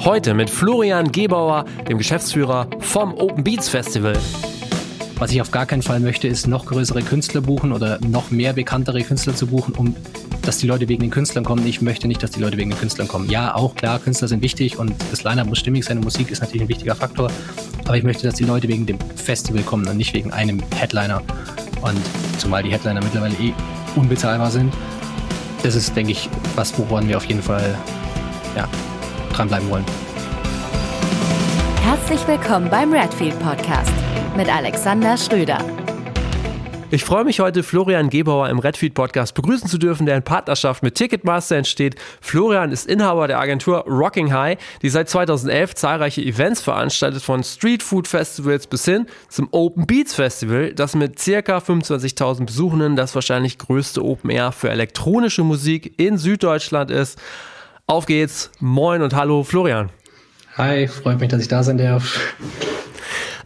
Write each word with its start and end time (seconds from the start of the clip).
Heute 0.00 0.34
mit 0.34 0.50
Florian 0.50 1.12
Gebauer, 1.12 1.64
dem 1.88 1.98
Geschäftsführer 1.98 2.66
vom 2.80 3.14
Open 3.14 3.44
Beats 3.44 3.68
Festival. 3.68 4.18
Was 5.18 5.32
ich 5.32 5.40
auf 5.40 5.50
gar 5.50 5.66
keinen 5.66 5.82
Fall 5.82 6.00
möchte, 6.00 6.28
ist 6.28 6.46
noch 6.46 6.66
größere 6.66 7.02
Künstler 7.02 7.40
buchen 7.40 7.72
oder 7.72 7.98
noch 8.00 8.30
mehr 8.30 8.52
bekanntere 8.52 9.02
Künstler 9.02 9.34
zu 9.34 9.46
buchen, 9.46 9.74
um 9.74 9.94
dass 10.42 10.58
die 10.58 10.66
Leute 10.66 10.88
wegen 10.88 11.00
den 11.00 11.10
Künstlern 11.10 11.44
kommen. 11.44 11.66
Ich 11.66 11.80
möchte 11.80 12.06
nicht, 12.06 12.22
dass 12.22 12.32
die 12.32 12.40
Leute 12.40 12.56
wegen 12.56 12.70
den 12.70 12.78
Künstlern 12.78 13.08
kommen. 13.08 13.30
Ja, 13.30 13.54
auch 13.54 13.74
klar, 13.74 13.98
Künstler 13.98 14.28
sind 14.28 14.42
wichtig 14.42 14.78
und 14.78 14.94
das 15.10 15.24
Line-Up 15.24 15.46
muss 15.46 15.58
stimmig 15.58 15.84
sein. 15.84 16.00
Musik 16.00 16.30
ist 16.30 16.40
natürlich 16.40 16.62
ein 16.62 16.68
wichtiger 16.68 16.94
Faktor. 16.94 17.30
Aber 17.84 17.96
ich 17.96 18.02
möchte, 18.02 18.24
dass 18.26 18.34
die 18.34 18.44
Leute 18.44 18.68
wegen 18.68 18.84
dem 18.84 18.98
Festival 19.16 19.62
kommen 19.62 19.86
und 19.88 19.96
nicht 19.96 20.12
wegen 20.12 20.32
einem 20.32 20.62
Headliner. 20.74 21.22
Und 21.80 22.00
zumal 22.38 22.62
die 22.62 22.70
Headliner 22.70 23.02
mittlerweile 23.02 23.34
eh 23.34 23.54
unbezahlbar 23.96 24.50
sind. 24.50 24.72
Das 25.62 25.74
ist, 25.74 25.96
denke 25.96 26.12
ich, 26.12 26.28
was, 26.56 26.78
woran 26.78 27.08
wir 27.08 27.16
auf 27.16 27.24
jeden 27.24 27.42
Fall 27.42 27.74
ja, 28.54 28.68
dranbleiben 29.34 29.68
wollen. 29.70 29.84
Herzlich 31.82 32.26
willkommen 32.26 32.70
beim 32.70 32.92
Redfield 32.92 33.38
Podcast 33.40 33.92
mit 34.36 34.48
Alexander 34.48 35.16
Schröder. 35.16 35.58
Ich 36.94 37.02
freue 37.02 37.24
mich 37.24 37.40
heute, 37.40 37.64
Florian 37.64 38.08
Gebauer 38.08 38.48
im 38.50 38.60
Redfeed 38.60 38.94
Podcast 38.94 39.34
begrüßen 39.34 39.68
zu 39.68 39.78
dürfen, 39.78 40.06
der 40.06 40.16
in 40.16 40.22
Partnerschaft 40.22 40.84
mit 40.84 40.94
Ticketmaster 40.94 41.56
entsteht. 41.56 41.96
Florian 42.20 42.70
ist 42.70 42.86
Inhaber 42.86 43.26
der 43.26 43.40
Agentur 43.40 43.84
Rocking 43.88 44.32
High, 44.32 44.58
die 44.80 44.90
seit 44.90 45.08
2011 45.08 45.74
zahlreiche 45.74 46.22
Events 46.22 46.60
veranstaltet, 46.60 47.20
von 47.20 47.42
Street 47.42 47.82
Food 47.82 48.06
Festivals 48.06 48.68
bis 48.68 48.84
hin 48.84 49.06
zum 49.28 49.48
Open 49.50 49.86
Beats 49.86 50.14
Festival, 50.14 50.72
das 50.72 50.94
mit 50.94 51.18
circa 51.18 51.58
25.000 51.58 52.46
Besuchenden 52.46 52.94
das 52.94 53.16
wahrscheinlich 53.16 53.58
größte 53.58 54.04
Open 54.04 54.30
Air 54.30 54.52
für 54.52 54.70
elektronische 54.70 55.42
Musik 55.42 55.94
in 55.96 56.16
Süddeutschland 56.16 56.92
ist. 56.92 57.18
Auf 57.86 58.06
geht's. 58.06 58.50
Moin 58.60 59.02
und 59.02 59.14
hallo, 59.14 59.42
Florian. 59.42 59.90
Hi, 60.56 60.88
freut 60.88 61.20
mich, 61.20 61.28
dass 61.28 61.42
ich 61.42 61.48
da 61.48 61.62
sein 61.62 61.76
darf. 61.76 62.34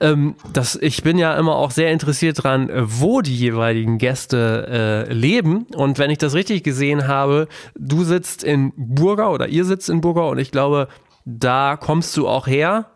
Ähm, 0.01 0.37
das, 0.53 0.77
ich 0.77 1.03
bin 1.03 1.19
ja 1.19 1.37
immer 1.37 1.57
auch 1.57 1.73
sehr 1.73 1.91
interessiert 1.91 2.45
dran, 2.45 2.71
wo 2.73 3.21
die 3.21 3.35
jeweiligen 3.35 3.99
Gäste 3.99 5.07
äh, 5.09 5.13
leben. 5.13 5.67
Und 5.75 5.99
wenn 5.99 6.11
ich 6.11 6.19
das 6.19 6.35
richtig 6.35 6.63
gesehen 6.63 7.09
habe, 7.09 7.49
du 7.77 8.05
sitzt 8.05 8.45
in 8.45 8.73
Burgau 8.77 9.33
oder 9.33 9.49
ihr 9.49 9.65
sitzt 9.65 9.89
in 9.89 10.01
Burgau 10.01 10.31
und 10.31 10.39
ich 10.39 10.53
glaube, 10.53 10.87
da 11.25 11.77
kommst 11.77 12.17
du 12.17 12.29
auch 12.29 12.47
her. 12.47 12.87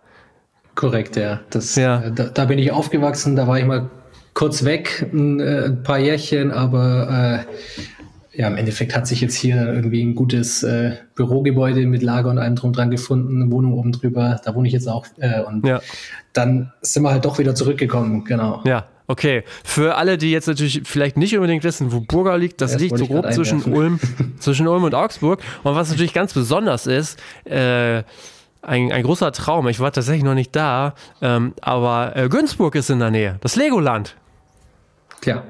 Korrekt, 0.77 1.17
ja. 1.17 1.41
Das, 1.51 1.75
ja. 1.75 2.03
Äh, 2.03 2.13
da, 2.13 2.27
da, 2.27 2.45
bin 2.45 2.61
ich 2.61 2.71
aufgewachsen, 2.71 3.35
da 3.35 3.49
war 3.49 3.59
ich 3.59 3.65
mal 3.65 3.91
kurz 4.33 4.65
weg, 4.65 5.09
ein, 5.13 5.41
äh, 5.41 5.65
ein 5.65 5.83
paar 5.83 5.99
Jährchen, 5.99 6.53
aber 6.53 7.45
äh, 7.49 7.93
ja, 8.35 8.49
im 8.49 8.57
Endeffekt 8.57 8.97
hat 8.97 9.07
sich 9.07 9.21
jetzt 9.21 9.35
hier 9.35 9.57
irgendwie 9.57 10.03
ein 10.03 10.15
gutes 10.15 10.63
äh, 10.63 10.97
Bürogebäude 11.15 11.87
mit 11.87 12.03
Lager 12.03 12.31
und 12.31 12.39
allem 12.39 12.57
drum 12.57 12.73
dran 12.73 12.91
gefunden, 12.91 13.43
eine 13.43 13.51
Wohnung 13.51 13.75
oben 13.75 13.93
drüber, 13.93 14.41
da 14.45 14.55
wohne 14.55 14.69
ich 14.69 14.75
jetzt 14.75 14.89
auch. 14.89 15.07
Äh, 15.19 15.43
und 15.43 15.67
ja. 15.67 15.81
dann 16.33 16.73
sind 16.81 17.03
wir 17.03 17.11
halt 17.11 17.25
doch 17.25 17.39
wieder 17.39 17.55
zurückgekommen, 17.55 18.25
genau. 18.25 18.63
Ja, 18.65 18.87
okay. 19.07 19.45
Für 19.65 19.97
alle, 19.97 20.17
die 20.17 20.31
jetzt 20.31 20.49
natürlich 20.49 20.83
vielleicht 20.85 21.19
nicht 21.19 21.35
unbedingt 21.37 21.63
wissen, 21.63 21.93
wo 21.93 22.01
Burger 22.01 22.39
liegt, 22.39 22.61
das, 22.63 22.73
das 22.73 22.81
liegt 22.81 22.97
so 22.97 23.07
grob 23.07 23.31
zwischen 23.33 23.63
Ulm, 23.65 24.01
zwischen 24.39 24.67
Ulm 24.67 24.85
und 24.85 24.95
Augsburg. 24.95 25.41
Und 25.63 25.75
was 25.75 25.91
natürlich 25.91 26.15
ganz 26.15 26.33
besonders 26.33 26.87
ist, 26.87 27.21
äh, 27.45 28.03
ein, 28.63 28.93
ein 28.93 29.03
großer 29.03 29.33
Traum, 29.33 29.69
ich 29.69 29.81
war 29.81 29.93
tatsächlich 29.93 30.25
noch 30.25 30.35
nicht 30.35 30.57
da, 30.57 30.95
ähm, 31.21 31.53
aber 31.61 32.17
äh, 32.17 32.29
Günzburg 32.29 32.77
ist 32.77 32.89
in 32.89 33.01
der 33.01 33.11
Nähe, 33.11 33.37
das 33.41 33.57
Legoland. 33.57 34.17
Klar. 35.21 35.43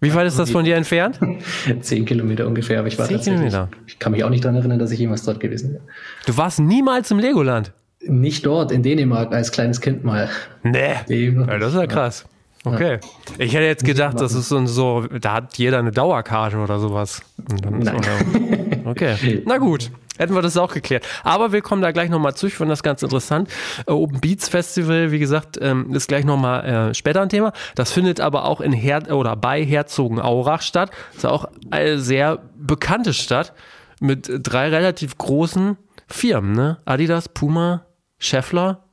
Wie 0.00 0.14
weit 0.14 0.26
ist 0.26 0.38
das 0.38 0.50
von 0.50 0.64
dir 0.64 0.76
entfernt? 0.76 1.18
Zehn 1.80 2.04
Kilometer 2.04 2.46
ungefähr, 2.46 2.78
aber 2.78 2.88
ich 2.88 2.98
war 2.98 3.06
Zehn 3.06 3.20
Kilometer. 3.20 3.68
Ich 3.86 3.98
kann 3.98 4.12
mich 4.12 4.24
auch 4.24 4.30
nicht 4.30 4.44
daran 4.44 4.56
erinnern, 4.56 4.78
dass 4.78 4.90
ich 4.90 4.98
jemals 4.98 5.24
dort 5.24 5.40
gewesen 5.40 5.72
bin. 5.72 5.80
Du 6.26 6.36
warst 6.36 6.60
niemals 6.60 7.10
im 7.10 7.18
Legoland? 7.18 7.72
Nicht 8.06 8.46
dort, 8.46 8.70
in 8.70 8.82
Dänemark, 8.82 9.32
als 9.32 9.50
kleines 9.50 9.80
Kind 9.80 10.04
mal. 10.04 10.28
Nee. 10.62 10.94
Ja, 11.08 11.58
das 11.58 11.74
ist 11.74 11.80
ja 11.80 11.86
krass. 11.86 12.26
Okay. 12.64 12.98
Ich 13.38 13.54
hätte 13.54 13.64
jetzt 13.64 13.84
gedacht, 13.84 14.20
das 14.20 14.34
ist 14.34 14.48
so, 14.48 15.06
da 15.20 15.34
hat 15.34 15.58
jeder 15.58 15.78
eine 15.78 15.90
Dauerkarte 15.90 16.58
oder 16.58 16.78
sowas. 16.78 17.22
Nein. 17.60 18.00
Okay. 18.84 19.42
Na 19.46 19.58
gut 19.58 19.90
hätten 20.18 20.34
wir 20.34 20.42
das 20.42 20.56
auch 20.56 20.72
geklärt. 20.72 21.06
Aber 21.24 21.52
wir 21.52 21.62
kommen 21.62 21.82
da 21.82 21.92
gleich 21.92 22.10
nochmal 22.10 22.34
zu. 22.34 22.46
Ich 22.46 22.54
finde 22.54 22.72
das 22.72 22.82
ganz 22.82 23.02
interessant. 23.02 23.48
Äh, 23.86 23.92
Open 23.92 24.20
Beats 24.20 24.48
Festival, 24.48 25.10
wie 25.10 25.18
gesagt, 25.18 25.58
ähm, 25.60 25.94
ist 25.94 26.08
gleich 26.08 26.24
nochmal 26.24 26.64
äh, 26.90 26.94
später 26.94 27.22
ein 27.22 27.28
Thema. 27.28 27.52
Das 27.74 27.92
findet 27.92 28.20
aber 28.20 28.44
auch 28.44 28.60
in 28.60 28.72
Her 28.72 29.14
oder 29.14 29.36
bei 29.36 29.64
Herzogenaurach 29.64 30.62
statt. 30.62 30.90
Das 31.08 31.18
ist 31.18 31.26
auch 31.26 31.46
eine 31.70 31.98
sehr 31.98 32.38
bekannte 32.56 33.14
Stadt 33.14 33.52
mit 34.00 34.30
drei 34.42 34.68
relativ 34.68 35.16
großen 35.18 35.76
Firmen, 36.06 36.52
ne? 36.52 36.78
Adidas, 36.84 37.28
Puma, 37.28 37.84
Scheffler. 38.18 38.84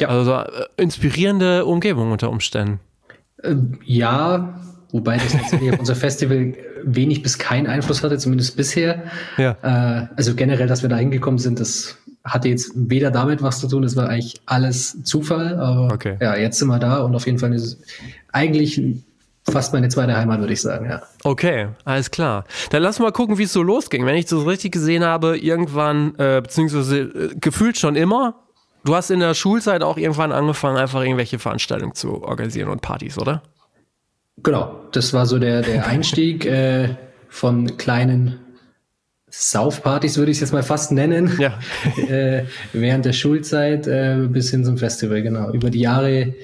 Ja. 0.00 0.08
Also 0.08 0.32
äh, 0.32 0.66
inspirierende 0.76 1.64
Umgebung 1.64 2.12
unter 2.12 2.30
Umständen. 2.30 2.80
Ja, 3.84 4.54
Wobei 4.94 5.16
das 5.16 5.32
tatsächlich 5.32 5.72
auf 5.72 5.80
unser 5.80 5.96
Festival 5.96 6.54
wenig 6.84 7.20
bis 7.20 7.36
keinen 7.36 7.66
Einfluss 7.66 8.04
hatte, 8.04 8.16
zumindest 8.16 8.56
bisher. 8.56 9.02
Ja. 9.36 9.56
Äh, 9.60 10.06
also 10.14 10.36
generell, 10.36 10.68
dass 10.68 10.82
wir 10.82 10.88
da 10.88 10.94
hingekommen 10.94 11.38
sind, 11.38 11.58
das 11.58 11.96
hatte 12.22 12.48
jetzt 12.48 12.70
weder 12.76 13.10
damit 13.10 13.42
was 13.42 13.58
zu 13.58 13.66
tun, 13.66 13.82
das 13.82 13.96
war 13.96 14.08
eigentlich 14.08 14.40
alles 14.46 15.02
Zufall. 15.02 15.58
Aber 15.58 15.92
okay. 15.92 16.16
ja, 16.20 16.36
jetzt 16.36 16.60
sind 16.60 16.68
wir 16.68 16.78
da 16.78 16.98
und 16.98 17.12
auf 17.16 17.26
jeden 17.26 17.40
Fall 17.40 17.52
ist 17.54 17.64
es 17.64 17.78
eigentlich 18.30 18.80
fast 19.50 19.72
meine 19.72 19.88
zweite 19.88 20.16
Heimat, 20.16 20.38
würde 20.38 20.52
ich 20.52 20.62
sagen, 20.62 20.88
ja. 20.88 21.02
Okay, 21.24 21.70
alles 21.84 22.12
klar. 22.12 22.44
Dann 22.70 22.80
lass 22.80 23.00
mal 23.00 23.10
gucken, 23.10 23.36
wie 23.36 23.42
es 23.42 23.52
so 23.52 23.64
losging. 23.64 24.06
Wenn 24.06 24.14
ich 24.14 24.26
das 24.26 24.46
richtig 24.46 24.70
gesehen 24.70 25.02
habe, 25.02 25.36
irgendwann, 25.36 26.14
äh, 26.18 26.40
beziehungsweise 26.40 27.00
äh, 27.00 27.34
gefühlt 27.40 27.78
schon 27.78 27.96
immer, 27.96 28.36
du 28.84 28.94
hast 28.94 29.10
in 29.10 29.18
der 29.18 29.34
Schulzeit 29.34 29.82
auch 29.82 29.96
irgendwann 29.96 30.30
angefangen, 30.30 30.76
einfach 30.76 31.02
irgendwelche 31.02 31.40
Veranstaltungen 31.40 31.94
zu 31.94 32.22
organisieren 32.22 32.68
und 32.68 32.80
Partys, 32.80 33.18
oder? 33.18 33.42
Genau, 34.42 34.80
das 34.92 35.12
war 35.12 35.26
so 35.26 35.38
der, 35.38 35.62
der 35.62 35.86
Einstieg 35.86 36.44
äh, 36.46 36.96
von 37.28 37.76
kleinen 37.76 38.40
Saufpartys, 39.28 40.16
würde 40.16 40.30
ich 40.30 40.36
es 40.36 40.42
jetzt 40.42 40.52
mal 40.52 40.62
fast 40.62 40.92
nennen, 40.92 41.38
ja. 41.38 41.58
äh, 42.08 42.44
während 42.72 43.04
der 43.04 43.12
Schulzeit 43.12 43.86
äh, 43.86 44.28
bis 44.28 44.50
hin 44.50 44.64
zum 44.64 44.78
Festival, 44.78 45.22
genau. 45.22 45.50
Über 45.50 45.70
die 45.70 45.80
Jahre 45.80 46.34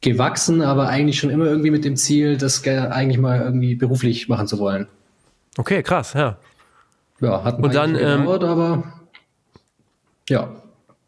gewachsen, 0.00 0.62
aber 0.62 0.88
eigentlich 0.88 1.18
schon 1.18 1.30
immer 1.30 1.44
irgendwie 1.46 1.70
mit 1.70 1.84
dem 1.84 1.96
Ziel, 1.96 2.36
das 2.36 2.66
eigentlich 2.66 3.18
mal 3.18 3.40
irgendwie 3.40 3.74
beruflich 3.74 4.28
machen 4.28 4.46
zu 4.46 4.58
wollen. 4.58 4.88
Okay, 5.58 5.82
krass, 5.82 6.14
ja. 6.14 6.38
Ja, 7.20 7.44
hat 7.44 7.58
Und 7.58 7.74
dann, 7.74 7.94
gedauert, 7.94 8.42
ähm, 8.42 8.48
aber 8.48 9.02
ja. 10.28 10.50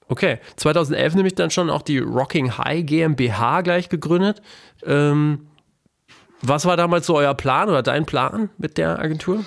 Okay, 0.08 0.38
2011 0.56 1.14
nämlich 1.14 1.34
dann 1.34 1.50
schon 1.50 1.70
auch 1.70 1.82
die 1.82 1.98
Rocking 1.98 2.56
High 2.58 2.84
GmbH 2.84 3.62
gleich 3.62 3.88
gegründet. 3.88 4.42
Ähm, 4.84 5.46
was 6.42 6.64
war 6.66 6.76
damals 6.76 7.06
so 7.06 7.16
euer 7.16 7.34
Plan 7.34 7.68
oder 7.68 7.82
dein 7.82 8.06
Plan 8.06 8.50
mit 8.58 8.78
der 8.78 8.98
Agentur? 8.98 9.44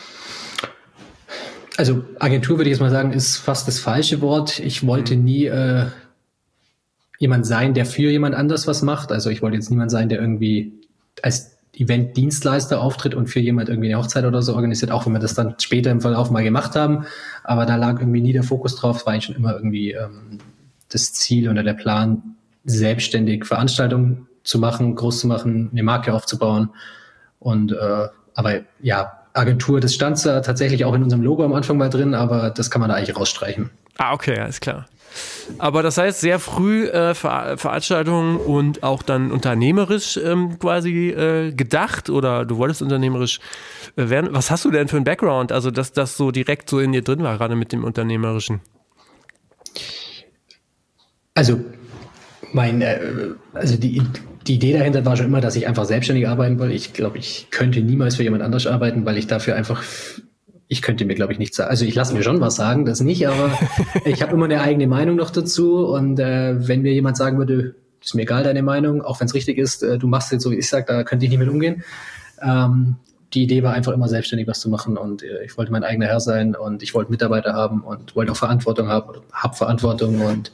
Also 1.78 2.04
Agentur 2.20 2.58
würde 2.58 2.70
ich 2.70 2.76
jetzt 2.76 2.82
mal 2.82 2.90
sagen, 2.90 3.14
ist 3.14 3.38
fast 3.38 3.68
das 3.68 3.80
falsche 3.80 4.22
Wort. 4.22 4.60
Ich 4.60 4.86
wollte 4.86 5.16
mhm. 5.16 5.24
nie 5.24 5.46
äh, 5.46 5.86
jemand 7.20 7.46
sein, 7.46 7.74
der 7.74 7.86
für 7.86 8.10
jemand 8.10 8.36
anders 8.36 8.68
was 8.68 8.82
macht. 8.82 9.12
Also 9.12 9.30
ich 9.30 9.42
wollte 9.42 9.58
jetzt 9.58 9.70
niemand 9.70 9.92
sein, 9.92 10.10
der 10.10 10.20
irgendwie 10.20 10.74
als 11.22 11.58
Event-Dienstleister 11.76 12.82
auftritt 12.82 13.14
und 13.14 13.28
für 13.28 13.40
jemand 13.40 13.70
irgendwie 13.70 13.94
eine 13.94 14.02
Hochzeit 14.02 14.26
oder 14.26 14.42
so 14.42 14.56
organisiert, 14.56 14.92
auch 14.92 15.06
wenn 15.06 15.14
wir 15.14 15.20
das 15.20 15.36
dann 15.36 15.56
später 15.60 15.92
im 15.92 16.02
Verlauf 16.02 16.32
mal 16.32 16.44
gemacht 16.44 16.76
haben. 16.76 17.06
Aber 17.44 17.68
da 17.68 17.76
lag 17.76 18.00
irgendwie 18.00 18.22
nie 18.22 18.34
der 18.34 18.44
Fokus 18.44 18.76
drauf. 18.76 18.98
Es 18.98 19.06
war 19.06 19.14
eigentlich 19.14 19.26
schon 19.26 19.36
immer 19.36 19.54
irgendwie 19.54 19.92
ähm, 19.92 20.40
das 20.90 21.14
Ziel 21.14 21.50
oder 21.50 21.62
der 21.62 21.74
Plan, 21.74 22.36
selbstständig 22.66 23.46
Veranstaltungen 23.46 24.27
zu 24.48 24.60
machen, 24.60 24.96
groß 24.96 25.20
zu 25.20 25.28
machen, 25.28 25.70
eine 25.72 25.84
Marke 25.84 26.14
aufzubauen. 26.14 26.70
Und 27.40 27.72
äh, 27.72 28.08
aber 28.34 28.62
ja, 28.82 29.14
Agentur, 29.34 29.80
das 29.80 29.94
stand 29.94 30.24
da 30.26 30.42
tatsächlich 30.42 30.86
auch 30.86 30.94
in 30.94 31.04
unserem 31.04 31.22
Logo 31.22 31.44
am 31.44 31.54
Anfang 31.54 31.78
mal 31.78 31.90
drin, 31.90 32.14
aber 32.14 32.50
das 32.50 32.72
kann 32.72 32.80
man 32.80 32.90
da 32.90 32.96
eigentlich 32.96 33.16
rausstreichen. 33.16 33.70
Ah, 33.98 34.14
okay, 34.14 34.40
alles 34.40 34.60
klar. 34.60 34.88
Aber 35.58 35.82
das 35.84 35.98
heißt, 35.98 36.20
sehr 36.20 36.40
früh 36.40 36.86
äh, 36.88 37.14
Ver 37.16 37.58
Veranstaltungen 37.58 38.38
und 38.38 38.84
auch 38.84 39.02
dann 39.02 39.32
unternehmerisch 39.32 40.18
ähm, 40.18 40.60
quasi 40.60 41.10
äh, 41.10 41.52
gedacht 41.52 42.10
oder 42.10 42.46
du 42.46 42.58
wolltest 42.58 42.82
unternehmerisch 42.82 43.40
äh, 43.96 44.10
werden. 44.10 44.30
Was 44.32 44.52
hast 44.52 44.66
du 44.66 44.72
denn 44.72 44.88
für 44.88 44.98
einen 44.98 45.06
Background? 45.06 45.52
Also, 45.52 45.72
dass 45.72 45.94
das 45.94 46.18
so 46.18 46.32
direkt 46.32 46.70
so 46.70 46.80
in 46.80 46.92
dir 46.92 47.02
drin 47.02 47.24
war, 47.24 47.38
gerade 47.38 47.56
mit 47.56 47.72
dem 47.72 47.84
Unternehmerischen? 47.84 48.62
Also, 51.34 51.60
mein, 52.54 52.82
äh, 52.82 53.00
also 53.54 53.78
die, 53.78 54.02
die 54.48 54.56
Idee 54.56 54.74
dahinter 54.74 55.06
war 55.06 55.18
schon 55.18 55.26
immer, 55.26 55.42
dass 55.42 55.56
ich 55.56 55.68
einfach 55.68 55.86
selbstständig 55.86 56.28
arbeiten 56.28 56.58
wollte. 56.60 56.74
Ich 56.74 56.94
glaube, 56.94 57.18
ich 57.18 57.48
könnte 57.52 57.82
niemals 57.82 58.16
für 58.16 58.24
jemand 58.24 58.44
anders 58.44 58.66
arbeiten, 58.66 59.06
weil 59.06 59.18
ich 59.18 59.28
dafür 59.28 59.56
einfach, 59.56 59.84
ich 60.68 60.82
könnte 60.82 61.06
mir, 61.06 61.16
glaube 61.16 61.34
ich, 61.34 61.40
nichts 61.40 61.58
sagen. 61.58 61.70
Also 61.70 61.86
ich 61.86 61.96
lasse 61.96 62.14
mir 62.14 62.24
schon 62.24 62.40
was 62.40 62.56
sagen, 62.56 62.86
das 62.86 63.02
nicht, 63.02 63.28
aber 63.28 63.52
ich 64.06 64.22
habe 64.22 64.34
immer 64.34 64.46
eine 64.46 64.62
eigene 64.62 64.88
Meinung 64.88 65.18
noch 65.18 65.32
dazu. 65.32 65.86
Und 65.88 66.20
äh, 66.20 66.68
wenn 66.68 66.82
mir 66.82 66.94
jemand 66.94 67.18
sagen 67.18 67.38
würde, 67.38 67.76
ist 68.02 68.16
mir 68.16 68.22
egal 68.22 68.44
deine 68.44 68.64
Meinung, 68.64 69.02
auch 69.02 69.20
wenn 69.20 69.28
es 69.28 69.34
richtig 69.34 69.58
ist, 69.58 69.84
äh, 69.84 69.98
du 69.98 70.08
machst 70.08 70.28
es 70.28 70.34
jetzt 70.34 70.44
so, 70.44 70.52
wie 70.52 70.56
ich 70.58 70.70
sage, 70.70 70.86
da 70.88 71.04
könnte 71.04 71.26
ich 71.26 71.32
nicht 71.32 71.40
mit 71.40 71.50
umgehen. 71.50 71.84
Ähm, 72.42 72.96
die 73.34 73.44
Idee 73.44 73.64
war 73.64 73.74
einfach 73.74 73.92
immer 73.92 74.08
selbstständig 74.08 74.48
was 74.48 74.62
zu 74.62 74.70
machen 74.70 74.96
und 74.96 75.24
äh, 75.24 75.44
ich 75.44 75.58
wollte 75.58 75.72
mein 75.72 75.84
eigener 75.84 76.06
Herr 76.06 76.22
sein 76.22 76.56
und 76.56 76.82
ich 76.82 76.94
wollte 76.94 77.12
Mitarbeiter 77.12 77.54
haben 77.54 77.82
und 77.82 78.16
wollte 78.16 78.32
auch 78.32 78.38
Verantwortung 78.38 78.88
haben 78.88 79.10
oder 79.10 79.22
hab 79.34 79.58
Verantwortung 79.58 80.22
und 80.22 80.52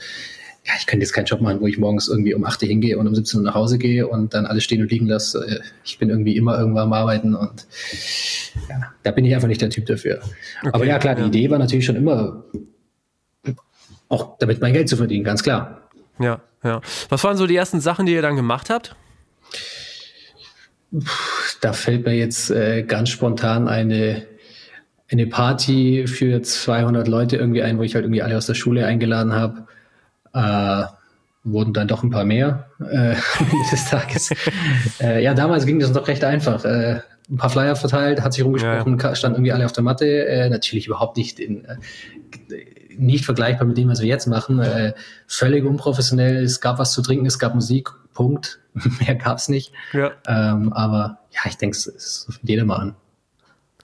ja, 0.65 0.73
ich 0.79 0.87
könnte 0.87 1.03
jetzt 1.03 1.11
keinen 1.11 1.25
Job 1.25 1.41
machen, 1.41 1.59
wo 1.59 1.67
ich 1.67 1.77
morgens 1.77 2.07
irgendwie 2.07 2.33
um 2.33 2.45
8 2.45 2.61
Uhr 2.61 2.69
hingehe 2.69 2.97
und 2.97 3.05
um 3.05 3.13
17 3.13 3.39
Uhr 3.39 3.45
nach 3.45 3.55
Hause 3.55 3.77
gehe 3.77 4.07
und 4.07 4.33
dann 4.33 4.45
alles 4.45 4.63
stehen 4.63 4.81
und 4.81 4.89
liegen 4.91 5.07
lasse. 5.07 5.45
Äh, 5.45 5.59
ich 5.83 5.97
bin 5.97 6.09
irgendwie 6.09 6.37
immer 6.37 6.57
irgendwann 6.57 6.83
am 6.83 6.93
Arbeiten 6.93 7.35
und 7.35 7.67
ja, 8.69 8.93
da 9.03 9.11
bin 9.11 9.25
ich 9.25 9.35
einfach 9.35 9.49
nicht 9.49 9.61
der 9.61 9.69
Typ 9.69 9.85
dafür. 9.87 10.21
Okay, 10.61 10.69
Aber 10.71 10.85
ja, 10.85 10.99
klar, 10.99 11.15
die 11.15 11.23
Idee 11.23 11.49
war 11.49 11.59
natürlich 11.59 11.85
schon 11.85 11.97
immer, 11.97 12.45
auch 14.07 14.37
damit 14.37 14.61
mein 14.61 14.71
Geld 14.71 14.87
zu 14.87 14.95
verdienen, 14.95 15.25
ganz 15.25 15.43
klar. 15.43 15.89
Ja, 16.19 16.41
ja. 16.63 16.79
Was 17.09 17.23
waren 17.25 17.35
so 17.35 17.45
die 17.45 17.55
ersten 17.57 17.81
Sachen, 17.81 18.05
die 18.05 18.13
ihr 18.13 18.21
dann 18.21 18.37
gemacht 18.37 18.69
habt? 18.69 18.95
Da 21.59 21.73
fällt 21.73 22.05
mir 22.05 22.13
jetzt 22.13 22.51
äh, 22.51 22.83
ganz 22.83 23.09
spontan 23.09 23.67
eine, 23.67 24.27
eine 25.11 25.27
Party 25.27 26.05
für 26.07 26.41
200 26.41 27.07
Leute 27.09 27.35
irgendwie 27.35 27.63
ein, 27.63 27.77
wo 27.79 27.81
ich 27.81 27.95
halt 27.95 28.05
irgendwie 28.05 28.21
alle 28.21 28.37
aus 28.37 28.45
der 28.45 28.53
Schule 28.53 28.85
eingeladen 28.85 29.33
habe 29.33 29.67
äh, 30.33 30.83
wurden 31.43 31.73
dann 31.73 31.87
doch 31.87 32.03
ein 32.03 32.09
paar 32.09 32.25
mehr 32.25 32.67
äh, 32.79 33.15
des 33.71 33.89
Tages. 33.89 34.31
äh, 35.01 35.23
ja, 35.23 35.33
damals 35.33 35.65
ging 35.65 35.79
das 35.79 35.91
noch 35.91 36.07
recht 36.07 36.23
einfach. 36.23 36.63
Äh, 36.65 37.01
ein 37.29 37.37
paar 37.37 37.49
Flyer 37.49 37.75
verteilt, 37.75 38.21
hat 38.21 38.33
sich 38.33 38.43
rumgesprochen, 38.43 38.97
ja, 38.97 39.09
ja. 39.09 39.15
standen 39.15 39.37
irgendwie 39.37 39.53
alle 39.53 39.65
auf 39.65 39.71
der 39.71 39.83
Matte. 39.83 40.25
Äh, 40.27 40.49
natürlich 40.49 40.87
überhaupt 40.87 41.17
nicht 41.17 41.39
in, 41.39 41.65
äh, 41.65 41.77
nicht 42.97 43.25
vergleichbar 43.25 43.67
mit 43.67 43.77
dem, 43.77 43.89
was 43.89 44.01
wir 44.01 44.07
jetzt 44.07 44.27
machen. 44.27 44.59
Äh, 44.59 44.93
völlig 45.27 45.65
unprofessionell. 45.65 46.43
Es 46.43 46.61
gab 46.61 46.79
was 46.79 46.91
zu 46.91 47.01
trinken, 47.01 47.25
es 47.25 47.39
gab 47.39 47.55
Musik. 47.55 47.89
Punkt. 48.13 48.59
Mehr 48.99 49.15
gab's 49.15 49.49
nicht. 49.49 49.71
Ja. 49.93 50.11
Ähm, 50.27 50.73
aber 50.73 51.19
ja, 51.31 51.41
ich 51.45 51.57
denke, 51.57 51.75
es, 51.75 52.27
fängt 52.29 52.49
jeder 52.49 52.65
mal 52.65 52.77
an. 52.77 52.95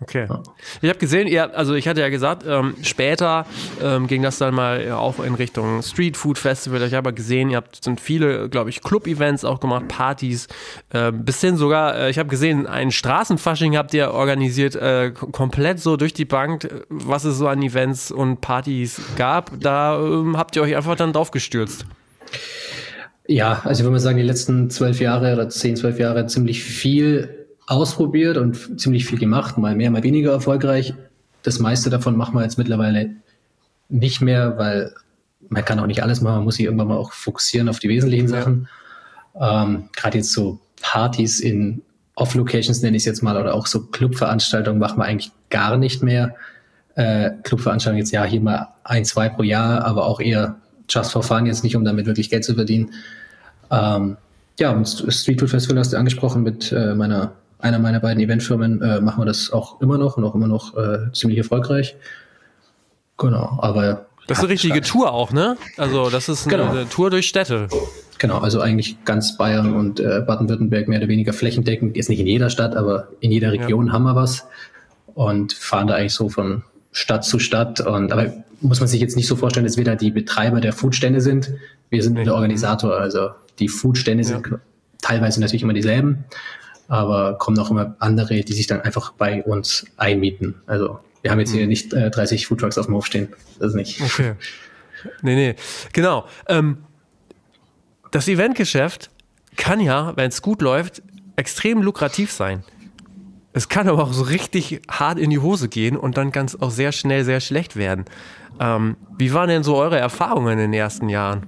Okay. 0.01 0.27
Ja. 0.29 0.41
Ich 0.81 0.89
habe 0.89 0.99
gesehen, 0.99 1.27
ihr, 1.27 1.55
also 1.57 1.73
ich 1.73 1.87
hatte 1.87 1.99
ja 1.99 2.07
gesagt, 2.07 2.43
ähm, 2.47 2.75
später 2.83 3.45
ähm, 3.83 4.07
ging 4.07 4.21
das 4.21 4.37
dann 4.37 4.53
mal 4.53 4.91
auch 4.93 5.19
in 5.19 5.35
Richtung 5.35 5.83
Street 5.83 6.15
Food 6.15 6.37
Festival. 6.37 6.81
Ich 6.83 6.93
habe 6.93 7.13
gesehen, 7.13 7.49
ihr 7.49 7.57
habt 7.57 7.83
sind 7.83 7.99
viele, 7.99 8.47
glaube 8.47 8.69
ich, 8.69 8.81
Club-Events 8.81 9.43
auch 9.43 9.59
gemacht, 9.59 9.89
Partys, 9.89 10.47
äh, 10.91 11.11
bis 11.11 11.41
hin 11.41 11.57
sogar, 11.57 11.97
äh, 11.97 12.09
ich 12.09 12.17
habe 12.17 12.29
gesehen, 12.29 12.65
ein 12.65 12.91
Straßenfasching 12.91 13.75
habt 13.75 13.93
ihr 13.93 14.11
organisiert, 14.11 14.75
äh, 14.75 15.11
komplett 15.11 15.81
so 15.81 15.97
durch 15.97 16.13
die 16.13 16.25
Bank, 16.25 16.69
was 16.87 17.25
es 17.25 17.37
so 17.37 17.49
an 17.49 17.61
Events 17.61 18.09
und 18.09 18.39
Partys 18.39 19.01
gab. 19.17 19.51
Da 19.59 19.99
ähm, 19.99 20.37
habt 20.37 20.55
ihr 20.55 20.61
euch 20.61 20.77
einfach 20.77 20.95
dann 20.95 21.11
drauf 21.11 21.31
gestürzt. 21.31 21.85
Ja, 23.27 23.61
also 23.63 23.81
ich 23.81 23.83
würde 23.83 23.91
mal 23.91 23.99
sagen, 23.99 24.17
die 24.17 24.23
letzten 24.23 24.69
zwölf 24.69 25.01
Jahre 25.01 25.33
oder 25.33 25.49
zehn, 25.49 25.75
zwölf 25.75 25.99
Jahre 25.99 26.25
ziemlich 26.27 26.63
viel 26.63 27.38
ausprobiert 27.69 28.37
und 28.37 28.79
ziemlich 28.81 29.05
viel 29.05 29.19
gemacht, 29.19 29.57
mal 29.57 29.75
mehr, 29.75 29.91
mal 29.91 30.01
weniger 30.01 30.31
erfolgreich. 30.31 30.95
Das 31.43 31.59
meiste 31.59 31.91
davon 31.91 32.17
machen 32.17 32.33
wir 32.33 32.41
jetzt 32.41 32.57
mittlerweile 32.57 33.11
nicht 33.89 34.21
mehr, 34.21 34.57
weil 34.57 34.93
man 35.49 35.63
kann 35.63 35.79
auch 35.79 35.85
nicht 35.85 36.01
alles 36.01 36.21
machen, 36.21 36.37
man 36.37 36.43
muss 36.45 36.55
sich 36.55 36.65
irgendwann 36.65 36.87
mal 36.87 36.97
auch 36.97 37.11
fokussieren 37.11 37.69
auf 37.69 37.79
die 37.79 37.89
wesentlichen 37.89 38.27
Sachen. 38.27 38.67
Ähm, 39.39 39.89
Gerade 39.95 40.17
jetzt 40.17 40.33
so 40.33 40.59
Partys 40.81 41.39
in 41.39 41.83
Off-Locations 42.15 42.81
nenne 42.81 42.97
ich 42.97 43.01
es 43.01 43.05
jetzt 43.05 43.21
mal 43.21 43.37
oder 43.39 43.53
auch 43.53 43.67
so 43.67 43.85
Clubveranstaltungen 43.85 44.79
machen 44.79 44.97
wir 44.97 45.05
eigentlich 45.05 45.31
gar 45.51 45.77
nicht 45.77 46.01
mehr. 46.01 46.35
Äh, 46.95 47.31
Clubveranstaltungen 47.43 47.99
jetzt 47.99 48.11
ja 48.11 48.23
hier 48.23 48.41
mal 48.41 48.69
ein, 48.83 49.05
zwei 49.05 49.29
pro 49.29 49.43
Jahr, 49.43 49.85
aber 49.85 50.07
auch 50.07 50.19
eher 50.19 50.55
just 50.89 51.11
for 51.11 51.21
fun, 51.21 51.45
jetzt 51.45 51.63
nicht 51.63 51.75
um 51.75 51.85
damit 51.85 52.07
wirklich 52.07 52.31
Geld 52.31 52.43
zu 52.43 52.55
verdienen. 52.55 52.91
Ähm, 53.69 54.17
ja, 54.59 54.71
und 54.71 54.87
Street 54.87 55.39
Food 55.39 55.51
Festival 55.51 55.77
hast 55.77 55.93
du 55.93 55.97
angesprochen 55.97 56.41
mit 56.41 56.71
äh, 56.71 56.95
meiner 56.95 57.33
einer 57.59 57.79
meiner 57.79 57.99
beiden 57.99 58.23
Eventfirmen 58.23 58.81
äh, 58.81 59.01
machen 59.01 59.21
wir 59.21 59.25
das 59.25 59.51
auch 59.51 59.81
immer 59.81 59.97
noch 59.97 60.17
und 60.17 60.23
auch 60.23 60.33
immer 60.33 60.47
noch 60.47 60.75
äh, 60.77 61.11
ziemlich 61.13 61.37
erfolgreich. 61.37 61.95
Genau, 63.17 63.59
aber. 63.61 64.05
Das 64.27 64.37
ist 64.37 64.43
eine 64.43 64.53
richtige 64.53 64.81
Tour 64.81 65.11
auch, 65.11 65.31
ne? 65.31 65.57
Also, 65.77 66.09
das 66.09 66.29
ist 66.29 66.47
eine, 66.47 66.57
genau. 66.57 66.71
eine 66.71 66.89
Tour 66.89 67.09
durch 67.09 67.27
Städte. 67.27 67.67
Genau, 68.19 68.39
also 68.39 68.59
eigentlich 68.59 69.03
ganz 69.05 69.37
Bayern 69.37 69.73
und 69.73 69.99
äh, 69.99 70.21
Baden-Württemberg 70.25 70.87
mehr 70.87 70.99
oder 70.99 71.07
weniger 71.07 71.33
flächendeckend. 71.33 71.95
Jetzt 71.95 72.09
nicht 72.09 72.19
in 72.19 72.27
jeder 72.27 72.49
Stadt, 72.49 72.75
aber 72.75 73.07
in 73.21 73.31
jeder 73.31 73.51
Region 73.51 73.87
ja. 73.87 73.93
haben 73.93 74.03
wir 74.03 74.15
was 74.15 74.45
und 75.15 75.53
fahren 75.53 75.87
da 75.87 75.95
eigentlich 75.95 76.13
so 76.13 76.29
von 76.29 76.63
Stadt 76.91 77.23
zu 77.25 77.39
Stadt. 77.39 77.81
Und 77.81 78.11
aber 78.11 78.33
muss 78.61 78.79
man 78.79 78.87
sich 78.87 79.01
jetzt 79.01 79.15
nicht 79.15 79.27
so 79.27 79.35
vorstellen, 79.35 79.65
dass 79.65 79.77
wir 79.77 79.85
da 79.85 79.95
die 79.95 80.11
Betreiber 80.11 80.59
der 80.59 80.73
Foodstände 80.73 81.21
sind. 81.21 81.51
Wir 81.89 82.03
sind 82.03 82.13
nee. 82.13 82.25
der 82.25 82.35
Organisator. 82.35 82.97
Also 82.97 83.29
die 83.57 83.69
Foodstände 83.69 84.23
ja. 84.23 84.29
sind 84.29 84.59
teilweise 85.01 85.39
natürlich 85.39 85.63
immer 85.63 85.73
dieselben, 85.73 86.25
aber 86.89 87.37
kommen 87.37 87.57
auch 87.59 87.71
immer 87.71 87.95
andere, 87.99 88.41
die 88.41 88.53
sich 88.53 88.67
dann 88.67 88.81
einfach 88.81 89.13
bei 89.13 89.43
uns 89.43 89.85
einmieten. 89.95 90.55
Also 90.65 90.99
wir 91.21 91.31
haben 91.31 91.39
jetzt 91.39 91.51
hier 91.51 91.63
mhm. 91.63 91.69
nicht 91.69 91.93
äh, 91.93 92.09
30 92.09 92.47
Foodtrucks 92.47 92.77
auf 92.77 92.87
dem 92.87 92.95
Hof 92.95 93.05
stehen. 93.05 93.29
Das 93.59 93.69
ist 93.69 93.75
nicht. 93.75 94.01
Okay. 94.01 94.33
Nee, 95.21 95.35
nee. 95.35 95.55
Genau. 95.93 96.25
Ähm, 96.49 96.79
das 98.11 98.27
Eventgeschäft 98.27 99.09
kann 99.55 99.79
ja, 99.79 100.11
wenn 100.17 100.27
es 100.27 100.41
gut 100.41 100.61
läuft, 100.61 101.01
extrem 101.37 101.81
lukrativ 101.81 102.33
sein. 102.33 102.65
Es 103.53 103.69
kann 103.69 103.87
aber 103.87 104.03
auch 104.03 104.11
so 104.11 104.23
richtig 104.23 104.81
hart 104.91 105.17
in 105.17 105.29
die 105.29 105.39
Hose 105.39 105.69
gehen 105.69 105.95
und 105.95 106.17
dann 106.17 106.33
kann 106.33 106.47
es 106.47 106.61
auch 106.61 106.71
sehr 106.71 106.91
schnell 106.91 107.23
sehr 107.23 107.39
schlecht 107.39 107.77
werden. 107.77 108.03
Ähm, 108.59 108.97
wie 109.17 109.33
waren 109.33 109.47
denn 109.47 109.63
so 109.63 109.77
eure 109.77 109.97
Erfahrungen 109.97 110.51
in 110.51 110.57
den 110.57 110.73
ersten 110.73 111.07
Jahren? 111.07 111.45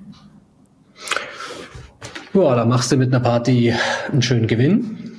Ja, 2.33 2.55
da 2.55 2.63
machst 2.63 2.89
du 2.93 2.95
mit 2.95 3.13
einer 3.13 3.21
Party 3.21 3.75
einen 4.09 4.21
schönen 4.21 4.47
Gewinn. 4.47 5.10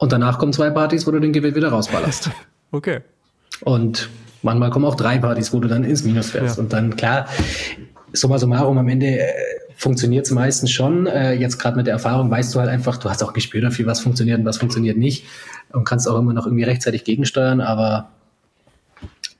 Und 0.00 0.12
danach 0.12 0.38
kommen 0.38 0.54
zwei 0.54 0.70
Partys, 0.70 1.06
wo 1.06 1.10
du 1.10 1.20
den 1.20 1.34
Gewinn 1.34 1.54
wieder 1.54 1.68
rausballerst. 1.68 2.30
okay. 2.72 3.00
Und 3.60 4.08
manchmal 4.40 4.70
kommen 4.70 4.86
auch 4.86 4.94
drei 4.94 5.18
Partys, 5.18 5.52
wo 5.52 5.60
du 5.60 5.68
dann 5.68 5.84
ins 5.84 6.04
Minus 6.04 6.30
fährst. 6.30 6.56
Ja. 6.56 6.62
Und 6.62 6.72
dann, 6.72 6.96
klar, 6.96 7.26
summa 8.14 8.38
summarum, 8.38 8.78
am 8.78 8.88
Ende 8.88 9.20
äh, 9.20 9.30
funktioniert 9.76 10.24
es 10.24 10.32
meistens 10.32 10.70
schon. 10.70 11.06
Äh, 11.06 11.34
jetzt 11.34 11.58
gerade 11.58 11.76
mit 11.76 11.86
der 11.86 11.92
Erfahrung 11.92 12.30
weißt 12.30 12.54
du 12.54 12.60
halt 12.60 12.70
einfach, 12.70 12.96
du 12.96 13.10
hast 13.10 13.22
auch 13.22 13.28
ein 13.28 13.34
Gespür 13.34 13.60
dafür, 13.60 13.84
was 13.84 14.00
funktioniert 14.00 14.38
und 14.38 14.46
was 14.46 14.56
funktioniert 14.56 14.96
nicht. 14.96 15.26
Und 15.70 15.84
kannst 15.84 16.08
auch 16.08 16.18
immer 16.18 16.32
noch 16.32 16.46
irgendwie 16.46 16.64
rechtzeitig 16.64 17.04
gegensteuern. 17.04 17.60
Aber 17.60 18.08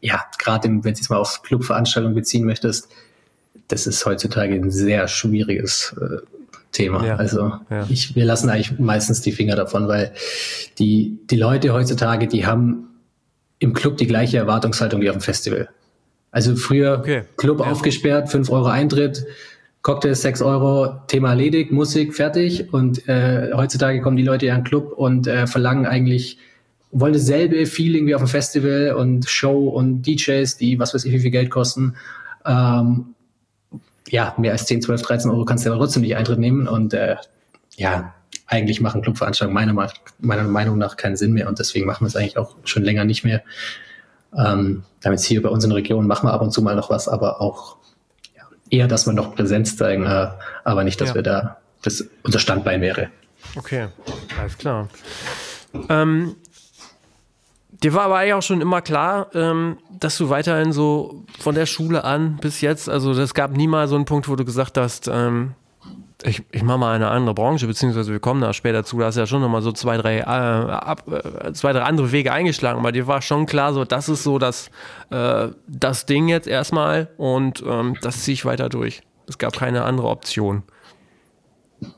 ja, 0.02 0.26
gerade 0.38 0.68
wenn 0.68 0.82
du 0.82 0.88
jetzt 0.90 1.08
mal 1.08 1.16
auf 1.16 1.40
Clubveranstaltungen 1.42 2.14
beziehen 2.14 2.44
möchtest, 2.44 2.90
das 3.68 3.86
ist 3.86 4.04
heutzutage 4.04 4.56
ein 4.56 4.70
sehr 4.70 5.08
schwieriges 5.08 5.96
äh, 5.98 6.18
Thema. 6.72 7.04
Ja, 7.04 7.16
also 7.16 7.52
ja. 7.70 7.86
Ich, 7.88 8.14
wir 8.14 8.24
lassen 8.24 8.48
eigentlich 8.48 8.78
meistens 8.78 9.20
die 9.20 9.32
Finger 9.32 9.56
davon, 9.56 9.88
weil 9.88 10.12
die, 10.78 11.18
die 11.28 11.36
Leute 11.36 11.72
heutzutage, 11.72 12.28
die 12.28 12.46
haben 12.46 12.88
im 13.58 13.74
Club 13.74 13.96
die 13.96 14.06
gleiche 14.06 14.38
Erwartungshaltung 14.38 15.00
wie 15.00 15.10
auf 15.10 15.16
dem 15.16 15.22
Festival. 15.22 15.68
Also 16.30 16.54
früher 16.56 16.98
okay. 17.00 17.22
Club 17.36 17.60
ja. 17.60 17.66
aufgesperrt, 17.66 18.30
fünf 18.30 18.50
Euro 18.50 18.66
Eintritt, 18.66 19.26
Cocktails 19.82 20.22
sechs 20.22 20.42
Euro, 20.42 21.00
Thema 21.08 21.30
erledigt, 21.30 21.72
Musik 21.72 22.14
fertig. 22.14 22.72
Und 22.72 23.08
äh, 23.08 23.50
heutzutage 23.54 24.00
kommen 24.00 24.16
die 24.16 24.22
Leute 24.22 24.46
ja 24.46 24.54
in 24.54 24.60
den 24.60 24.66
Club 24.66 24.92
und 24.92 25.26
äh, 25.26 25.46
verlangen 25.46 25.86
eigentlich, 25.86 26.38
wollen 26.92 27.12
dasselbe 27.12 27.66
Feeling 27.66 28.06
wie 28.06 28.14
auf 28.14 28.22
dem 28.22 28.28
Festival 28.28 28.94
und 28.96 29.28
Show 29.28 29.68
und 29.68 30.02
DJs, 30.02 30.56
die 30.56 30.78
was 30.78 30.94
weiß 30.94 31.04
ich 31.04 31.12
wie 31.12 31.20
viel 31.20 31.30
Geld 31.30 31.50
kosten. 31.50 31.94
Ähm, 32.44 33.14
ja, 34.10 34.34
mehr 34.36 34.52
als 34.52 34.66
10, 34.66 34.82
12, 34.82 35.02
13 35.02 35.30
Euro 35.30 35.44
kannst 35.44 35.64
du 35.64 35.70
aber 35.70 35.78
trotzdem 35.78 36.02
nicht 36.02 36.16
Eintritt 36.16 36.38
nehmen. 36.38 36.68
Und 36.68 36.92
äh, 36.94 37.16
ja, 37.76 38.14
eigentlich 38.46 38.80
machen 38.80 39.02
Clubveranstaltungen 39.02 39.54
meiner, 39.54 39.92
meiner 40.18 40.44
Meinung 40.44 40.78
nach 40.78 40.96
keinen 40.96 41.16
Sinn 41.16 41.32
mehr. 41.32 41.48
Und 41.48 41.58
deswegen 41.58 41.86
machen 41.86 42.04
wir 42.04 42.08
es 42.08 42.16
eigentlich 42.16 42.36
auch 42.36 42.56
schon 42.64 42.82
länger 42.82 43.04
nicht 43.04 43.24
mehr. 43.24 43.42
Ähm, 44.36 44.84
damit 45.00 45.20
hier 45.20 45.42
bei 45.42 45.48
uns 45.48 45.64
in 45.64 45.70
der 45.70 45.78
Region 45.78 46.06
machen 46.06 46.26
wir 46.28 46.32
ab 46.32 46.42
und 46.42 46.52
zu 46.52 46.62
mal 46.62 46.76
noch 46.76 46.90
was, 46.90 47.08
aber 47.08 47.40
auch 47.40 47.76
ja, 48.36 48.42
eher, 48.70 48.86
dass 48.86 49.06
wir 49.06 49.12
noch 49.12 49.34
Präsenz 49.34 49.76
zeigen, 49.76 50.04
äh, 50.04 50.28
aber 50.64 50.84
nicht, 50.84 51.00
dass 51.00 51.10
ja. 51.10 51.14
wir 51.16 51.22
da, 51.22 51.56
das 51.82 52.04
unser 52.22 52.38
Standbein 52.38 52.80
wäre. 52.80 53.08
Okay, 53.56 53.88
alles 54.38 54.58
klar. 54.58 54.88
Ähm, 55.88 56.36
Dir 57.82 57.94
war 57.94 58.02
aber 58.02 58.16
eigentlich 58.16 58.34
auch 58.34 58.42
schon 58.42 58.60
immer 58.60 58.82
klar, 58.82 59.28
ähm, 59.34 59.78
dass 59.98 60.18
du 60.18 60.28
weiterhin 60.28 60.72
so 60.72 61.24
von 61.38 61.54
der 61.54 61.66
Schule 61.66 62.04
an 62.04 62.36
bis 62.36 62.60
jetzt, 62.60 62.90
also 62.90 63.12
es 63.12 63.34
gab 63.34 63.52
nie 63.52 63.66
mal 63.66 63.88
so 63.88 63.96
einen 63.96 64.04
Punkt, 64.04 64.28
wo 64.28 64.36
du 64.36 64.44
gesagt 64.44 64.76
hast, 64.76 65.08
ähm, 65.08 65.54
ich, 66.22 66.42
ich 66.52 66.62
mache 66.62 66.78
mal 66.78 66.94
eine 66.94 67.08
andere 67.08 67.34
Branche, 67.34 67.66
beziehungsweise 67.66 68.12
wir 68.12 68.20
kommen 68.20 68.42
da 68.42 68.52
später 68.52 68.84
zu, 68.84 68.98
da 68.98 69.06
hast 69.06 69.16
ja 69.16 69.26
schon 69.26 69.40
nochmal 69.40 69.62
so 69.62 69.72
zwei, 69.72 69.96
drei, 69.96 70.18
äh, 70.18 70.22
ab, 70.24 71.04
äh, 71.10 71.52
zwei, 71.52 71.72
drei 71.72 71.82
andere 71.82 72.12
Wege 72.12 72.32
eingeschlagen, 72.32 72.78
aber 72.78 72.92
dir 72.92 73.06
war 73.06 73.22
schon 73.22 73.46
klar, 73.46 73.72
so 73.72 73.84
das 73.84 74.10
ist 74.10 74.22
so 74.22 74.38
das, 74.38 74.70
äh, 75.10 75.48
das 75.66 76.04
Ding 76.04 76.28
jetzt 76.28 76.46
erstmal 76.46 77.08
und 77.16 77.64
ähm, 77.66 77.96
das 78.02 78.22
ziehe 78.22 78.34
ich 78.34 78.44
weiter 78.44 78.68
durch. 78.68 79.02
Es 79.26 79.38
gab 79.38 79.56
keine 79.56 79.84
andere 79.84 80.08
Option. 80.08 80.64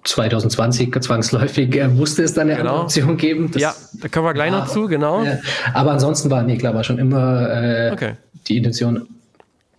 2020 0.04 1.00
zwangsläufig 1.00 1.74
äh, 1.76 1.88
musste 1.88 2.22
es 2.22 2.34
dann 2.34 2.48
eine 2.48 2.58
genau. 2.58 2.82
Option 2.82 3.16
geben. 3.16 3.50
Das 3.50 3.62
ja, 3.62 3.74
da 3.94 4.08
kommen 4.08 4.26
wir 4.26 4.34
gleich 4.34 4.52
war, 4.52 4.60
noch 4.60 4.68
zu, 4.68 4.86
genau. 4.86 5.24
Ja, 5.24 5.38
aber 5.74 5.92
ansonsten 5.92 6.30
war, 6.30 6.42
nee, 6.42 6.56
klar, 6.56 6.74
war 6.74 6.84
schon 6.84 6.98
immer 6.98 7.48
äh, 7.50 7.90
okay. 7.92 8.12
die 8.46 8.56
Intention, 8.56 9.08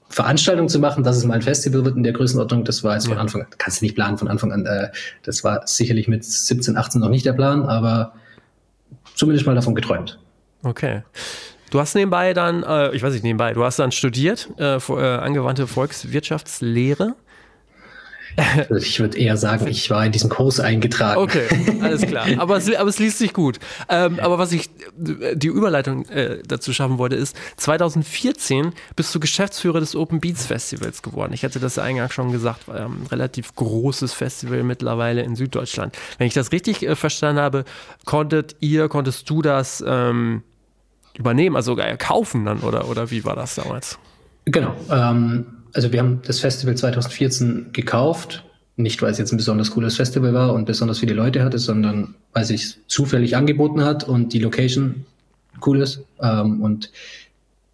Veranstaltung 0.10 0.69
zu 0.69 0.79
machen, 0.79 1.03
dass 1.03 1.17
es 1.17 1.25
mal 1.25 1.36
ein 1.36 1.41
Festival 1.41 1.86
wird 1.86 1.95
in 1.95 2.03
der 2.03 2.13
Größenordnung, 2.13 2.65
das 2.65 2.83
war 2.83 2.93
jetzt 2.93 3.07
von 3.07 3.17
Anfang 3.17 3.41
an, 3.41 3.48
kannst 3.57 3.81
du 3.81 3.86
nicht 3.86 3.95
planen 3.95 4.17
von 4.17 4.27
Anfang 4.27 4.51
an, 4.51 4.65
äh, 4.65 4.89
das 5.24 5.43
war 5.43 5.65
sicherlich 5.65 6.07
mit 6.07 6.24
17, 6.24 6.77
18 6.77 7.01
noch 7.01 7.10
nicht 7.10 7.25
der 7.25 7.33
Plan, 7.33 7.63
aber 7.65 8.13
zumindest 9.15 9.48
mal 9.48 9.55
davon 9.55 9.74
geträumt. 9.74 10.19
Okay. 10.62 11.01
Du 11.72 11.79
hast 11.79 11.95
nebenbei 11.95 12.36
dann, 12.36 12.62
äh, 12.62 12.91
ich 12.95 13.01
weiß 13.01 13.13
nicht 13.13 13.24
nebenbei, 13.24 13.53
du 13.53 13.63
hast 13.63 13.79
dann 13.79 13.91
studiert, 13.91 14.50
äh, 14.60 14.75
äh, 14.75 15.17
angewandte 15.17 15.65
Volkswirtschaftslehre. 15.65 17.15
Also 18.37 18.75
ich 18.75 18.99
würde 18.99 19.17
eher 19.17 19.37
sagen, 19.37 19.67
ich 19.67 19.89
war 19.89 20.05
in 20.05 20.11
diesen 20.11 20.29
Kurs 20.29 20.59
eingetragen. 20.59 21.21
Okay, 21.21 21.47
alles 21.81 22.01
klar. 22.01 22.27
Aber 22.37 22.57
es, 22.57 22.73
aber 22.73 22.89
es 22.89 22.99
liest 22.99 23.19
sich 23.19 23.33
gut. 23.33 23.59
Ähm, 23.89 24.19
aber 24.19 24.37
was 24.37 24.51
ich, 24.51 24.69
die 24.95 25.47
Überleitung 25.47 26.05
äh, 26.09 26.39
dazu 26.47 26.73
schaffen 26.73 26.97
wollte, 26.97 27.15
ist, 27.15 27.35
2014 27.57 28.73
bist 28.95 29.13
du 29.13 29.19
Geschäftsführer 29.19 29.79
des 29.79 29.95
Open 29.95 30.19
Beats 30.19 30.45
Festivals 30.45 31.01
geworden. 31.01 31.33
Ich 31.33 31.43
hatte 31.43 31.59
das 31.59 31.77
eingangs 31.77 32.13
schon 32.13 32.31
gesagt, 32.31 32.67
war 32.67 32.85
ein 32.85 33.07
relativ 33.11 33.55
großes 33.55 34.13
Festival 34.13 34.63
mittlerweile 34.63 35.21
in 35.21 35.35
Süddeutschland. 35.35 35.95
Wenn 36.17 36.27
ich 36.27 36.33
das 36.33 36.51
richtig 36.51 36.83
äh, 36.83 36.95
verstanden 36.95 37.41
habe, 37.41 37.65
konntet 38.05 38.55
ihr, 38.59 38.89
konntest 38.89 39.29
du 39.29 39.41
das 39.41 39.83
ähm, 39.85 40.43
übernehmen, 41.17 41.55
also 41.55 41.71
sogar 41.71 41.95
kaufen 41.97 42.45
dann, 42.45 42.59
oder, 42.59 42.89
oder 42.89 43.11
wie 43.11 43.23
war 43.25 43.35
das 43.35 43.55
damals? 43.55 43.99
Genau. 44.45 44.73
Ähm 44.89 45.62
also 45.73 45.91
wir 45.91 45.99
haben 45.99 46.21
das 46.25 46.39
Festival 46.39 46.75
2014 46.75 47.69
gekauft, 47.73 48.43
nicht 48.75 49.01
weil 49.01 49.11
es 49.11 49.17
jetzt 49.17 49.31
ein 49.31 49.37
besonders 49.37 49.71
cooles 49.71 49.95
Festival 49.95 50.33
war 50.33 50.53
und 50.53 50.65
besonders 50.65 50.99
viele 50.99 51.13
Leute 51.13 51.43
hatte, 51.43 51.59
sondern 51.59 52.15
weil 52.31 52.43
es 52.43 52.47
sich 52.49 52.77
zufällig 52.87 53.35
angeboten 53.35 53.83
hat 53.83 54.07
und 54.07 54.33
die 54.33 54.39
Location 54.39 55.05
cool 55.65 55.81
ist 55.81 56.01
ähm, 56.21 56.61
und 56.61 56.91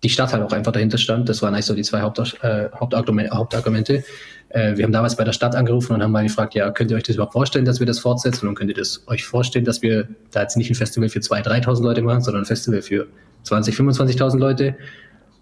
die 0.03 0.09
Stadt 0.09 0.31
halt 0.31 0.43
auch 0.43 0.51
einfach 0.51 0.71
dahinter 0.71 0.97
stand. 0.97 1.27
Das 1.27 1.41
waren 1.41 1.53
eigentlich 1.53 1.65
so 1.65 1.75
die 1.75 1.83
zwei 1.83 2.01
Haupt, 2.01 2.19
äh, 2.41 2.69
Hauptargumente. 2.73 3.35
Hauptargumente. 3.35 4.03
Äh, 4.49 4.77
wir 4.77 4.85
haben 4.85 4.91
damals 4.91 5.17
bei 5.17 5.23
der 5.23 5.33
Stadt 5.33 5.55
angerufen 5.55 5.93
und 5.93 6.01
haben 6.01 6.11
mal 6.11 6.23
gefragt, 6.23 6.55
ja, 6.55 6.71
könnt 6.71 6.91
ihr 6.91 6.97
euch 6.97 7.03
das 7.03 7.15
überhaupt 7.15 7.33
vorstellen, 7.33 7.65
dass 7.65 7.79
wir 7.79 7.85
das 7.85 7.99
fortsetzen? 7.99 8.47
Und 8.47 8.55
könnt 8.55 8.69
ihr 8.69 8.75
das 8.75 9.03
euch 9.07 9.25
vorstellen, 9.25 9.65
dass 9.65 9.81
wir 9.81 10.07
da 10.31 10.41
jetzt 10.41 10.55
nicht 10.55 10.69
ein 10.69 10.75
Festival 10.75 11.09
für 11.09 11.19
2.000, 11.19 11.65
3.000 11.65 11.83
Leute 11.83 12.01
machen, 12.01 12.21
sondern 12.21 12.43
ein 12.43 12.45
Festival 12.45 12.81
für 12.81 13.07
20.000, 13.45 14.17
25.000 14.17 14.37
Leute? 14.37 14.75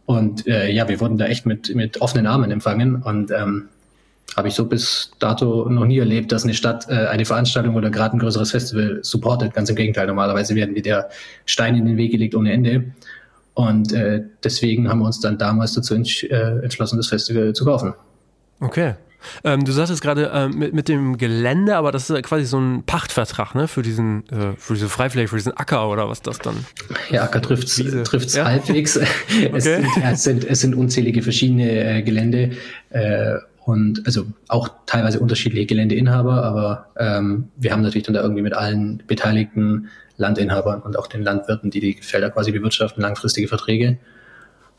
Und 0.08 0.48
äh, 0.48 0.72
ja, 0.72 0.88
wir 0.88 1.02
wurden 1.02 1.18
da 1.18 1.26
echt 1.26 1.46
mit, 1.46 1.76
mit 1.76 2.00
offenen 2.00 2.28
Armen 2.28 2.50
empfangen 2.50 3.04
und 3.04 3.30
ähm, 3.30 3.68
habe 4.38 4.48
ich 4.48 4.54
so 4.54 4.66
bis 4.66 5.12
dato 5.20 5.68
noch 5.70 5.84
nie 5.84 6.00
erlebt, 6.00 6.32
dass 6.32 6.46
eine 6.46 6.54
Stadt 6.54 6.88
äh, 6.90 7.08
eine 7.08 7.26
Veranstaltung 7.26 7.76
oder 7.76 7.90
gerade 7.90 8.16
ein 8.16 8.20
größeres 8.20 8.52
Festival 8.52 9.00
supportet. 9.02 9.54
Ganz 9.54 9.70
im 9.70 9.76
Gegenteil, 9.76 10.08
normalerweise 10.08 10.56
werden 10.56 10.76
wir 10.76 10.82
der 10.82 11.10
Stein 11.46 11.76
in 11.76 11.86
den 11.86 11.98
Weg 11.98 12.12
gelegt 12.12 12.36
ohne 12.36 12.54
Ende. 12.54 12.86
Und 13.54 13.92
äh, 13.92 14.24
deswegen 14.46 14.88
haben 14.88 15.00
wir 15.00 15.06
uns 15.08 15.20
dann 15.20 15.38
damals 15.38 15.74
dazu 15.74 15.94
entsch 15.94 16.24
äh, 16.24 16.60
entschlossen, 16.64 16.96
das 16.96 17.08
Festival 17.08 17.52
zu 17.52 17.66
kaufen. 17.66 17.94
Okay. 18.62 18.94
Ähm, 19.44 19.66
du 19.66 19.72
sagtest 19.72 20.02
gerade 20.02 20.30
äh, 20.30 20.48
mit, 20.48 20.74
mit 20.74 20.88
dem 20.88 21.18
Gelände, 21.18 21.76
aber 21.76 21.92
das 21.92 22.10
ist 22.10 22.24
quasi 22.24 22.46
so 22.46 22.60
ein 22.60 22.84
Pachtvertrag, 22.84 23.56
ne? 23.56 23.68
Für 23.68 23.82
diesen, 23.82 24.28
äh, 24.30 24.56
für 24.58 24.74
diese 24.74 24.90
Freifläche, 24.90 25.28
für 25.28 25.36
diesen 25.36 25.56
Acker 25.56 25.90
oder 25.90 26.10
was 26.10 26.22
das 26.22 26.40
dann? 26.40 26.66
Ja, 27.10 27.24
Acker 27.24 27.42
trifft 27.42 27.68
es 27.68 28.34
ja? 28.34 28.46
halbwegs. 28.46 28.98
okay. 28.98 29.52
es, 29.54 29.64
sind, 29.64 29.86
ja, 29.98 30.12
es, 30.12 30.24
sind, 30.24 30.46
es 30.46 30.62
sind 30.62 30.76
unzählige 30.76 31.22
verschiedene 31.22 31.98
äh, 31.98 32.02
Gelände 32.04 32.52
äh, 32.90 33.36
und 33.66 34.06
also 34.06 34.26
auch 34.48 34.70
teilweise 34.86 35.20
unterschiedliche 35.20 35.66
Geländeinhaber, 35.66 36.44
aber 36.44 36.88
ähm, 36.98 37.50
wir 37.58 37.74
haben 37.74 37.82
natürlich 37.82 38.06
dann 38.06 38.14
da 38.14 38.22
irgendwie 38.22 38.42
mit 38.42 38.54
allen 38.54 39.04
beteiligten 39.08 39.90
Landinhabern 40.16 40.82
und 40.82 40.98
auch 40.98 41.08
den 41.08 41.22
Landwirten, 41.22 41.70
die 41.70 41.80
die 41.80 41.94
Felder 42.02 42.30
quasi 42.30 42.52
bewirtschaften, 42.52 43.02
langfristige 43.02 43.48
Verträge. 43.48 43.98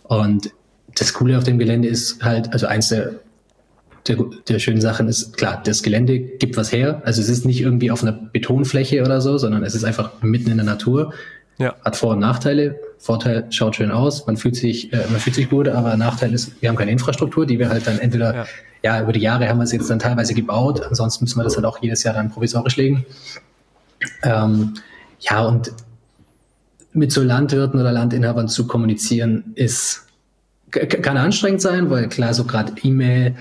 Und 0.05 0.51
das 0.95 1.13
Coole 1.13 1.37
auf 1.37 1.45
dem 1.45 1.59
Gelände 1.59 1.89
ist 1.89 2.25
halt, 2.25 2.53
also 2.53 2.67
eins 2.67 2.89
der 2.89 3.17
der, 4.07 4.17
der 4.49 4.59
schönen 4.59 4.81
Sachen 4.81 5.09
ist, 5.09 5.37
klar, 5.37 5.63
das 5.65 5.83
Gelände 5.83 6.19
gibt 6.19 6.57
was 6.57 6.73
her. 6.73 7.03
Also 7.05 7.21
es 7.21 7.29
ist 7.29 7.45
nicht 7.45 7.61
irgendwie 7.61 7.91
auf 7.91 8.03
einer 8.03 8.13
Betonfläche 8.13 9.03
oder 9.03 9.21
so, 9.21 9.39
sondern 9.39 9.65
es 9.65 9.75
ist 9.75 9.85
einfach 9.85 10.23
mitten 10.23 10.51
in 10.51 10.57
der 10.57 10.67
Natur. 10.67 11.13
Ja. 11.59 11.75
Hat 11.85 11.97
Vor- 11.97 12.13
und 12.13 12.21
Nachteile. 12.21 12.79
Vorteil 12.99 13.47
schaut 13.51 13.77
schön 13.77 13.91
aus, 13.91 14.27
man 14.27 14.37
fühlt 14.37 14.57
sich, 14.57 14.93
äh, 14.93 15.05
man 15.11 15.21
fühlt 15.21 15.35
sich 15.35 15.51
gut, 15.51 15.69
aber 15.69 15.97
Nachteil 15.97 16.33
ist, 16.33 16.61
wir 16.61 16.69
haben 16.69 16.77
keine 16.77 16.93
Infrastruktur, 16.93 17.47
die 17.47 17.59
wir 17.59 17.69
halt 17.69 17.87
dann 17.87 17.99
entweder, 17.99 18.35
ja, 18.35 18.47
ja 18.83 19.03
über 19.03 19.13
die 19.13 19.21
Jahre 19.21 19.49
haben 19.49 19.59
wir 19.59 19.65
es 19.65 19.73
jetzt 19.73 19.91
dann 19.91 19.99
teilweise 19.99 20.35
gebaut, 20.35 20.83
ansonsten 20.83 21.25
müssen 21.25 21.39
wir 21.39 21.45
das 21.45 21.57
halt 21.57 21.67
auch 21.67 21.83
jedes 21.83 22.03
Jahr 22.05 22.15
dann 22.15 22.31
provisorisch 22.31 22.77
legen. 22.77 23.05
Ähm, 24.23 24.75
ja, 25.21 25.45
und 25.45 25.73
mit 26.93 27.13
so 27.13 27.23
Landwirten 27.23 27.81
oder 27.81 27.93
Landinhabern 27.93 28.49
zu 28.49 28.67
kommunizieren 28.67 29.53
ist, 29.55 30.07
kann 30.71 31.17
anstrengend 31.17 31.61
sein, 31.61 31.91
weil 31.91 32.09
klar, 32.09 32.35
so 32.35 32.45
gerade 32.45 32.73
E-Mail, 32.83 33.35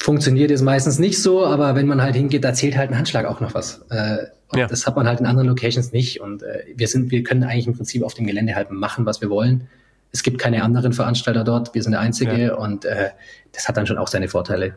funktioniert 0.00 0.50
es 0.50 0.62
meistens 0.62 0.98
nicht 0.98 1.22
so, 1.22 1.44
aber 1.44 1.74
wenn 1.74 1.86
man 1.86 2.02
halt 2.02 2.16
hingeht, 2.16 2.42
da 2.42 2.54
zählt 2.54 2.76
halt 2.76 2.90
ein 2.90 2.96
Handschlag 2.96 3.26
auch 3.26 3.40
noch 3.40 3.54
was. 3.54 3.82
Äh, 3.90 4.26
ja. 4.54 4.66
Das 4.66 4.86
hat 4.86 4.96
man 4.96 5.06
halt 5.06 5.20
in 5.20 5.26
anderen 5.26 5.48
Locations 5.48 5.92
nicht. 5.92 6.20
Und 6.20 6.42
äh, 6.42 6.64
wir 6.74 6.88
sind, 6.88 7.10
wir 7.10 7.22
können 7.22 7.44
eigentlich 7.44 7.66
im 7.66 7.76
Prinzip 7.76 8.02
auf 8.02 8.14
dem 8.14 8.26
Gelände 8.26 8.54
halt 8.54 8.70
machen, 8.70 9.06
was 9.06 9.20
wir 9.20 9.30
wollen. 9.30 9.68
Es 10.12 10.22
gibt 10.22 10.38
keine 10.38 10.62
anderen 10.64 10.92
Veranstalter 10.92 11.44
dort. 11.44 11.74
Wir 11.74 11.82
sind 11.82 11.92
der 11.92 12.00
einzige 12.00 12.46
ja. 12.46 12.54
und 12.54 12.84
äh, 12.84 13.10
das 13.52 13.68
hat 13.68 13.76
dann 13.76 13.86
schon 13.86 13.98
auch 13.98 14.08
seine 14.08 14.28
Vorteile. 14.28 14.76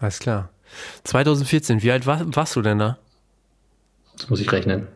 Alles 0.00 0.18
klar. 0.18 0.50
2014, 1.04 1.82
wie 1.82 1.92
alt 1.92 2.06
war, 2.06 2.20
warst 2.34 2.56
du 2.56 2.62
denn 2.62 2.78
da? 2.78 2.98
Das 4.18 4.28
muss 4.28 4.40
ich 4.40 4.50
rechnen. 4.50 4.88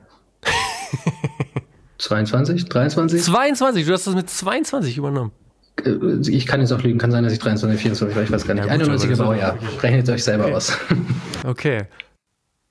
22, 1.98 2.68
23? 2.68 3.22
22, 3.22 3.86
du 3.86 3.92
hast 3.92 4.06
das 4.06 4.14
mit 4.14 4.28
22 4.28 4.96
übernommen. 4.96 5.32
Äh, 5.84 6.30
ich 6.30 6.46
kann 6.46 6.60
jetzt 6.60 6.72
auch 6.72 6.82
lügen, 6.82 6.98
kann 6.98 7.10
sein, 7.10 7.24
dass 7.24 7.32
ich 7.32 7.38
23, 7.38 7.80
24 7.80 8.16
war, 8.16 8.22
ich 8.22 8.30
weiß 8.30 8.46
gar 8.46 8.54
nicht. 8.54 8.66
Ja, 8.66 8.72
91er 8.72 9.16
Baujahr. 9.16 9.58
Rechnet 9.82 10.08
euch 10.08 10.24
selber 10.24 10.46
okay. 10.46 10.54
aus. 10.54 10.78
Okay. 11.44 11.84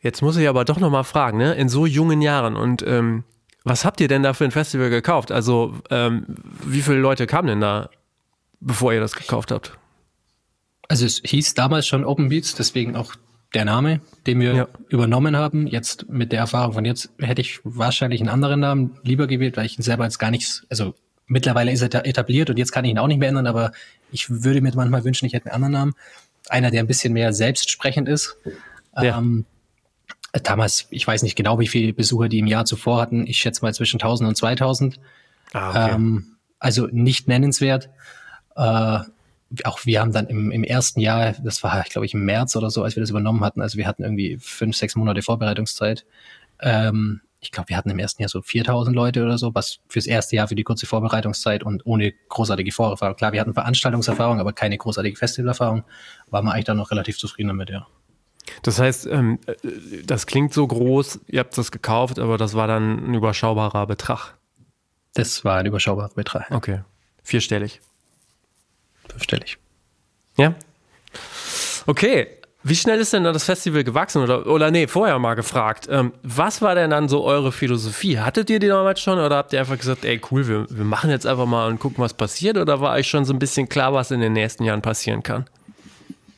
Jetzt 0.02 0.22
muss 0.22 0.36
ich 0.36 0.48
aber 0.50 0.66
doch 0.66 0.78
nochmal 0.78 1.06
fragen, 1.06 1.38
ne? 1.38 1.54
In 1.56 1.70
so 1.70 1.86
jungen 1.86 2.22
Jahren 2.22 2.58
und 2.58 2.84
ähm, 2.86 3.24
was 3.64 3.84
habt 3.86 4.00
ihr 4.00 4.08
denn 4.08 4.24
da 4.24 4.34
für 4.34 4.46
ein 4.46 4.52
Festival 4.52 4.90
gekauft? 4.90 5.32
Also, 5.32 5.74
ähm, 5.90 6.26
wie 6.66 6.82
viele 6.82 7.00
Leute 7.00 7.28
kamen 7.28 7.48
denn 7.48 7.62
da, 7.62 7.90
bevor 8.60 8.94
ihr 8.94 9.00
das 9.00 9.14
gekauft 9.14 9.52
habt? 9.52 9.78
Also, 10.88 11.06
es 11.06 11.22
hieß 11.24 11.54
damals 11.54 11.88
schon 11.88 12.06
Open 12.06 12.30
Beats, 12.30 12.56
deswegen 12.56 12.96
auch 12.96 13.16
der 13.54 13.66
Name, 13.66 14.02
den 14.26 14.40
wir 14.40 14.54
ja. 14.54 14.68
übernommen 14.90 15.36
haben. 15.36 15.68
Jetzt 15.68 16.10
mit 16.10 16.32
der 16.32 16.40
Erfahrung 16.40 16.74
von 16.74 16.86
jetzt 16.86 17.10
hätte 17.20 17.42
ich 17.42 17.60
wahrscheinlich 17.64 18.22
einen 18.22 18.30
anderen 18.30 18.60
Namen 18.60 18.98
lieber 19.04 19.28
gewählt, 19.28 19.58
weil 19.58 19.66
ich 19.66 19.78
ihn 19.78 19.84
selber 19.84 20.04
jetzt 20.04 20.20
gar 20.20 20.32
nichts, 20.32 20.66
also 20.70 20.96
mittlerweile 21.28 21.72
ist 21.72 21.82
er 21.82 22.06
etabliert 22.06 22.50
und 22.50 22.58
jetzt 22.58 22.72
kann 22.72 22.86
ich 22.86 22.92
ihn 22.92 23.00
auch 23.00 23.08
nicht 23.08 23.20
mehr 23.20 23.30
ändern, 23.30 23.48
aber 23.48 23.72
ich 24.12 24.30
würde 24.30 24.62
mir 24.62 24.72
manchmal 24.76 25.04
wünschen, 25.04 25.26
ich 25.26 25.34
hätte 25.34 25.52
einen 25.52 25.64
anderen 25.64 25.74
Namen. 25.74 25.96
Einer, 26.50 26.72
der 26.72 26.82
ein 26.82 26.88
bisschen 26.88 27.14
mehr 27.14 27.34
selbstsprechend 27.34 28.08
ist. 28.08 28.38
Ja. 28.96 29.20
Ähm, 29.20 29.46
damals, 30.44 30.88
ich 30.90 31.06
weiß 31.06 31.24
nicht 31.24 31.36
genau, 31.36 31.60
wie 31.60 31.68
viele 31.68 31.94
Besucher 31.94 32.30
die 32.30 32.40
im 32.40 32.48
Jahr 32.48 32.66
zuvor 32.66 33.02
hatten. 33.02 33.28
Ich 33.28 33.38
schätze 33.38 33.64
mal 33.64 33.74
zwischen 33.74 33.98
1000 33.98 34.30
und 34.30 34.36
2000. 34.36 35.00
Ah, 35.54 35.70
okay. 35.70 35.96
ähm, 35.96 36.38
also 36.60 36.88
nicht 36.92 37.28
nennenswert. 37.28 37.90
Äh, 38.56 39.00
auch 39.64 39.86
wir 39.86 40.02
haben 40.02 40.12
dann 40.12 40.28
im, 40.28 40.52
im 40.52 40.64
ersten 40.64 41.00
Jahr, 41.00 41.34
das 41.44 41.64
war, 41.64 41.82
ich 41.86 41.92
glaube 41.92 42.06
ich, 42.06 42.14
im 42.14 42.26
März 42.26 42.56
oder 42.56 42.70
so, 42.70 42.84
als 42.84 42.96
wir 42.96 43.02
das 43.02 43.10
übernommen 43.10 43.44
hatten, 43.44 43.62
also 43.62 43.78
wir 43.78 43.88
hatten 43.88 44.04
irgendwie 44.04 44.38
fünf, 44.40 44.76
sechs 44.76 44.96
Monate 44.96 45.22
Vorbereitungszeit, 45.22 46.06
ähm, 46.60 47.22
ich 47.40 47.52
glaube, 47.52 47.70
wir 47.70 47.78
hatten 47.78 47.90
im 47.90 48.00
ersten 48.00 48.22
Jahr 48.22 48.30
so 48.30 48.42
4000 48.42 48.96
Leute 48.96 49.24
oder 49.24 49.38
so, 49.38 49.54
was 49.54 49.80
fürs 49.88 50.08
erste 50.08 50.36
Jahr 50.36 50.48
für 50.48 50.56
die 50.56 50.64
kurze 50.64 50.86
Vorbereitungszeit 50.86 51.64
und 51.64 51.86
ohne 51.86 52.14
großartige 52.30 52.72
Vorerfahrung. 52.72 53.16
Klar, 53.16 53.32
wir 53.32 53.42
hatten 53.42 53.54
Veranstaltungserfahrung, 53.54 54.40
aber 54.40 54.54
keine 54.54 54.78
großartige 54.78 55.16
Festivalerfahrung. 55.16 55.84
War 56.30 56.42
man 56.42 56.54
eigentlich 56.54 56.66
dann 56.66 56.78
noch 56.78 56.92
relativ 56.92 57.18
zufrieden 57.18 57.50
damit, 57.50 57.70
ja. 57.70 57.88
Das 58.64 58.80
heißt, 58.80 59.08
ähm, 59.08 59.40
das 60.06 60.26
klingt 60.26 60.54
so 60.54 60.66
groß, 60.66 61.20
ihr 61.28 61.42
habt 61.42 61.58
das 61.58 61.72
gekauft, 61.72 62.18
aber 62.18 62.38
das 62.38 62.54
war 62.54 62.68
dann 62.68 63.12
ein 63.12 63.14
überschaubarer 63.14 63.86
Betrag. 63.88 64.36
Das 65.14 65.44
war 65.44 65.58
ein 65.58 65.66
überschaubarer 65.66 66.10
Betrag. 66.10 66.50
Okay. 66.52 66.82
Vierstellig. 67.24 67.82
Fünfstellig. 69.10 69.58
Ja. 70.38 70.56
Okay, 71.86 72.28
wie 72.68 72.76
schnell 72.76 73.00
ist 73.00 73.14
denn 73.14 73.24
da 73.24 73.32
das 73.32 73.46
Festival 73.46 73.84
gewachsen? 73.84 74.22
Oder, 74.22 74.46
oder 74.48 74.72
nee, 74.72 74.88
vorher 74.88 75.18
mal 75.20 75.36
gefragt. 75.36 75.88
Ähm, 75.90 76.12
was 76.24 76.62
war 76.62 76.76
denn 76.76 76.90
dann 76.90 77.08
so 77.08 77.24
eure 77.24 77.52
Philosophie? 77.52 78.20
Hattet 78.20 78.50
ihr 78.50 78.60
die 78.60 78.68
damals 78.68 79.00
schon 79.00 79.20
oder 79.20 79.38
habt 79.38 79.54
ihr 79.54 79.60
einfach 79.60 79.78
gesagt, 79.78 80.04
ey 80.04 80.20
cool, 80.32 80.48
wir, 80.48 80.68
wir 80.70 80.84
machen 80.84 81.10
jetzt 81.10 81.26
einfach 81.26 81.46
mal 81.46 81.68
und 81.70 81.80
gucken, 81.80 82.04
was 82.04 82.14
passiert? 82.14 82.58
Oder 82.58 82.82
war 82.82 82.94
euch 82.94 83.08
schon 83.08 83.26
so 83.26 83.34
ein 83.34 83.40
bisschen 83.40 83.70
klar, 83.70 83.94
was 83.94 84.12
in 84.12 84.20
den 84.20 84.34
nächsten 84.34 84.64
Jahren 84.64 84.82
passieren 84.82 85.24
kann? 85.24 85.46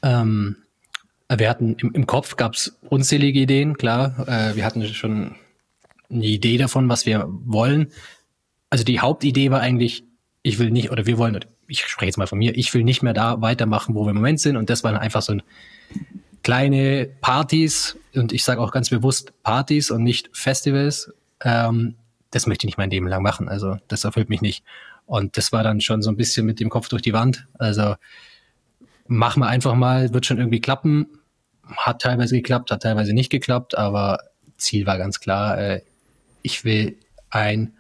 Ähm, 0.04 0.58
wir 1.36 1.50
hatten 1.50 1.76
im, 1.80 1.92
im 1.94 2.06
Kopf 2.06 2.36
gab 2.36 2.54
es 2.54 2.78
unzählige 2.90 3.40
Ideen, 3.40 3.78
klar. 3.78 4.28
Äh, 4.28 4.56
wir 4.56 4.66
hatten 4.66 4.86
schon 4.86 5.36
eine 6.10 6.26
Idee 6.26 6.58
davon, 6.58 6.90
was 6.90 7.06
wir 7.06 7.28
wollen. 7.28 7.92
Also 8.70 8.84
die 8.84 9.00
Hauptidee 9.00 9.52
war 9.52 9.62
eigentlich, 9.62 10.04
ich 10.44 10.60
will 10.60 10.70
nicht, 10.70 10.92
oder 10.92 11.06
wir 11.06 11.18
wollen, 11.18 11.40
ich 11.68 11.86
spreche 11.86 12.08
jetzt 12.08 12.18
mal 12.18 12.28
von 12.28 12.40
mir, 12.40 12.56
ich 12.58 12.74
will 12.74 12.84
nicht 12.84 13.04
mehr 13.04 13.14
da 13.14 13.42
weitermachen, 13.42 13.96
wo 13.96 14.06
wir 14.06 14.12
im 14.12 14.16
Moment 14.16 14.40
sind. 14.40 14.58
Und 14.58 14.70
das 14.70 14.84
war 14.84 15.00
einfach 15.00 15.22
so 15.22 15.34
ein 15.34 15.44
kleine 16.44 17.10
Partys, 17.22 17.98
und 18.16 18.34
ich 18.34 18.44
sage 18.44 18.62
auch 18.62 18.72
ganz 18.72 18.90
bewusst 18.90 19.34
Partys 19.44 19.92
und 19.92 20.04
nicht 20.04 20.30
Festivals, 20.34 21.14
ähm, 21.44 21.96
das 22.32 22.48
möchte 22.48 22.66
ich 22.66 22.70
nicht 22.70 22.78
mein 22.78 22.90
Leben 22.90 23.08
lang 23.08 23.24
machen. 23.24 23.50
Also 23.50 23.78
das 23.88 24.04
erfüllt 24.04 24.30
mich 24.30 24.42
nicht. 24.42 24.64
Und 25.06 25.38
das 25.38 25.52
war 25.52 25.64
dann 25.64 25.82
schon 25.82 26.02
so 26.02 26.12
ein 26.12 26.18
bisschen 26.18 26.46
mit 26.46 26.60
dem 26.60 26.70
Kopf 26.70 26.90
durch 26.90 27.02
die 27.02 27.14
Wand. 27.14 27.48
Also 27.58 27.96
machen 29.08 29.42
wir 29.42 29.48
einfach 29.48 29.74
mal, 29.74 30.14
wird 30.14 30.26
schon 30.26 30.38
irgendwie 30.38 30.62
klappen. 30.62 31.08
Hat 31.66 32.02
teilweise 32.02 32.36
geklappt, 32.36 32.72
hat 32.72 32.84
teilweise 32.84 33.14
nicht 33.14 33.32
geklappt, 33.32 33.78
aber 33.78 34.20
Ziel 34.58 34.86
war 34.86 34.98
ganz 34.98 35.20
klar, 35.20 35.58
äh, 35.58 35.82
ich 36.42 36.64
will 36.64 36.98
ein 37.30 37.74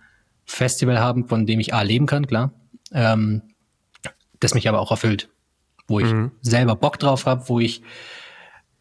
Festival 0.45 0.99
haben, 0.99 1.27
von 1.27 1.45
dem 1.45 1.59
ich 1.59 1.73
A 1.73 1.81
leben 1.83 2.07
kann, 2.07 2.25
klar. 2.25 2.51
Ähm, 2.91 3.43
das 4.39 4.53
mich 4.53 4.67
aber 4.67 4.79
auch 4.79 4.91
erfüllt. 4.91 5.29
Wo 5.87 5.99
ich 5.99 6.11
mhm. 6.11 6.31
selber 6.41 6.75
Bock 6.75 6.99
drauf 6.99 7.25
habe, 7.25 7.47
wo 7.47 7.59
ich, 7.59 7.83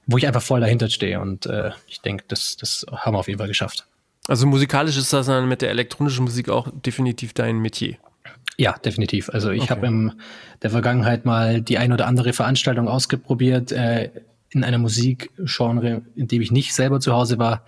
wo 0.08 0.16
ich 0.16 0.26
einfach 0.26 0.42
voll 0.42 0.60
dahinter 0.60 0.88
stehe. 0.88 1.20
Und 1.20 1.46
äh, 1.46 1.70
ich 1.86 2.00
denke, 2.00 2.24
das, 2.26 2.56
das 2.56 2.84
haben 2.90 3.14
wir 3.14 3.20
auf 3.20 3.28
jeden 3.28 3.38
Fall 3.38 3.46
geschafft. 3.46 3.86
Also 4.26 4.46
musikalisch 4.46 4.96
ist 4.96 5.12
das 5.12 5.26
dann 5.26 5.48
mit 5.48 5.62
der 5.62 5.70
elektronischen 5.70 6.24
Musik 6.24 6.48
auch 6.48 6.68
definitiv 6.72 7.34
dein 7.34 7.58
Metier. 7.58 7.96
Ja, 8.56 8.72
definitiv. 8.72 9.28
Also 9.30 9.50
ich 9.50 9.62
okay. 9.62 9.70
habe 9.70 9.86
in 9.86 10.12
der 10.62 10.70
Vergangenheit 10.70 11.24
mal 11.24 11.60
die 11.60 11.78
ein 11.78 11.92
oder 11.92 12.06
andere 12.06 12.32
Veranstaltung 12.32 12.88
ausgeprobiert 12.88 13.70
äh, 13.70 14.10
in 14.50 14.64
einer 14.64 14.78
Musikgenre, 14.78 16.02
in 16.16 16.26
dem 16.26 16.42
ich 16.42 16.50
nicht 16.50 16.74
selber 16.74 17.00
zu 17.00 17.12
Hause 17.12 17.38
war. 17.38 17.64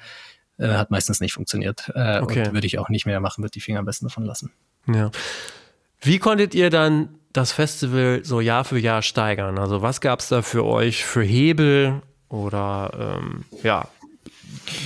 Äh, 0.57 0.69
hat 0.69 0.91
meistens 0.91 1.21
nicht 1.21 1.35
funktioniert. 1.35 1.91
Äh, 1.95 2.21
okay. 2.21 2.53
Würde 2.53 2.67
ich 2.67 2.79
auch 2.79 2.89
nicht 2.89 3.05
mehr 3.05 3.21
machen, 3.21 3.43
würde 3.45 3.53
die 3.53 3.61
Finger 3.61 3.81
am 3.81 3.85
besten 3.85 4.07
davon 4.07 4.25
lassen. 4.25 4.51
Ja. 4.87 5.11
Wie 6.01 6.19
konntet 6.19 6.55
ihr 6.55 6.71
dann 6.71 7.11
das 7.35 7.53
Festival 7.53 8.21
so 8.25 8.41
Jahr 8.41 8.65
für 8.65 8.79
Jahr 8.79 9.03
steigern? 9.03 9.59
Also 9.59 9.83
was 9.83 10.01
gab 10.01 10.21
es 10.21 10.29
da 10.29 10.41
für 10.41 10.65
euch 10.65 11.05
für 11.05 11.23
Hebel 11.23 12.03
oder 12.31 13.19
ähm, 13.21 13.45
ja, 13.63 13.89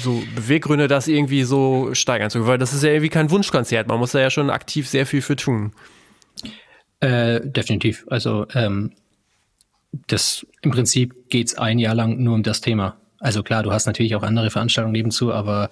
so 0.03 0.23
Beweggründe, 0.35 0.89
das 0.89 1.07
irgendwie 1.07 1.45
so 1.45 1.95
steigern 1.95 2.31
zu 2.31 2.39
können? 2.39 2.49
Weil 2.49 2.59
das 2.59 2.73
ist 2.73 2.83
ja 2.83 2.91
irgendwie 2.91 3.11
kein 3.11 3.31
Wunschkonzert. 3.31 3.87
Man 3.87 3.99
muss 3.99 4.13
da 4.13 4.21
ja 4.21 4.31
schon 4.31 4.51
aktiv 4.51 4.89
sehr 4.89 5.07
viel 5.07 5.23
für 5.23 5.37
tun. 5.37 5.73
Äh, 7.01 7.41
definitiv. 7.45 8.05
Also 8.09 8.47
ähm, 8.55 8.93
das 10.07 10.47
im 10.63 10.71
Prinzip 10.71 11.29
geht 11.29 11.49
es 11.49 11.59
ein 11.59 11.79
Jahr 11.79 11.95
lang 11.95 12.23
nur 12.23 12.35
um 12.35 12.43
das 12.43 12.61
Thema. 12.61 12.97
Also 13.21 13.43
klar, 13.43 13.63
du 13.63 13.73
hast 13.73 13.87
natürlich 13.87 14.17
auch 14.17 14.23
andere 14.23 14.51
Veranstaltungen 14.51 14.93
nebenzu, 14.93 15.33
aber 15.33 15.71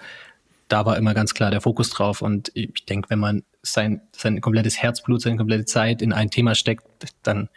da 0.68 0.86
war 0.86 0.96
immer 0.96 1.14
ganz 1.14 1.34
klar 1.34 1.50
der 1.50 1.60
Fokus 1.60 1.90
drauf. 1.90 2.22
Und 2.22 2.50
ich 2.54 2.86
denke, 2.86 3.10
wenn 3.10 3.18
man 3.18 3.42
sein, 3.62 4.00
sein 4.16 4.40
komplettes 4.40 4.78
Herzblut, 4.78 5.22
seine 5.22 5.36
komplette 5.36 5.64
Zeit 5.64 6.02
in 6.02 6.12
ein 6.12 6.30
Thema 6.30 6.54
steckt, 6.54 6.84
dann 7.22 7.48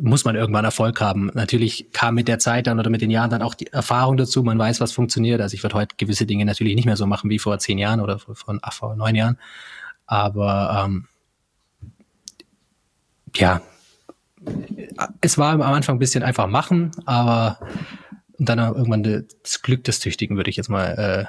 muss 0.00 0.24
man 0.24 0.36
irgendwann 0.36 0.64
Erfolg 0.64 1.00
haben. 1.00 1.30
Natürlich 1.34 1.92
kam 1.92 2.14
mit 2.14 2.28
der 2.28 2.38
Zeit 2.38 2.66
dann 2.66 2.78
oder 2.78 2.90
mit 2.90 3.00
den 3.00 3.10
Jahren 3.10 3.30
dann 3.30 3.42
auch 3.42 3.54
die 3.54 3.68
Erfahrung 3.68 4.16
dazu. 4.16 4.42
Man 4.42 4.58
weiß, 4.58 4.80
was 4.80 4.92
funktioniert. 4.92 5.40
Also 5.40 5.54
ich 5.54 5.62
würde 5.62 5.76
heute 5.76 5.96
gewisse 5.96 6.26
Dinge 6.26 6.44
natürlich 6.44 6.74
nicht 6.74 6.86
mehr 6.86 6.96
so 6.96 7.06
machen 7.06 7.30
wie 7.30 7.38
vor 7.38 7.58
zehn 7.58 7.78
Jahren 7.78 8.00
oder 8.00 8.18
vor, 8.18 8.34
vor 8.34 8.96
neun 8.96 9.14
Jahren. 9.14 9.38
Aber 10.06 10.84
ähm, 10.84 11.06
ja, 13.36 13.62
es 15.20 15.38
war 15.38 15.52
am 15.52 15.62
Anfang 15.62 15.96
ein 15.96 16.00
bisschen 16.00 16.22
einfach 16.22 16.46
machen, 16.46 16.90
aber 17.04 17.58
dann 18.38 18.58
irgendwann 18.58 19.26
das 19.42 19.62
Glück 19.62 19.84
des 19.84 20.00
Tüchtigen, 20.00 20.36
würde 20.36 20.50
ich 20.50 20.56
jetzt 20.56 20.70
mal 20.70 21.28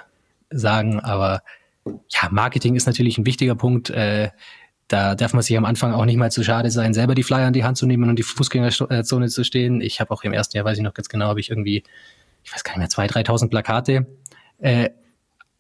äh, 0.49 0.55
sagen. 0.55 0.99
Aber 0.99 1.43
ja, 1.85 2.29
Marketing 2.31 2.75
ist 2.75 2.85
natürlich 2.85 3.17
ein 3.17 3.25
wichtiger 3.25 3.55
Punkt. 3.55 3.89
Äh, 3.89 4.29
da 4.91 5.15
darf 5.15 5.33
man 5.33 5.41
sich 5.41 5.57
am 5.57 5.65
Anfang 5.65 5.93
auch 5.93 6.05
nicht 6.05 6.17
mal 6.17 6.31
zu 6.31 6.43
schade 6.43 6.69
sein, 6.71 6.93
selber 6.93 7.15
die 7.15 7.23
Flyer 7.23 7.47
in 7.47 7.53
die 7.53 7.63
Hand 7.63 7.77
zu 7.77 7.85
nehmen 7.85 8.09
und 8.09 8.17
die 8.17 8.23
Fußgängerzone 8.23 9.29
zu 9.29 9.43
stehen. 9.43 9.81
Ich 9.81 9.99
habe 9.99 10.11
auch 10.11 10.23
im 10.23 10.33
ersten 10.33 10.57
Jahr, 10.57 10.65
weiß 10.65 10.77
ich 10.77 10.83
noch 10.83 10.93
ganz 10.93 11.09
genau, 11.09 11.27
habe 11.27 11.39
ich 11.39 11.49
irgendwie, 11.49 11.83
ich 12.43 12.53
weiß 12.53 12.63
gar 12.63 12.77
nicht 12.77 12.97
mehr, 12.97 13.07
2.000, 13.07 13.25
3.000 13.25 13.49
Plakate. 13.49 14.07
Äh, 14.59 14.89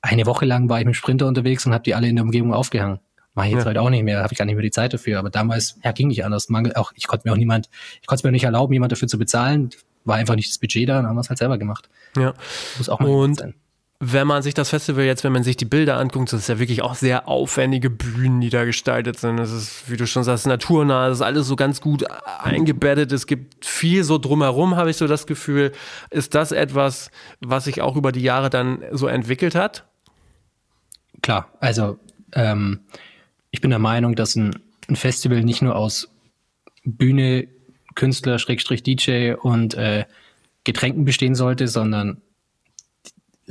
eine 0.01 0.25
Woche 0.25 0.45
lang 0.45 0.67
war 0.69 0.79
ich 0.79 0.85
mit 0.85 0.93
dem 0.93 0.97
Sprinter 0.97 1.27
unterwegs 1.27 1.65
und 1.65 1.73
habe 1.73 1.83
die 1.83 1.95
alle 1.95 2.07
in 2.07 2.15
der 2.15 2.25
Umgebung 2.25 2.53
aufgehangen. 2.53 2.99
Mache 3.33 3.47
ich 3.47 3.53
jetzt 3.53 3.63
ja. 3.63 3.69
heute 3.69 3.81
auch 3.81 3.89
nicht 3.89 4.03
mehr, 4.03 4.21
habe 4.21 4.33
ich 4.33 4.37
gar 4.37 4.45
nicht 4.45 4.55
mehr 4.55 4.63
die 4.63 4.71
Zeit 4.71 4.93
dafür. 4.93 5.19
Aber 5.19 5.29
damals, 5.29 5.79
ja, 5.83 5.91
ging 5.93 6.09
nicht 6.09 6.25
anders. 6.25 6.49
Mangel, 6.49 6.73
auch 6.73 6.91
ich 6.95 7.07
konnte 7.07 7.27
mir 7.27 7.33
auch 7.33 7.37
niemand, 7.37 7.69
ich 8.01 8.07
konnte 8.07 8.27
mir 8.27 8.31
nicht 8.31 8.43
erlauben, 8.43 8.73
jemand 8.73 8.91
dafür 8.91 9.07
zu 9.07 9.17
bezahlen 9.17 9.69
war 10.05 10.17
einfach 10.17 10.35
nicht 10.35 10.49
das 10.49 10.57
Budget 10.57 10.89
da, 10.89 10.95
dann 10.97 11.07
haben 11.07 11.15
wir 11.15 11.21
es 11.21 11.29
halt 11.29 11.39
selber 11.39 11.57
gemacht. 11.57 11.89
Ja. 12.17 12.33
Muss 12.77 12.89
auch 12.89 12.99
mal 12.99 13.09
und 13.09 13.39
sein. 13.39 13.53
Wenn 14.03 14.25
man 14.25 14.41
sich 14.41 14.55
das 14.55 14.69
Festival 14.69 15.03
jetzt, 15.03 15.23
wenn 15.23 15.31
man 15.31 15.43
sich 15.43 15.57
die 15.57 15.65
Bilder 15.65 15.97
anguckt, 15.97 16.33
das 16.33 16.39
ist 16.41 16.49
ja 16.49 16.57
wirklich 16.57 16.81
auch 16.81 16.95
sehr 16.95 17.27
aufwendige 17.27 17.91
Bühnen, 17.91 18.41
die 18.41 18.49
da 18.49 18.65
gestaltet 18.65 19.19
sind. 19.19 19.37
Das 19.37 19.51
ist, 19.51 19.91
wie 19.91 19.95
du 19.95 20.07
schon 20.07 20.23
sagst, 20.23 20.47
naturnah, 20.47 21.07
das 21.07 21.19
ist 21.19 21.21
alles 21.21 21.45
so 21.45 21.55
ganz 21.55 21.81
gut 21.81 22.03
eingebettet. 22.39 23.11
Es 23.11 23.27
gibt 23.27 23.63
viel 23.63 24.03
so 24.03 24.17
drumherum, 24.17 24.75
habe 24.75 24.89
ich 24.89 24.97
so 24.97 25.05
das 25.05 25.27
Gefühl. 25.27 25.71
Ist 26.09 26.33
das 26.33 26.51
etwas, 26.51 27.11
was 27.41 27.65
sich 27.65 27.83
auch 27.83 27.95
über 27.95 28.11
die 28.11 28.23
Jahre 28.23 28.49
dann 28.49 28.83
so 28.91 29.05
entwickelt 29.05 29.53
hat? 29.53 29.85
Klar, 31.21 31.49
also 31.59 31.99
ähm, 32.33 32.79
ich 33.51 33.61
bin 33.61 33.69
der 33.69 33.77
Meinung, 33.77 34.15
dass 34.15 34.35
ein, 34.35 34.55
ein 34.89 34.95
Festival 34.95 35.43
nicht 35.43 35.61
nur 35.61 35.75
aus 35.75 36.09
Bühne, 36.83 37.47
Künstler, 37.93 38.39
Schrägstrich 38.39 38.81
DJ 38.81 39.33
und 39.33 39.75
äh, 39.75 40.05
Getränken 40.63 41.05
bestehen 41.05 41.35
sollte, 41.35 41.67
sondern 41.67 42.19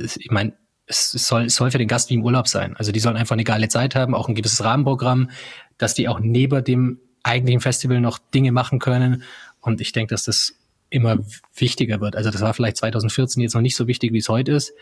ich 0.01 0.31
meine, 0.31 0.53
es 0.87 1.11
soll, 1.11 1.45
es 1.45 1.55
soll 1.55 1.71
für 1.71 1.77
den 1.77 1.87
Gast 1.87 2.09
wie 2.09 2.15
im 2.15 2.23
Urlaub 2.23 2.47
sein. 2.47 2.75
Also 2.77 2.91
die 2.91 2.99
sollen 2.99 3.17
einfach 3.17 3.33
eine 3.33 3.43
geile 3.43 3.69
Zeit 3.69 3.95
haben, 3.95 4.13
auch 4.13 4.27
ein 4.27 4.35
gewisses 4.35 4.63
Rahmenprogramm, 4.63 5.29
dass 5.77 5.93
die 5.93 6.07
auch 6.07 6.19
neben 6.19 6.63
dem 6.63 6.99
eigentlichen 7.23 7.61
Festival 7.61 8.01
noch 8.01 8.17
Dinge 8.17 8.51
machen 8.51 8.79
können. 8.79 9.23
Und 9.61 9.79
ich 9.79 9.91
denke, 9.91 10.13
dass 10.13 10.23
das 10.23 10.55
immer 10.89 11.19
wichtiger 11.55 12.01
wird. 12.01 12.15
Also 12.15 12.29
das 12.29 12.41
war 12.41 12.53
vielleicht 12.53 12.77
2014 12.77 13.41
jetzt 13.41 13.53
noch 13.53 13.61
nicht 13.61 13.75
so 13.75 13.87
wichtig, 13.87 14.11
wie 14.11 14.17
es 14.17 14.29
heute 14.29 14.51
ist. 14.51 14.73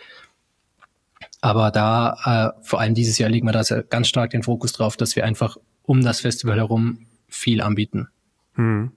Aber 1.42 1.72
da, 1.72 2.56
äh, 2.60 2.66
vor 2.66 2.82
allem 2.82 2.96
dieses 2.96 3.18
Jahr, 3.18 3.30
legen 3.30 3.48
wir 3.48 3.54
da 3.54 3.64
ganz 3.84 4.08
stark 4.08 4.32
den 4.32 4.44
Fokus 4.44 4.74
drauf, 4.74 4.98
dass 4.98 5.16
wir 5.16 5.26
einfach 5.26 5.58
um 5.84 6.02
das 6.02 6.22
Festival 6.22 6.58
herum 6.58 7.06
viel 7.28 7.62
anbieten. 7.62 8.10
Hm. 8.56 8.92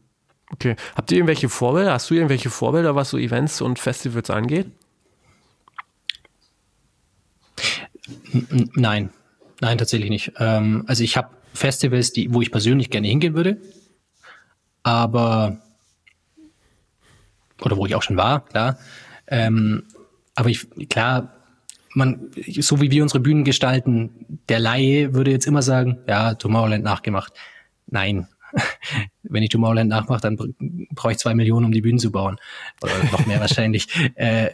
Okay. 0.50 0.76
Habt 0.96 1.10
ihr 1.10 1.18
irgendwelche 1.18 1.48
Vorbilder? 1.48 1.92
Hast 1.92 2.10
du 2.10 2.14
irgendwelche 2.14 2.50
Vorbilder, 2.50 2.94
was 2.94 3.10
so 3.10 3.18
Events 3.18 3.60
und 3.60 3.78
Festivals 3.78 4.30
angeht? 4.30 4.66
Nein, 8.32 9.10
nein, 9.60 9.78
tatsächlich 9.78 10.10
nicht. 10.10 10.32
Ähm, 10.38 10.84
also 10.86 11.04
ich 11.04 11.16
habe 11.16 11.30
Festivals, 11.54 12.12
die, 12.12 12.32
wo 12.32 12.40
ich 12.40 12.50
persönlich 12.50 12.90
gerne 12.90 13.08
hingehen 13.08 13.34
würde, 13.34 13.58
aber 14.82 15.58
oder 17.60 17.76
wo 17.76 17.86
ich 17.86 17.94
auch 17.94 18.02
schon 18.02 18.16
war, 18.16 18.44
klar. 18.44 18.78
Ähm, 19.28 19.84
aber 20.34 20.48
ich, 20.48 20.66
klar, 20.88 21.32
man, 21.94 22.30
so 22.58 22.80
wie 22.80 22.90
wir 22.90 23.02
unsere 23.02 23.20
Bühnen 23.20 23.44
gestalten, 23.44 24.40
der 24.48 24.58
Laie 24.58 25.14
würde 25.14 25.30
jetzt 25.30 25.46
immer 25.46 25.62
sagen, 25.62 25.98
ja, 26.08 26.34
Tomorrowland 26.34 26.82
nachgemacht. 26.82 27.32
Nein, 27.86 28.28
wenn 29.22 29.42
ich 29.42 29.50
Tomorrowland 29.50 29.90
nachmache, 29.90 30.22
dann 30.22 30.36
brauche 30.94 31.12
ich 31.12 31.18
zwei 31.18 31.34
Millionen, 31.34 31.66
um 31.66 31.72
die 31.72 31.82
Bühnen 31.82 31.98
zu 31.98 32.10
bauen. 32.10 32.38
Oder 32.82 32.92
noch 33.10 33.26
mehr 33.26 33.40
wahrscheinlich. 33.40 33.88
Äh, 34.14 34.50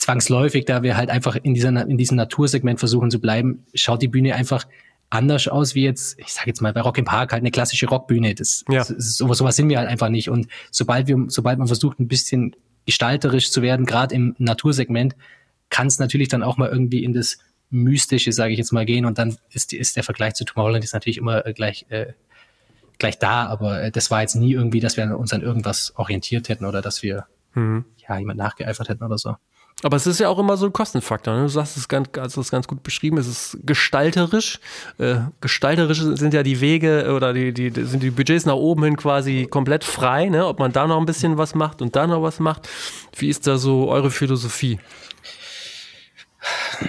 zwangsläufig, 0.00 0.64
da 0.64 0.82
wir 0.82 0.96
halt 0.96 1.10
einfach 1.10 1.36
in, 1.36 1.54
dieser, 1.54 1.68
in 1.86 1.98
diesem 1.98 2.16
Natursegment 2.16 2.78
versuchen 2.78 3.10
zu 3.10 3.20
bleiben, 3.20 3.64
schaut 3.74 4.02
die 4.02 4.08
Bühne 4.08 4.34
einfach 4.34 4.66
anders 5.10 5.48
aus 5.48 5.74
wie 5.74 5.82
jetzt, 5.82 6.18
ich 6.18 6.32
sage 6.32 6.48
jetzt 6.48 6.62
mal 6.62 6.72
bei 6.72 6.80
Rock 6.80 6.98
im 6.98 7.04
Park 7.04 7.32
halt 7.32 7.42
eine 7.42 7.50
klassische 7.50 7.86
Rockbühne. 7.86 8.34
Das, 8.34 8.64
ja. 8.68 8.78
das 8.78 8.90
ist, 8.90 9.16
sowas, 9.16 9.38
sowas 9.38 9.56
sind 9.56 9.68
wir 9.68 9.78
halt 9.78 9.88
einfach 9.88 10.08
nicht. 10.08 10.30
Und 10.30 10.46
sobald 10.70 11.08
wir, 11.08 11.16
sobald 11.28 11.58
man 11.58 11.66
versucht, 11.66 12.00
ein 12.00 12.08
bisschen 12.08 12.56
gestalterisch 12.86 13.50
zu 13.50 13.60
werden, 13.60 13.86
gerade 13.86 14.14
im 14.14 14.34
Natursegment, 14.38 15.16
kann 15.68 15.86
es 15.86 15.98
natürlich 15.98 16.28
dann 16.28 16.42
auch 16.42 16.56
mal 16.56 16.68
irgendwie 16.68 17.04
in 17.04 17.12
das 17.12 17.38
Mystische, 17.70 18.32
sage 18.32 18.52
ich 18.52 18.58
jetzt 18.58 18.72
mal, 18.72 18.86
gehen. 18.86 19.04
Und 19.04 19.18
dann 19.18 19.36
ist, 19.52 19.72
ist 19.72 19.96
der 19.96 20.02
Vergleich 20.02 20.34
zu 20.34 20.44
Tomorrowland 20.44 20.82
ist 20.82 20.94
natürlich 20.94 21.18
immer 21.18 21.44
äh, 21.44 21.52
gleich 21.52 21.86
äh, 21.90 22.12
gleich 23.00 23.18
da, 23.18 23.46
aber 23.46 23.82
äh, 23.82 23.90
das 23.90 24.12
war 24.12 24.20
jetzt 24.20 24.36
nie 24.36 24.52
irgendwie, 24.52 24.78
dass 24.78 24.96
wir 24.96 25.18
uns 25.18 25.32
an 25.32 25.42
irgendwas 25.42 25.92
orientiert 25.96 26.48
hätten 26.48 26.64
oder 26.64 26.82
dass 26.82 27.02
wir 27.02 27.26
mhm. 27.54 27.84
ja 27.96 28.18
jemand 28.18 28.38
nachgeeifert 28.38 28.88
hätten 28.88 29.02
oder 29.02 29.18
so. 29.18 29.34
Aber 29.82 29.96
es 29.96 30.06
ist 30.06 30.20
ja 30.20 30.28
auch 30.28 30.38
immer 30.38 30.56
so 30.56 30.66
ein 30.66 30.72
Kostenfaktor. 30.72 31.34
Ne? 31.34 31.42
Du 31.42 31.48
sagst 31.48 31.76
es 31.76 31.88
ganz, 31.88 32.08
also 32.18 32.40
es 32.40 32.50
ganz 32.50 32.68
gut 32.68 32.82
beschrieben. 32.82 33.16
Es 33.16 33.26
ist 33.26 33.58
gestalterisch. 33.64 34.60
Äh, 34.98 35.16
gestalterisch 35.40 36.00
sind 36.00 36.34
ja 36.34 36.42
die 36.42 36.60
Wege 36.60 37.12
oder 37.14 37.32
die, 37.32 37.52
die, 37.52 37.70
sind 37.84 38.02
die 38.02 38.10
Budgets 38.10 38.44
nach 38.44 38.54
oben 38.54 38.84
hin 38.84 38.96
quasi 38.96 39.46
komplett 39.48 39.84
frei. 39.84 40.28
Ne? 40.28 40.46
Ob 40.46 40.58
man 40.58 40.72
da 40.72 40.86
noch 40.86 40.98
ein 40.98 41.06
bisschen 41.06 41.38
was 41.38 41.54
macht 41.54 41.80
und 41.80 41.96
da 41.96 42.06
noch 42.06 42.22
was 42.22 42.40
macht. 42.40 42.68
Wie 43.16 43.28
ist 43.28 43.46
da 43.46 43.56
so 43.56 43.88
eure 43.88 44.10
Philosophie? 44.10 44.78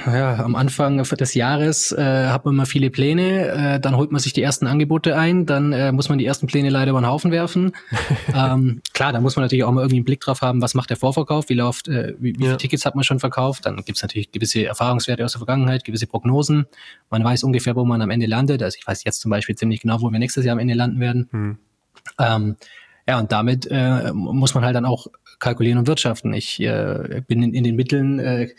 Ja, 0.06 0.44
am 0.44 0.56
Anfang 0.56 0.98
des 0.98 1.34
Jahres 1.34 1.92
äh, 1.92 2.28
hat 2.28 2.46
man 2.46 2.56
mal 2.56 2.66
viele 2.66 2.90
Pläne, 2.90 3.48
äh, 3.48 3.80
dann 3.80 3.98
holt 3.98 4.12
man 4.12 4.20
sich 4.20 4.34
die 4.34 4.42
ersten 4.42 4.68
Angebote 4.68 5.18
ein, 5.18 5.46
dann 5.46 5.74
äh, 5.74 5.92
muss 5.92 6.10
man 6.10 6.18
die 6.18 6.26
ersten 6.26 6.48
Pläne 6.48 6.70
leider 6.70 6.92
über 6.92 7.02
den 7.02 7.08
Haufen 7.08 7.32
werfen. 7.32 7.74
ähm, 8.36 8.82
klar, 8.94 9.12
da 9.12 9.20
muss 9.20 9.36
man 9.36 9.44
natürlich 9.44 9.64
auch 9.64 9.72
mal 9.72 9.82
irgendwie 9.82 9.98
einen 9.98 10.06
Blick 10.06 10.22
drauf 10.22 10.42
haben, 10.42 10.62
was 10.62 10.74
macht 10.74 10.90
der 10.90 10.98
Vorverkauf, 10.98 11.50
wie 11.50 11.56
läuft, 11.56 11.88
äh, 11.88 12.16
wie, 12.20 12.38
wie 12.38 12.44
ja. 12.44 12.50
viele 12.50 12.58
Tickets 12.58 12.86
hat 12.86 12.96
man 12.96 13.04
schon 13.04 13.20
verkauft, 13.20 13.66
dann 13.66 13.78
gibt's 13.86 14.02
natürlich 14.02 14.32
gewisse 14.32 14.66
Erfahrungswerte 14.66 15.26
aus 15.26 15.34
der 15.34 15.40
Vergangenheit, 15.40 15.84
gewisse 15.84 16.08
Prognosen. 16.08 16.66
Man 17.10 17.24
weiß 17.24 17.44
ungefähr, 17.44 17.76
wo 17.76 17.84
man 17.84 18.02
am 18.02 18.10
Ende 18.10 18.28
landet. 18.28 18.64
Also 18.64 18.78
ich 18.80 18.88
weiß 18.88 19.04
jetzt 19.04 19.22
zum 19.22 19.32
Beispiel 19.32 19.56
ziemlich 19.56 19.82
genau, 19.82 20.02
wo 20.02 20.10
wir 20.10 20.20
nächstes 20.20 20.46
Jahr 20.46 20.54
am 20.54 20.60
Ende 20.60 20.74
landen 20.74 21.00
werden. 21.00 21.28
Hm. 21.32 21.58
Ähm, 22.20 22.56
ja, 23.08 23.20
und 23.20 23.32
damit 23.32 23.68
äh, 23.70 24.14
muss 24.14 24.54
man 24.54 24.64
halt 24.64 24.76
dann 24.76 24.86
auch 24.86 25.08
kalkulieren 25.40 25.80
und 25.80 25.88
wirtschaften. 25.88 26.34
Ich 26.34 26.62
äh, 26.62 27.22
bin 27.28 27.44
in, 27.44 27.54
in 27.54 27.64
den 27.64 27.76
Mitteln 27.76 28.20
äh, 28.20 28.50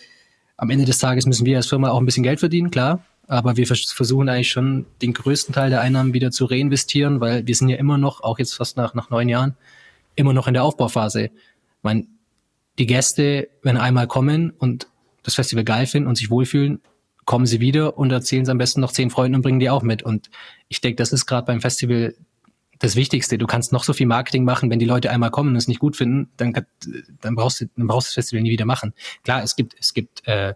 am 0.57 0.71
Ende 0.71 0.85
des 0.85 0.99
Tages 0.99 1.27
müssen 1.27 1.47
wir 1.47 1.57
als 1.57 1.67
Firma 1.67 1.91
auch 1.91 1.99
ein 1.99 2.07
bisschen 2.07 2.23
Geld 2.23 2.41
verdienen, 2.41 2.71
klar. 2.71 3.05
Aber 3.29 3.57
wir 3.57 3.67
versuchen 3.67 4.29
eigentlich 4.29 4.51
schon, 4.51 4.87
den 5.01 5.12
größten 5.12 5.55
Teil 5.55 5.71
der 5.71 5.81
Einnahmen 5.81 6.12
wieder 6.12 6.31
zu 6.31 6.45
reinvestieren, 6.45 7.21
weil 7.21 7.47
wir 7.47 7.55
sind 7.55 7.69
ja 7.69 7.77
immer 7.77 7.99
noch, 7.99 8.23
auch 8.23 8.38
jetzt 8.38 8.55
fast 8.55 8.77
nach, 8.77 8.95
nach 8.95 9.11
neun 9.11 9.29
Jahren, 9.29 9.57
immer 10.17 10.33
noch 10.33 10.49
in 10.49 10.55
der 10.55 10.65
Aufbauphase. 10.65 11.25
Ich 11.27 11.31
meine, 11.83 12.07
die 12.79 12.87
Gäste, 12.87 13.49
wenn 13.62 13.77
einmal 13.77 14.07
kommen 14.07 14.51
und 14.51 14.88
das 15.23 15.35
Festival 15.35 15.65
geil 15.65 15.87
finden 15.87 16.09
und 16.09 16.17
sich 16.17 16.31
wohlfühlen, 16.31 16.81
kommen 17.25 17.47
sie 17.47 17.61
wieder 17.61 17.97
und 17.97 18.11
erzählen 18.11 18.43
es 18.43 18.49
am 18.49 18.59
besten 18.59 18.81
noch 18.81 18.93
zehn 18.93 19.11
Freunden 19.11 19.37
und 19.37 19.43
bringen 19.43 19.61
die 19.61 19.71
auch 19.71 19.83
mit. 19.83 20.03
Und 20.03 20.31
ich 20.69 20.81
denke, 20.81 20.97
das 20.97 21.12
ist 21.12 21.27
gerade 21.27 21.47
beim 21.47 21.61
Festival 21.61 22.15
das 22.83 22.97
Wichtigste. 22.97 23.38
Du 23.38 23.47
kannst 23.47 23.73
noch 23.73 23.85
so 23.85 23.92
viel 23.92 24.07
Marketing 24.07 24.45
machen, 24.45 24.68
wenn 24.68 24.81
die 24.81 24.87
Leute 24.87 25.11
einmal 25.11 25.31
kommen 25.31 25.51
und 25.51 25.57
es 25.57 25.68
nicht 25.68 25.79
gut 25.79 25.97
finden, 25.97 26.31
dann, 26.37 26.53
dann 27.21 27.35
brauchst 27.37 27.61
du, 27.61 27.66
dann 27.77 27.87
brauchst 27.87 28.09
du 28.09 28.11
das 28.11 28.14
Festival 28.14 28.42
nie 28.42 28.51
wieder 28.51 28.64
machen. 28.64 28.92
Klar, 29.23 29.42
es 29.42 29.55
gibt, 29.55 29.75
es 29.79 29.95
gibt 29.95 30.27
äh, 30.27 30.55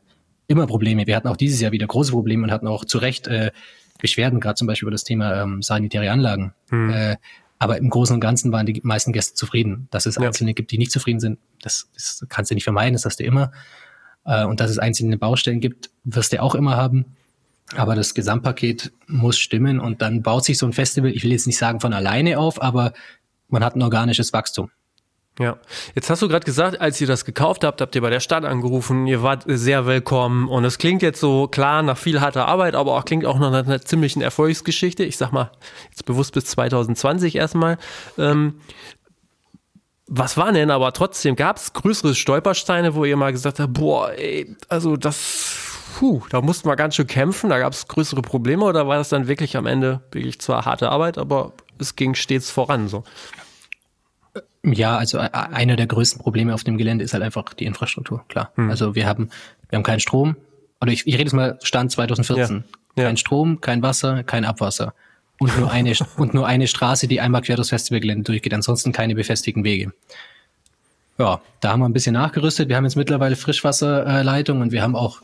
immer 0.48 0.66
Probleme. 0.66 1.06
Wir 1.06 1.14
hatten 1.14 1.28
auch 1.28 1.36
dieses 1.36 1.60
Jahr 1.60 1.70
wieder 1.70 1.86
große 1.86 2.10
Probleme 2.10 2.42
und 2.42 2.50
hatten 2.50 2.66
auch 2.66 2.84
zu 2.84 2.98
Recht 2.98 3.28
äh, 3.28 3.52
Beschwerden, 4.00 4.40
gerade 4.40 4.56
zum 4.56 4.66
Beispiel 4.66 4.86
über 4.86 4.92
das 4.92 5.04
Thema 5.04 5.42
ähm, 5.42 5.62
sanitäre 5.62 6.10
Anlagen. 6.10 6.52
Hm. 6.70 6.90
Äh, 6.90 7.16
aber 7.58 7.78
im 7.78 7.88
Großen 7.88 8.12
und 8.12 8.20
Ganzen 8.20 8.52
waren 8.52 8.66
die 8.66 8.80
meisten 8.82 9.12
Gäste 9.12 9.34
zufrieden. 9.34 9.86
Dass 9.90 10.04
es 10.04 10.16
ja. 10.16 10.22
Einzelne 10.22 10.52
gibt, 10.52 10.72
die 10.72 10.78
nicht 10.78 10.90
zufrieden 10.90 11.20
sind, 11.20 11.38
das, 11.62 11.88
das 11.94 12.26
kannst 12.28 12.50
du 12.50 12.54
nicht 12.54 12.64
vermeiden, 12.64 12.92
das 12.92 13.04
hast 13.04 13.20
du 13.20 13.24
immer. 13.24 13.52
Äh, 14.24 14.44
und 14.44 14.58
dass 14.58 14.70
es 14.70 14.78
einzelne 14.78 15.16
Baustellen 15.16 15.60
gibt, 15.60 15.90
wirst 16.04 16.32
du 16.32 16.42
auch 16.42 16.56
immer 16.56 16.76
haben. 16.76 17.15
Aber 17.74 17.96
das 17.96 18.14
Gesamtpaket 18.14 18.92
muss 19.08 19.38
stimmen 19.38 19.80
und 19.80 20.00
dann 20.02 20.22
baut 20.22 20.44
sich 20.44 20.58
so 20.58 20.66
ein 20.66 20.72
Festival, 20.72 21.10
ich 21.10 21.24
will 21.24 21.32
jetzt 21.32 21.46
nicht 21.46 21.58
sagen 21.58 21.80
von 21.80 21.92
alleine 21.92 22.38
auf, 22.38 22.62
aber 22.62 22.92
man 23.48 23.64
hat 23.64 23.74
ein 23.74 23.82
organisches 23.82 24.32
Wachstum. 24.32 24.70
Ja, 25.38 25.58
jetzt 25.94 26.08
hast 26.08 26.22
du 26.22 26.28
gerade 26.28 26.46
gesagt, 26.46 26.80
als 26.80 26.98
ihr 26.98 27.06
das 27.06 27.26
gekauft 27.26 27.62
habt, 27.62 27.82
habt 27.82 27.94
ihr 27.94 28.00
bei 28.00 28.08
der 28.08 28.20
Stadt 28.20 28.46
angerufen, 28.46 29.06
ihr 29.06 29.22
wart 29.22 29.44
sehr 29.46 29.84
willkommen 29.84 30.48
und 30.48 30.64
es 30.64 30.78
klingt 30.78 31.02
jetzt 31.02 31.20
so 31.20 31.46
klar 31.46 31.82
nach 31.82 31.98
viel 31.98 32.22
harter 32.22 32.46
Arbeit, 32.46 32.74
aber 32.74 32.96
auch 32.96 33.04
klingt 33.04 33.26
auch 33.26 33.38
nach 33.38 33.52
einer 33.52 33.82
ziemlichen 33.82 34.22
Erfolgsgeschichte. 34.22 35.04
Ich 35.04 35.18
sag 35.18 35.32
mal, 35.32 35.50
jetzt 35.90 36.06
bewusst 36.06 36.32
bis 36.32 36.46
2020 36.46 37.36
erstmal. 37.36 37.76
Ähm, 38.16 38.60
was 40.06 40.38
waren 40.38 40.54
denn 40.54 40.70
aber 40.70 40.92
trotzdem, 40.92 41.36
gab 41.36 41.58
es 41.58 41.72
größere 41.74 42.14
Stolpersteine, 42.14 42.94
wo 42.94 43.04
ihr 43.04 43.16
mal 43.16 43.32
gesagt 43.32 43.58
habt, 43.58 43.74
boah, 43.74 44.12
ey, 44.12 44.56
also 44.68 44.96
das, 44.96 45.75
puh, 45.96 46.22
da 46.28 46.42
mussten 46.42 46.68
wir 46.68 46.76
ganz 46.76 46.94
schön 46.94 47.06
kämpfen, 47.06 47.48
da 47.48 47.58
gab 47.58 47.72
es 47.72 47.88
größere 47.88 48.20
Probleme 48.20 48.64
oder 48.64 48.86
war 48.86 48.98
das 48.98 49.08
dann 49.08 49.28
wirklich 49.28 49.56
am 49.56 49.64
Ende 49.64 50.02
wirklich 50.12 50.38
zwar 50.40 50.66
harte 50.66 50.90
Arbeit, 50.90 51.16
aber 51.16 51.54
es 51.78 51.96
ging 51.96 52.14
stets 52.14 52.50
voran 52.50 52.88
so? 52.88 53.02
Ja, 54.62 54.98
also 54.98 55.16
äh, 55.16 55.30
einer 55.32 55.76
der 55.76 55.86
größten 55.86 56.20
Probleme 56.20 56.52
auf 56.52 56.64
dem 56.64 56.76
Gelände 56.76 57.02
ist 57.02 57.14
halt 57.14 57.22
einfach 57.22 57.54
die 57.54 57.64
Infrastruktur, 57.64 58.24
klar. 58.28 58.52
Hm. 58.56 58.68
Also 58.68 58.94
wir 58.94 59.06
haben, 59.06 59.30
wir 59.70 59.78
haben 59.78 59.84
keinen 59.84 60.00
Strom. 60.00 60.36
Oder 60.82 60.92
ich, 60.92 61.06
ich 61.06 61.14
rede 61.14 61.24
jetzt 61.24 61.32
mal 61.32 61.58
Stand 61.62 61.92
2014. 61.92 62.56
Ja. 62.56 63.02
Ja. 63.02 63.08
Kein 63.08 63.16
Strom, 63.16 63.62
kein 63.62 63.82
Wasser, 63.82 64.22
kein 64.22 64.44
Abwasser. 64.44 64.92
Und 65.38 65.58
nur 65.58 65.70
eine, 65.70 65.94
und 66.18 66.34
nur 66.34 66.46
eine 66.46 66.66
Straße, 66.66 67.08
die 67.08 67.22
einmal 67.22 67.40
quer 67.40 67.56
durchs 67.56 67.70
Festivalgelände 67.70 68.24
durchgeht. 68.24 68.52
Ansonsten 68.52 68.92
keine 68.92 69.14
befestigten 69.14 69.64
Wege. 69.64 69.92
Ja, 71.18 71.40
da 71.60 71.72
haben 71.72 71.80
wir 71.80 71.88
ein 71.88 71.94
bisschen 71.94 72.14
nachgerüstet. 72.14 72.68
Wir 72.68 72.76
haben 72.76 72.84
jetzt 72.84 72.96
mittlerweile 72.96 73.36
Frischwasserleitung 73.36 74.60
und 74.60 74.72
wir 74.72 74.82
haben 74.82 74.96
auch 74.96 75.22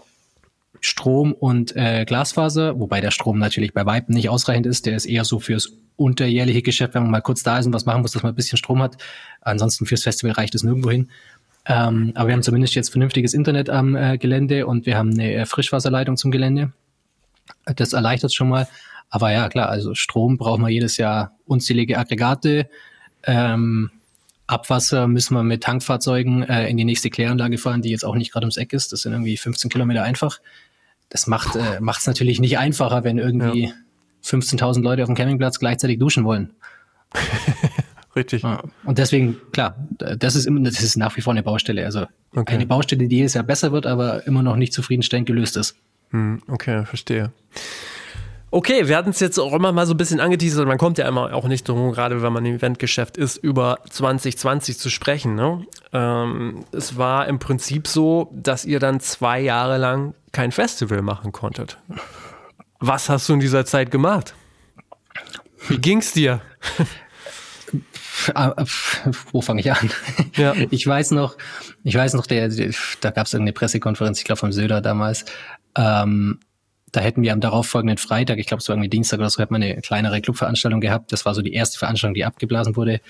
Strom 0.80 1.32
und 1.32 1.76
äh, 1.76 2.04
Glasfaser, 2.04 2.78
wobei 2.78 3.00
der 3.00 3.10
Strom 3.10 3.38
natürlich 3.38 3.72
bei 3.72 3.86
Weitem 3.86 4.14
nicht 4.14 4.28
ausreichend 4.28 4.66
ist. 4.66 4.86
Der 4.86 4.96
ist 4.96 5.06
eher 5.06 5.24
so 5.24 5.38
fürs 5.38 5.72
unterjährliche 5.96 6.62
Geschäft, 6.62 6.94
wenn 6.94 7.02
man 7.02 7.12
mal 7.12 7.20
kurz 7.20 7.42
da 7.42 7.58
ist 7.58 7.66
und 7.66 7.72
was 7.72 7.86
machen 7.86 8.02
muss, 8.02 8.12
dass 8.12 8.22
man 8.22 8.32
ein 8.32 8.36
bisschen 8.36 8.58
Strom 8.58 8.82
hat. 8.82 8.96
Ansonsten 9.40 9.86
fürs 9.86 10.02
Festival 10.02 10.32
reicht 10.32 10.54
es 10.54 10.62
nirgendwo 10.62 10.90
hin. 10.90 11.10
Ähm, 11.64 12.12
aber 12.14 12.28
wir 12.28 12.34
haben 12.34 12.42
zumindest 12.42 12.74
jetzt 12.74 12.90
vernünftiges 12.90 13.34
Internet 13.34 13.70
am 13.70 13.94
äh, 13.94 14.18
Gelände 14.18 14.66
und 14.66 14.86
wir 14.86 14.96
haben 14.96 15.10
eine 15.10 15.32
äh, 15.32 15.46
Frischwasserleitung 15.46 16.16
zum 16.16 16.30
Gelände. 16.30 16.72
Das 17.64 17.92
erleichtert 17.92 18.34
schon 18.34 18.48
mal. 18.48 18.66
Aber 19.10 19.30
ja, 19.30 19.48
klar, 19.48 19.68
also 19.68 19.94
Strom 19.94 20.38
brauchen 20.38 20.62
wir 20.62 20.70
jedes 20.70 20.96
Jahr 20.96 21.32
unzählige 21.46 21.98
Aggregate. 21.98 22.68
Ähm, 23.24 23.90
Abwasser 24.46 25.06
müssen 25.06 25.34
wir 25.34 25.42
mit 25.42 25.62
Tankfahrzeugen 25.62 26.42
äh, 26.42 26.68
in 26.68 26.76
die 26.76 26.84
nächste 26.84 27.10
Kläranlage 27.10 27.58
fahren, 27.58 27.82
die 27.82 27.90
jetzt 27.90 28.04
auch 28.04 28.16
nicht 28.16 28.32
gerade 28.32 28.44
ums 28.44 28.56
Eck 28.56 28.72
ist. 28.72 28.92
Das 28.92 29.02
sind 29.02 29.12
irgendwie 29.12 29.36
15 29.36 29.70
Kilometer 29.70 30.02
einfach. 30.02 30.40
Das 31.12 31.26
macht 31.26 31.56
äh, 31.56 31.78
es 31.78 32.06
natürlich 32.06 32.40
nicht 32.40 32.56
einfacher, 32.56 33.04
wenn 33.04 33.18
irgendwie 33.18 33.66
ja. 33.66 33.72
15.000 34.24 34.80
Leute 34.80 35.02
auf 35.02 35.08
dem 35.08 35.14
Campingplatz 35.14 35.58
gleichzeitig 35.58 35.98
duschen 35.98 36.24
wollen. 36.24 36.54
Richtig. 38.16 38.42
Ja. 38.42 38.62
Und 38.84 38.96
deswegen, 38.96 39.36
klar, 39.52 39.76
das 39.98 40.36
ist 40.36 40.46
immer, 40.46 40.60
das 40.60 40.82
ist 40.82 40.96
nach 40.96 41.14
wie 41.18 41.20
vor 41.20 41.34
eine 41.34 41.42
Baustelle. 41.42 41.84
Also 41.84 42.06
okay. 42.34 42.54
eine 42.54 42.66
Baustelle, 42.66 43.08
die 43.08 43.16
jedes 43.16 43.34
Jahr 43.34 43.44
besser 43.44 43.72
wird, 43.72 43.86
aber 43.86 44.26
immer 44.26 44.42
noch 44.42 44.56
nicht 44.56 44.72
zufriedenstellend 44.72 45.26
gelöst 45.26 45.58
ist. 45.58 45.76
Hm, 46.12 46.42
okay, 46.48 46.86
verstehe. 46.86 47.30
Okay, 48.54 48.86
wir 48.86 48.98
hatten 48.98 49.08
es 49.08 49.20
jetzt 49.20 49.38
auch 49.38 49.54
immer 49.54 49.72
mal 49.72 49.86
so 49.86 49.94
ein 49.94 49.96
bisschen 49.96 50.20
angeteasert. 50.20 50.68
Man 50.68 50.76
kommt 50.76 50.98
ja 50.98 51.08
immer 51.08 51.32
auch 51.32 51.48
nicht 51.48 51.66
drum, 51.66 51.90
gerade 51.92 52.20
wenn 52.20 52.34
man 52.34 52.44
im 52.44 52.56
Eventgeschäft 52.56 53.16
ist, 53.16 53.38
über 53.38 53.78
2020 53.88 54.76
zu 54.76 54.90
sprechen. 54.90 55.34
Ne? 55.34 55.66
Ähm, 55.94 56.66
es 56.70 56.98
war 56.98 57.28
im 57.28 57.38
Prinzip 57.38 57.88
so, 57.88 58.30
dass 58.34 58.66
ihr 58.66 58.78
dann 58.78 59.00
zwei 59.00 59.40
Jahre 59.40 59.78
lang 59.78 60.12
kein 60.32 60.52
Festival 60.52 61.00
machen 61.00 61.32
konntet. 61.32 61.78
Was 62.78 63.08
hast 63.08 63.26
du 63.30 63.32
in 63.32 63.40
dieser 63.40 63.64
Zeit 63.64 63.90
gemacht? 63.90 64.34
Wie 65.68 65.78
ging's 65.78 66.12
dir? 66.12 66.42
Ah, 68.34 68.54
wo 69.32 69.40
fange 69.40 69.62
ich 69.62 69.72
an? 69.72 69.90
Ja. 70.36 70.54
Ich 70.70 70.86
weiß 70.86 71.12
noch, 71.12 71.36
ich 71.82 71.94
weiß 71.94 72.12
noch, 72.14 72.26
der, 72.26 72.48
der 72.48 72.70
da 73.00 73.10
gab 73.10 73.26
es 73.26 73.32
irgendeine 73.32 73.54
Pressekonferenz, 73.54 74.18
ich 74.18 74.24
glaube 74.24 74.38
vom 74.38 74.52
Söder 74.52 74.80
damals. 74.82 75.24
Ähm, 75.74 76.38
da 76.92 77.00
hätten 77.00 77.22
wir 77.22 77.32
am 77.32 77.40
darauffolgenden 77.40 77.96
Freitag, 77.96 78.38
ich 78.38 78.46
glaube 78.46 78.60
es 78.60 78.68
war 78.68 78.76
irgendwie 78.76 78.90
Dienstag 78.90 79.18
oder 79.18 79.30
so, 79.30 79.42
hätten 79.42 79.54
wir 79.54 79.56
eine 79.56 79.80
kleinere 79.80 80.20
Clubveranstaltung 80.20 80.80
gehabt. 80.80 81.10
Das 81.12 81.24
war 81.24 81.34
so 81.34 81.40
die 81.40 81.54
erste 81.54 81.78
Veranstaltung, 81.78 82.14
die 82.14 82.24
abgeblasen 82.24 82.76
wurde. 82.76 83.00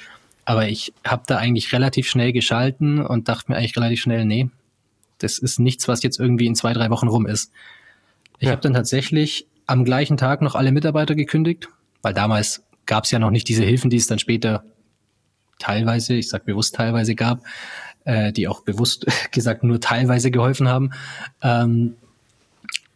Aber 0.45 0.69
ich 0.69 0.93
habe 1.05 1.23
da 1.27 1.39
eigentlich 1.39 1.73
relativ 1.73 2.09
schnell 2.09 2.33
geschalten 2.33 3.05
und 3.05 3.29
dachte 3.29 3.51
mir 3.51 3.59
eigentlich 3.59 3.77
relativ 3.77 4.01
schnell, 4.01 4.25
nee, 4.25 4.49
das 5.19 5.39
ist 5.39 5.59
nichts, 5.59 5.89
was 5.89 6.03
jetzt 6.03 6.19
irgendwie 6.19 6.47
in 6.47 6.55
zwei, 6.55 6.73
drei 6.73 6.91
Wochen 6.91 7.09
rum 7.09 7.27
ist. 7.27 7.53
Ich 8.39 8.47
ja. 8.47 8.53
habe 8.53 8.63
dann 8.63 8.75
tatsächlich 8.75 9.47
am 9.67 9.85
gleichen 9.85 10.17
Tag 10.17 10.43
noch 10.43 10.55
alle 10.55 10.73
Mitarbeiter 10.73 11.15
gekündigt, 11.15 11.69
weil 12.03 12.15
damals 12.15 12.63
gab 12.87 13.05
es 13.05 13.11
ja 13.11 13.19
noch 13.19 13.31
nicht 13.31 13.49
diese 13.49 13.65
Hilfen, 13.65 13.91
die 13.91 13.97
es 13.97 14.07
dann 14.07 14.19
später 14.19 14.65
teilweise, 15.59 16.15
ich 16.15 16.29
sage 16.29 16.45
bewusst 16.45 16.75
teilweise 16.75 17.15
gab, 17.15 17.41
äh, 18.05 18.33
die 18.33 18.49
auch 18.49 18.63
bewusst 18.63 19.07
gesagt 19.33 19.65
nur 19.65 19.81
teilweise 19.81 20.31
geholfen 20.31 20.69
haben. 20.69 20.91
Ähm, 21.41 21.95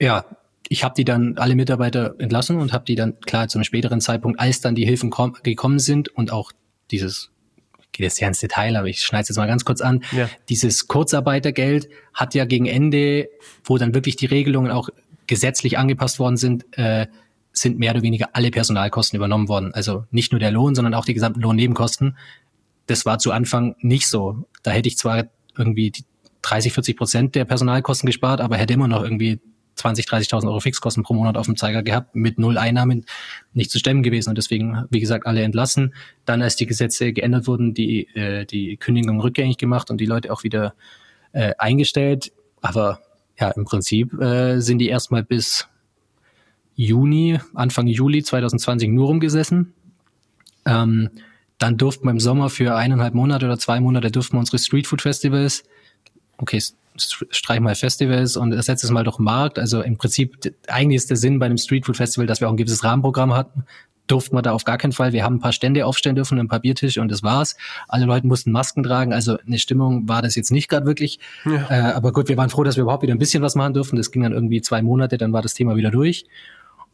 ja, 0.01 0.25
ich 0.68 0.85
habe 0.85 0.94
die 0.96 1.05
dann 1.05 1.38
alle 1.38 1.55
Mitarbeiter 1.55 2.14
entlassen 2.18 2.59
und 2.59 2.72
habe 2.72 2.85
die 2.85 2.94
dann 2.94 3.20
klar 3.20 3.48
zu 3.48 3.59
einem 3.59 3.64
späteren 3.64 4.00
Zeitpunkt, 4.00 4.40
als 4.40 4.61
dann 4.61 4.74
die 4.74 4.85
Hilfen 4.85 5.11
gekommen 5.42 5.79
sind 5.79 6.09
und 6.09 6.33
auch 6.33 6.52
dieses 6.90 7.31
geht 7.96 8.05
jetzt 8.05 8.20
ja 8.20 8.29
ins 8.29 8.40
Detail, 8.40 8.76
aber 8.76 8.88
ich 8.88 9.00
schneide 9.00 9.22
es 9.22 9.29
jetzt 9.31 9.38
mal 9.38 9.46
ganz 9.46 9.64
kurz 9.64 9.81
an. 9.81 10.02
Ja. 10.12 10.29
Dieses 10.48 10.87
Kurzarbeitergeld 10.87 11.88
hat 12.12 12.35
ja 12.35 12.44
gegen 12.44 12.66
Ende, 12.66 13.29
wo 13.64 13.79
dann 13.79 13.94
wirklich 13.94 14.16
die 14.16 14.26
Regelungen 14.26 14.70
auch 14.70 14.90
gesetzlich 15.26 15.79
angepasst 15.79 16.18
worden 16.18 16.37
sind, 16.37 16.66
äh, 16.79 17.07
sind 17.52 17.79
mehr 17.79 17.92
oder 17.92 18.02
weniger 18.02 18.29
alle 18.35 18.50
Personalkosten 18.50 19.16
übernommen 19.16 19.48
worden. 19.48 19.72
Also 19.72 20.05
nicht 20.11 20.31
nur 20.31 20.38
der 20.38 20.50
Lohn, 20.50 20.74
sondern 20.74 20.92
auch 20.92 21.07
die 21.07 21.14
gesamten 21.14 21.40
Lohnnebenkosten. 21.40 22.18
Das 22.87 23.07
war 23.07 23.18
zu 23.18 23.33
Anfang 23.33 23.76
nicht 23.81 24.09
so. 24.09 24.44
Da 24.62 24.72
hätte 24.72 24.88
ich 24.88 24.98
zwar 24.98 25.24
irgendwie 25.57 25.90
30, 26.42 26.74
40 26.74 26.96
Prozent 26.96 27.35
der 27.35 27.46
Personalkosten 27.46 28.07
gespart, 28.07 28.42
aber 28.42 28.59
hätte 28.59 28.74
immer 28.74 28.88
noch 28.88 29.02
irgendwie 29.02 29.40
20, 29.76 30.06
30.000 30.06 30.46
Euro 30.46 30.60
Fixkosten 30.60 31.02
pro 31.02 31.14
Monat 31.14 31.36
auf 31.36 31.46
dem 31.46 31.56
Zeiger 31.56 31.82
gehabt, 31.82 32.14
mit 32.14 32.38
null 32.38 32.58
Einnahmen 32.58 33.04
nicht 33.52 33.70
zu 33.70 33.78
stemmen 33.78 34.02
gewesen. 34.02 34.30
Und 34.30 34.38
deswegen, 34.38 34.84
wie 34.90 35.00
gesagt, 35.00 35.26
alle 35.26 35.42
entlassen. 35.42 35.94
Dann, 36.24 36.42
als 36.42 36.56
die 36.56 36.66
Gesetze 36.66 37.12
geändert 37.12 37.46
wurden, 37.46 37.74
die, 37.74 38.08
äh, 38.14 38.46
die 38.46 38.76
Kündigung 38.78 39.20
rückgängig 39.20 39.58
gemacht 39.58 39.90
und 39.90 40.00
die 40.00 40.06
Leute 40.06 40.32
auch 40.32 40.42
wieder 40.42 40.74
äh, 41.32 41.52
eingestellt. 41.58 42.32
Aber 42.62 43.00
ja, 43.38 43.50
im 43.50 43.64
Prinzip 43.64 44.12
äh, 44.20 44.60
sind 44.60 44.78
die 44.78 44.88
erstmal 44.88 45.22
bis 45.22 45.68
Juni, 46.74 47.38
Anfang 47.54 47.86
Juli 47.86 48.22
2020 48.22 48.88
nur 48.90 49.06
rumgesessen. 49.06 49.74
Ähm, 50.64 51.10
dann 51.58 51.76
durften 51.78 52.04
wir 52.04 52.10
im 52.10 52.20
Sommer 52.20 52.50
für 52.50 52.76
eineinhalb 52.76 53.14
Monate 53.14 53.46
oder 53.46 53.58
zwei 53.58 53.80
Monate 53.80 54.10
durften 54.10 54.36
wir 54.36 54.40
unsere 54.40 54.58
Streetfood 54.58 55.02
Festivals, 55.02 55.64
okay, 56.36 56.62
streich 56.98 57.61
mal 57.61 57.74
Festivals 57.74 58.37
und 58.37 58.52
ersetze 58.52 58.87
es 58.87 58.90
mal 58.90 59.04
durch 59.04 59.18
Markt. 59.18 59.59
Also 59.59 59.82
im 59.82 59.96
Prinzip, 59.96 60.54
eigentlich 60.68 60.96
ist 60.96 61.11
der 61.11 61.16
Sinn 61.16 61.38
bei 61.38 61.46
einem 61.46 61.59
Streetfood 61.59 61.96
Festival, 61.96 62.26
dass 62.26 62.40
wir 62.40 62.48
auch 62.48 62.52
ein 62.52 62.56
gewisses 62.56 62.85
Rahmenprogramm 62.85 63.35
hatten. 63.35 63.64
Durften 64.06 64.37
wir 64.37 64.42
da 64.42 64.52
auf 64.52 64.64
gar 64.64 64.78
keinen 64.78 64.92
Fall. 64.92 65.12
Wir 65.12 65.24
haben 65.24 65.37
ein 65.37 65.40
paar 65.40 65.52
Stände 65.52 65.85
aufstellen 65.85 66.14
dürfen, 66.14 66.38
ein 66.38 66.46
paar 66.46 66.61
Biertische 66.61 67.00
und 67.00 67.11
das 67.11 67.24
war's. 67.24 67.56
Alle 67.88 68.04
Leute 68.06 68.26
mussten 68.26 68.52
Masken 68.52 68.85
tragen. 68.85 69.12
Also 69.12 69.37
eine 69.44 69.59
Stimmung 69.59 70.09
war 70.09 70.22
das 70.22 70.37
jetzt 70.37 70.52
nicht 70.52 70.68
gerade 70.68 70.87
wirklich. 70.87 71.18
Ja. 71.44 71.66
Äh, 71.70 71.92
aber 71.92 72.12
gut, 72.12 72.28
wir 72.28 72.37
waren 72.37 72.50
froh, 72.50 72.62
dass 72.62 72.76
wir 72.76 72.82
überhaupt 72.82 73.02
wieder 73.02 73.14
ein 73.14 73.18
bisschen 73.18 73.42
was 73.42 73.56
machen 73.56 73.74
dürfen. 73.74 73.96
Das 73.96 74.12
ging 74.12 74.22
dann 74.22 74.32
irgendwie 74.32 74.61
zwei 74.61 74.80
Monate, 74.82 75.18
dann 75.18 75.32
war 75.32 75.42
das 75.42 75.54
Thema 75.54 75.74
wieder 75.76 75.90
durch. 75.90 76.24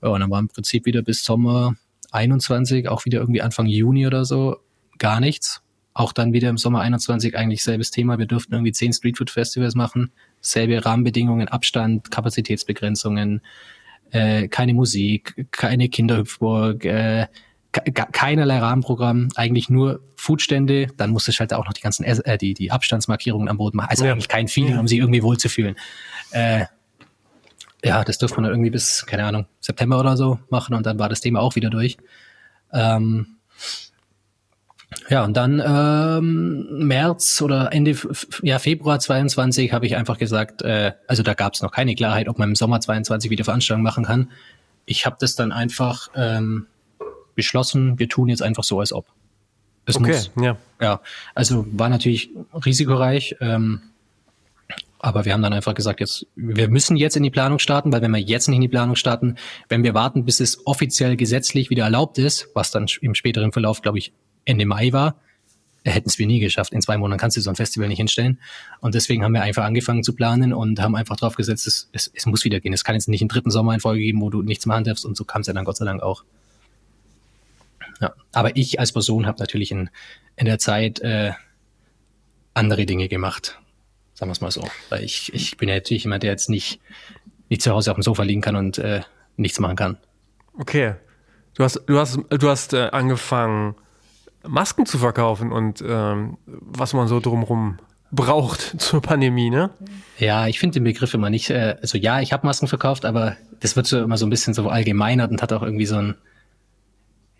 Ja, 0.02 0.08
und 0.08 0.20
dann 0.20 0.30
war 0.30 0.40
im 0.40 0.48
Prinzip 0.48 0.86
wieder 0.86 1.02
bis 1.02 1.22
Sommer 1.22 1.74
21, 2.12 2.88
auch 2.88 3.04
wieder 3.04 3.20
irgendwie 3.20 3.42
Anfang 3.42 3.66
Juni 3.66 4.06
oder 4.06 4.24
so, 4.24 4.58
gar 4.98 5.20
nichts. 5.20 5.62
Auch 5.94 6.12
dann 6.12 6.32
wieder 6.32 6.48
im 6.48 6.56
Sommer 6.56 6.80
21 6.80 7.36
eigentlich 7.36 7.62
selbes 7.62 7.90
Thema. 7.90 8.18
Wir 8.18 8.26
durften 8.26 8.54
irgendwie 8.54 8.72
zehn 8.72 8.92
Streetfood-Festivals 8.92 9.74
machen. 9.74 10.12
Selbe 10.40 10.84
Rahmenbedingungen, 10.84 11.48
Abstand, 11.48 12.10
Kapazitätsbegrenzungen, 12.10 13.42
äh, 14.10 14.48
keine 14.48 14.74
Musik, 14.74 15.46
keine 15.50 15.88
Kinderhüpfburg, 15.88 16.84
äh, 16.84 17.26
keinerlei 17.72 18.58
Rahmenprogramm, 18.58 19.28
eigentlich 19.34 19.70
nur 19.70 20.00
Foodstände. 20.16 20.88
Dann 20.96 21.10
musste 21.10 21.30
ich 21.30 21.40
halt 21.40 21.54
auch 21.54 21.64
noch 21.64 21.72
die 21.72 21.80
ganzen 21.80 22.04
äh, 22.04 22.38
die, 22.38 22.54
die 22.54 22.70
Abstandsmarkierungen 22.70 23.48
am 23.48 23.58
Boden 23.58 23.76
machen. 23.76 23.90
Also 23.90 24.04
ja. 24.04 24.12
eigentlich 24.12 24.28
kein 24.28 24.48
Feeling, 24.48 24.78
um 24.78 24.88
sich 24.88 24.98
irgendwie 24.98 25.22
wohlzufühlen. 25.22 25.76
Äh, 26.30 26.66
ja, 27.84 28.04
das 28.04 28.18
durfte 28.18 28.36
man 28.36 28.44
dann 28.44 28.52
irgendwie 28.52 28.70
bis, 28.70 29.04
keine 29.06 29.24
Ahnung, 29.24 29.46
September 29.60 29.98
oder 29.98 30.16
so 30.16 30.38
machen 30.50 30.74
und 30.74 30.86
dann 30.86 30.98
war 30.98 31.08
das 31.08 31.20
Thema 31.20 31.40
auch 31.40 31.56
wieder 31.56 31.70
durch. 31.70 31.96
Ähm, 32.72 33.38
ja, 35.08 35.24
und 35.24 35.36
dann 35.36 35.62
ähm, 35.64 36.86
März 36.86 37.40
oder 37.42 37.72
Ende 37.72 37.96
ja, 38.42 38.58
Februar 38.58 38.98
22 38.98 39.72
habe 39.72 39.86
ich 39.86 39.96
einfach 39.96 40.18
gesagt, 40.18 40.62
äh, 40.62 40.92
also 41.06 41.22
da 41.22 41.34
gab 41.34 41.54
es 41.54 41.62
noch 41.62 41.72
keine 41.72 41.94
Klarheit, 41.94 42.28
ob 42.28 42.38
man 42.38 42.50
im 42.50 42.54
Sommer 42.54 42.80
22 42.80 43.30
wieder 43.30 43.44
Veranstaltungen 43.44 43.84
machen 43.84 44.04
kann. 44.04 44.30
Ich 44.84 45.06
habe 45.06 45.16
das 45.20 45.36
dann 45.36 45.52
einfach 45.52 46.08
ähm, 46.14 46.66
beschlossen, 47.34 47.98
wir 47.98 48.08
tun 48.08 48.28
jetzt 48.28 48.42
einfach 48.42 48.64
so, 48.64 48.80
als 48.80 48.92
ob. 48.92 49.06
Es 49.86 49.96
okay, 49.96 50.12
muss. 50.12 50.30
ja. 50.40 50.56
Ja, 50.80 51.00
also 51.34 51.66
war 51.72 51.88
natürlich 51.88 52.30
risikoreich, 52.64 53.36
ähm, 53.40 53.82
aber 54.98 55.24
wir 55.24 55.32
haben 55.32 55.42
dann 55.42 55.52
einfach 55.52 55.74
gesagt, 55.74 56.00
jetzt, 56.00 56.26
wir 56.36 56.68
müssen 56.68 56.96
jetzt 56.96 57.16
in 57.16 57.24
die 57.24 57.30
Planung 57.30 57.58
starten, 57.58 57.92
weil 57.92 58.02
wenn 58.02 58.12
wir 58.12 58.20
jetzt 58.20 58.48
nicht 58.48 58.56
in 58.56 58.62
die 58.62 58.68
Planung 58.68 58.94
starten, 58.94 59.36
wenn 59.68 59.82
wir 59.82 59.94
warten, 59.94 60.24
bis 60.24 60.38
es 60.38 60.64
offiziell 60.66 61.16
gesetzlich 61.16 61.70
wieder 61.70 61.84
erlaubt 61.84 62.18
ist, 62.18 62.48
was 62.54 62.70
dann 62.70 62.86
im 63.00 63.14
späteren 63.14 63.52
Verlauf, 63.52 63.82
glaube 63.82 63.98
ich, 63.98 64.12
Ende 64.44 64.66
Mai 64.66 64.92
war, 64.92 65.16
hätten 65.84 66.08
es 66.08 66.18
wir 66.18 66.26
nie 66.26 66.40
geschafft. 66.40 66.72
In 66.72 66.80
zwei 66.80 66.96
Monaten 66.96 67.20
kannst 67.20 67.36
du 67.36 67.40
so 67.40 67.50
ein 67.50 67.56
Festival 67.56 67.88
nicht 67.88 67.98
hinstellen. 67.98 68.38
Und 68.80 68.94
deswegen 68.94 69.24
haben 69.24 69.32
wir 69.32 69.42
einfach 69.42 69.64
angefangen 69.64 70.04
zu 70.04 70.14
planen 70.14 70.52
und 70.52 70.80
haben 70.80 70.94
einfach 70.94 71.16
drauf 71.16 71.34
gesetzt, 71.34 71.66
es, 71.66 71.88
es, 71.92 72.10
es 72.14 72.26
muss 72.26 72.44
wieder 72.44 72.60
gehen. 72.60 72.72
Es 72.72 72.84
kann 72.84 72.94
jetzt 72.94 73.08
nicht 73.08 73.22
einen 73.22 73.28
dritten 73.28 73.50
Sommer 73.50 73.74
in 73.74 73.80
Folge 73.80 74.00
geben, 74.00 74.20
wo 74.20 74.30
du 74.30 74.42
nichts 74.42 74.66
machen 74.66 74.84
darfst. 74.84 75.04
Und 75.04 75.16
so 75.16 75.24
kam 75.24 75.40
es 75.40 75.46
ja 75.46 75.52
dann 75.52 75.64
Gott 75.64 75.76
sei 75.76 75.84
Dank 75.84 76.02
auch. 76.02 76.24
Ja. 78.00 78.12
Aber 78.32 78.56
ich 78.56 78.80
als 78.80 78.92
Person 78.92 79.26
habe 79.26 79.38
natürlich 79.38 79.70
in, 79.70 79.90
in 80.36 80.46
der 80.46 80.58
Zeit 80.58 81.00
äh, 81.00 81.32
andere 82.54 82.86
Dinge 82.86 83.08
gemacht. 83.08 83.58
Sagen 84.14 84.30
wir 84.30 84.34
es 84.34 84.40
mal 84.40 84.50
so. 84.50 84.68
Weil 84.88 85.02
ich, 85.04 85.32
ich 85.34 85.56
bin 85.56 85.68
ja 85.68 85.76
natürlich 85.76 86.04
jemand, 86.04 86.22
der 86.22 86.30
jetzt 86.30 86.48
nicht, 86.48 86.80
nicht 87.48 87.62
zu 87.62 87.72
Hause 87.72 87.90
auf 87.90 87.96
dem 87.96 88.02
Sofa 88.02 88.22
liegen 88.22 88.40
kann 88.40 88.56
und 88.56 88.78
äh, 88.78 89.02
nichts 89.36 89.58
machen 89.58 89.76
kann. 89.76 89.98
Okay. 90.58 90.94
Du 91.54 91.64
hast, 91.64 91.82
du 91.86 91.98
hast, 91.98 92.18
du 92.30 92.48
hast 92.48 92.72
äh, 92.72 92.88
angefangen, 92.92 93.74
Masken 94.46 94.86
zu 94.86 94.98
verkaufen 94.98 95.52
und 95.52 95.82
ähm, 95.86 96.36
was 96.46 96.94
man 96.94 97.08
so 97.08 97.20
drumherum 97.20 97.78
braucht 98.10 98.60
zur 98.80 99.00
Pandemie, 99.00 99.50
ne? 99.50 99.70
Ja, 100.18 100.46
ich 100.46 100.58
finde 100.58 100.74
den 100.74 100.84
Begriff 100.84 101.14
immer 101.14 101.30
nicht, 101.30 101.50
äh, 101.50 101.76
also 101.80 101.98
ja, 101.98 102.20
ich 102.20 102.32
habe 102.32 102.46
Masken 102.46 102.68
verkauft, 102.68 103.04
aber 103.04 103.36
das 103.60 103.76
wird 103.76 103.86
so 103.86 104.02
immer 104.02 104.16
so 104.16 104.26
ein 104.26 104.30
bisschen 104.30 104.54
so 104.54 104.68
allgemeinert 104.68 105.30
und 105.30 105.42
hat 105.42 105.52
auch 105.52 105.62
irgendwie 105.62 105.86
so 105.86 105.96
ein, 105.96 106.14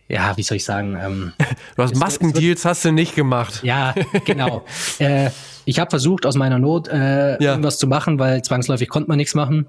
ja, 0.09 0.37
wie 0.37 0.43
soll 0.43 0.57
ich 0.57 0.65
sagen? 0.65 0.97
Ähm, 1.01 1.33
du 1.77 1.83
hast 1.83 1.97
Maskendeals 1.97 2.65
hast 2.65 2.85
du 2.85 2.93
nicht 2.93 3.15
gemacht. 3.15 3.62
Ja, 3.62 3.95
genau. 4.25 4.65
äh, 4.99 5.31
ich 5.65 5.79
habe 5.79 5.91
versucht, 5.91 6.27
aus 6.27 6.37
meiner 6.37 6.59
Not 6.59 6.88
äh, 6.88 7.43
ja. 7.43 7.51
irgendwas 7.51 7.79
zu 7.79 7.87
machen, 7.87 8.19
weil 8.19 8.43
zwangsläufig 8.43 8.88
konnte 8.88 9.09
man 9.09 9.19
nichts 9.19 9.35
machen. 9.35 9.69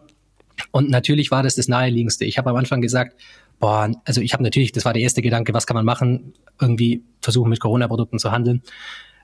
Und 0.72 0.89
natürlich 0.89 1.32
war 1.32 1.43
das 1.43 1.56
das 1.56 1.67
Naheliegendste. 1.67 2.26
Ich 2.26 2.38
habe 2.38 2.50
am 2.50 2.56
Anfang 2.56 2.82
gesagt, 2.82 3.19
boah, 3.63 3.89
also 4.04 4.19
ich 4.19 4.34
habe 4.34 4.43
natürlich, 4.43 4.73
das 4.73 4.84
war 4.84 4.91
der 4.91 5.04
erste 5.04 5.21
Gedanke, 5.21 5.54
was 5.54 5.65
kann 5.65 5.76
man 5.76 5.86
machen? 5.86 6.34
Irgendwie 6.60 7.02
versuchen 7.21 7.49
mit 7.49 7.62
Corona-Produkten 7.62 8.19
zu 8.19 8.30
handeln. 8.30 8.62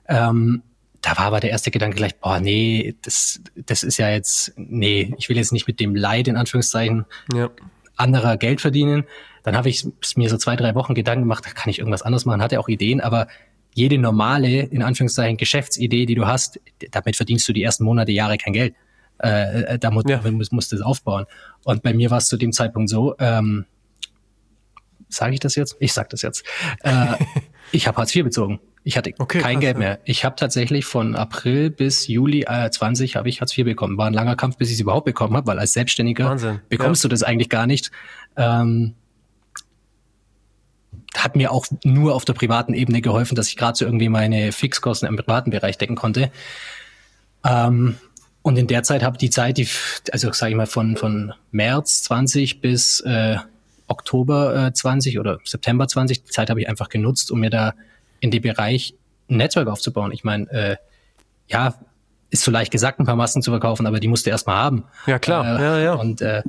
Ähm, 0.08 0.62
da 1.02 1.10
war 1.18 1.26
aber 1.26 1.40
der 1.40 1.50
erste 1.50 1.70
Gedanke 1.70 1.96
gleich, 1.96 2.16
boah, 2.16 2.40
nee, 2.40 2.96
das, 3.02 3.42
das 3.54 3.82
ist 3.82 3.98
ja 3.98 4.08
jetzt, 4.08 4.54
nee, 4.56 5.14
ich 5.18 5.28
will 5.28 5.36
jetzt 5.36 5.52
nicht 5.52 5.66
mit 5.66 5.78
dem 5.78 5.94
Leid 5.94 6.26
in 6.26 6.38
Anführungszeichen 6.38 7.04
ja. 7.34 7.50
anderer 7.96 8.38
Geld 8.38 8.62
verdienen. 8.62 9.04
Dann 9.42 9.58
habe 9.58 9.68
ich 9.68 9.86
mir 10.16 10.30
so 10.30 10.38
zwei, 10.38 10.56
drei 10.56 10.74
Wochen 10.74 10.94
Gedanken 10.94 11.24
gemacht, 11.24 11.44
da 11.44 11.50
kann 11.50 11.68
ich 11.68 11.78
irgendwas 11.78 12.00
anderes 12.00 12.24
machen, 12.24 12.40
hatte 12.40 12.60
auch 12.60 12.68
Ideen, 12.68 13.02
aber 13.02 13.26
jede 13.74 13.98
normale, 13.98 14.62
in 14.62 14.82
Anführungszeichen, 14.82 15.36
Geschäftsidee, 15.36 16.06
die 16.06 16.14
du 16.14 16.26
hast, 16.26 16.58
damit 16.92 17.16
verdienst 17.16 17.46
du 17.46 17.52
die 17.52 17.62
ersten 17.62 17.84
Monate, 17.84 18.12
Jahre 18.12 18.38
kein 18.38 18.54
Geld. 18.54 18.74
Äh, 19.22 19.64
äh 19.64 19.78
da 19.78 19.90
muss, 19.90 20.04
ja. 20.08 20.22
musst, 20.30 20.50
musst 20.50 20.72
du 20.72 20.76
es 20.76 20.82
aufbauen. 20.82 21.26
Und 21.62 21.82
bei 21.82 21.92
mir 21.92 22.10
war 22.10 22.16
es 22.16 22.28
zu 22.28 22.38
dem 22.38 22.52
Zeitpunkt 22.52 22.88
so, 22.88 23.16
ähm, 23.18 23.66
sage 25.10 25.34
ich 25.34 25.40
das 25.40 25.54
jetzt? 25.56 25.76
Ich 25.80 25.92
sag 25.92 26.08
das 26.10 26.22
jetzt. 26.22 26.44
Äh, 26.82 27.14
ich 27.72 27.86
habe 27.86 27.98
Hartz 27.98 28.14
IV 28.14 28.24
bezogen. 28.24 28.60
Ich 28.82 28.96
hatte 28.96 29.12
okay, 29.18 29.40
kein 29.40 29.60
Geld 29.60 29.76
mehr. 29.76 30.00
Ich 30.04 30.24
habe 30.24 30.36
tatsächlich 30.36 30.86
von 30.86 31.14
April 31.14 31.70
bis 31.70 32.06
Juli 32.06 32.44
äh, 32.48 32.70
20 32.70 33.16
habe 33.16 33.28
ich 33.28 33.40
Hartz 33.40 33.56
IV 33.56 33.64
bekommen. 33.66 33.98
War 33.98 34.06
ein 34.06 34.14
langer 34.14 34.36
Kampf, 34.36 34.56
bis 34.56 34.68
ich 34.68 34.74
es 34.74 34.80
überhaupt 34.80 35.04
bekommen 35.04 35.36
habe, 35.36 35.46
weil 35.46 35.58
als 35.58 35.74
Selbstständiger 35.74 36.24
Wahnsinn. 36.24 36.60
bekommst 36.70 37.04
ja. 37.04 37.08
du 37.08 37.12
das 37.12 37.22
eigentlich 37.22 37.50
gar 37.50 37.66
nicht. 37.66 37.90
Ähm, 38.36 38.94
hat 41.14 41.36
mir 41.36 41.52
auch 41.52 41.66
nur 41.84 42.14
auf 42.14 42.24
der 42.24 42.32
privaten 42.32 42.72
Ebene 42.72 43.02
geholfen, 43.02 43.34
dass 43.34 43.48
ich 43.48 43.56
gerade 43.56 43.76
so 43.76 43.84
irgendwie 43.84 44.08
meine 44.08 44.52
Fixkosten 44.52 45.08
im 45.08 45.16
privaten 45.16 45.50
Bereich 45.50 45.76
decken 45.76 45.96
konnte. 45.96 46.30
Ähm, 47.44 47.96
und 48.42 48.56
in 48.56 48.66
der 48.66 48.82
Zeit 48.82 49.02
habe 49.02 49.18
die 49.18 49.30
Zeit, 49.30 49.58
die, 49.58 49.68
also 50.12 50.32
sage 50.32 50.52
ich 50.52 50.56
mal 50.56 50.66
von 50.66 50.96
von 50.96 51.34
März 51.50 52.02
20 52.04 52.60
bis 52.60 53.00
äh, 53.00 53.36
Oktober 53.90 54.68
äh, 54.68 54.72
20 54.72 55.18
oder 55.18 55.38
September 55.44 55.86
20, 55.86 56.22
die 56.22 56.30
Zeit 56.30 56.50
habe 56.50 56.60
ich 56.60 56.68
einfach 56.68 56.88
genutzt, 56.88 57.30
um 57.30 57.40
mir 57.40 57.50
da 57.50 57.74
in 58.20 58.30
dem 58.30 58.42
Bereich 58.42 58.94
ein 59.28 59.36
Netzwerk 59.36 59.68
aufzubauen. 59.68 60.12
Ich 60.12 60.24
meine, 60.24 60.50
äh, 60.50 60.76
ja, 61.48 61.74
ist 62.30 62.44
so 62.44 62.50
leicht 62.50 62.70
gesagt, 62.70 63.00
ein 63.00 63.06
paar 63.06 63.16
Masken 63.16 63.42
zu 63.42 63.50
verkaufen, 63.50 63.86
aber 63.86 63.98
die 63.98 64.06
musst 64.06 64.24
du 64.24 64.30
erstmal 64.30 64.56
haben. 64.56 64.84
Ja, 65.06 65.18
klar. 65.18 65.58
Äh, 65.58 65.62
ja, 65.62 65.78
ja. 65.80 65.92
Und 65.94 66.20
äh, 66.20 66.42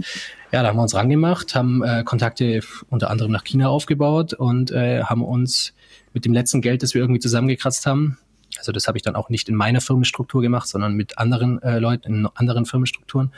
ja, 0.52 0.62
da 0.62 0.68
haben 0.68 0.78
wir 0.78 0.84
uns 0.84 0.94
rangemacht, 0.94 1.56
haben 1.56 1.84
äh, 1.84 2.04
Kontakte 2.04 2.62
unter 2.90 3.10
anderem 3.10 3.32
nach 3.32 3.44
China 3.44 3.70
aufgebaut 3.70 4.34
und 4.34 4.72
äh, 4.72 5.04
haben 5.04 5.24
uns 5.24 5.74
mit 6.14 6.26
dem 6.26 6.34
letzten 6.34 6.62
Geld, 6.62 6.84
das 6.84 6.94
wir 6.94 7.02
irgendwie 7.02 7.20
zusammengekratzt 7.20 7.86
haben, 7.86 8.18
also 8.58 8.72
das 8.72 8.88
habe 8.88 8.98
ich 8.98 9.02
dann 9.02 9.16
auch 9.16 9.30
nicht 9.30 9.50
in 9.50 9.56
meiner 9.56 9.82
Firmenstruktur 9.82 10.42
gemacht, 10.42 10.68
sondern 10.68 10.94
mit 10.94 11.18
anderen 11.18 11.62
äh, 11.62 11.80
Leuten 11.80 12.14
in 12.14 12.28
anderen 12.36 12.66
Firmenstrukturen, 12.66 13.32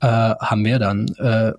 äh, 0.00 0.06
haben 0.06 0.64
wir 0.64 0.78
dann 0.78 1.08
äh, 1.18 1.52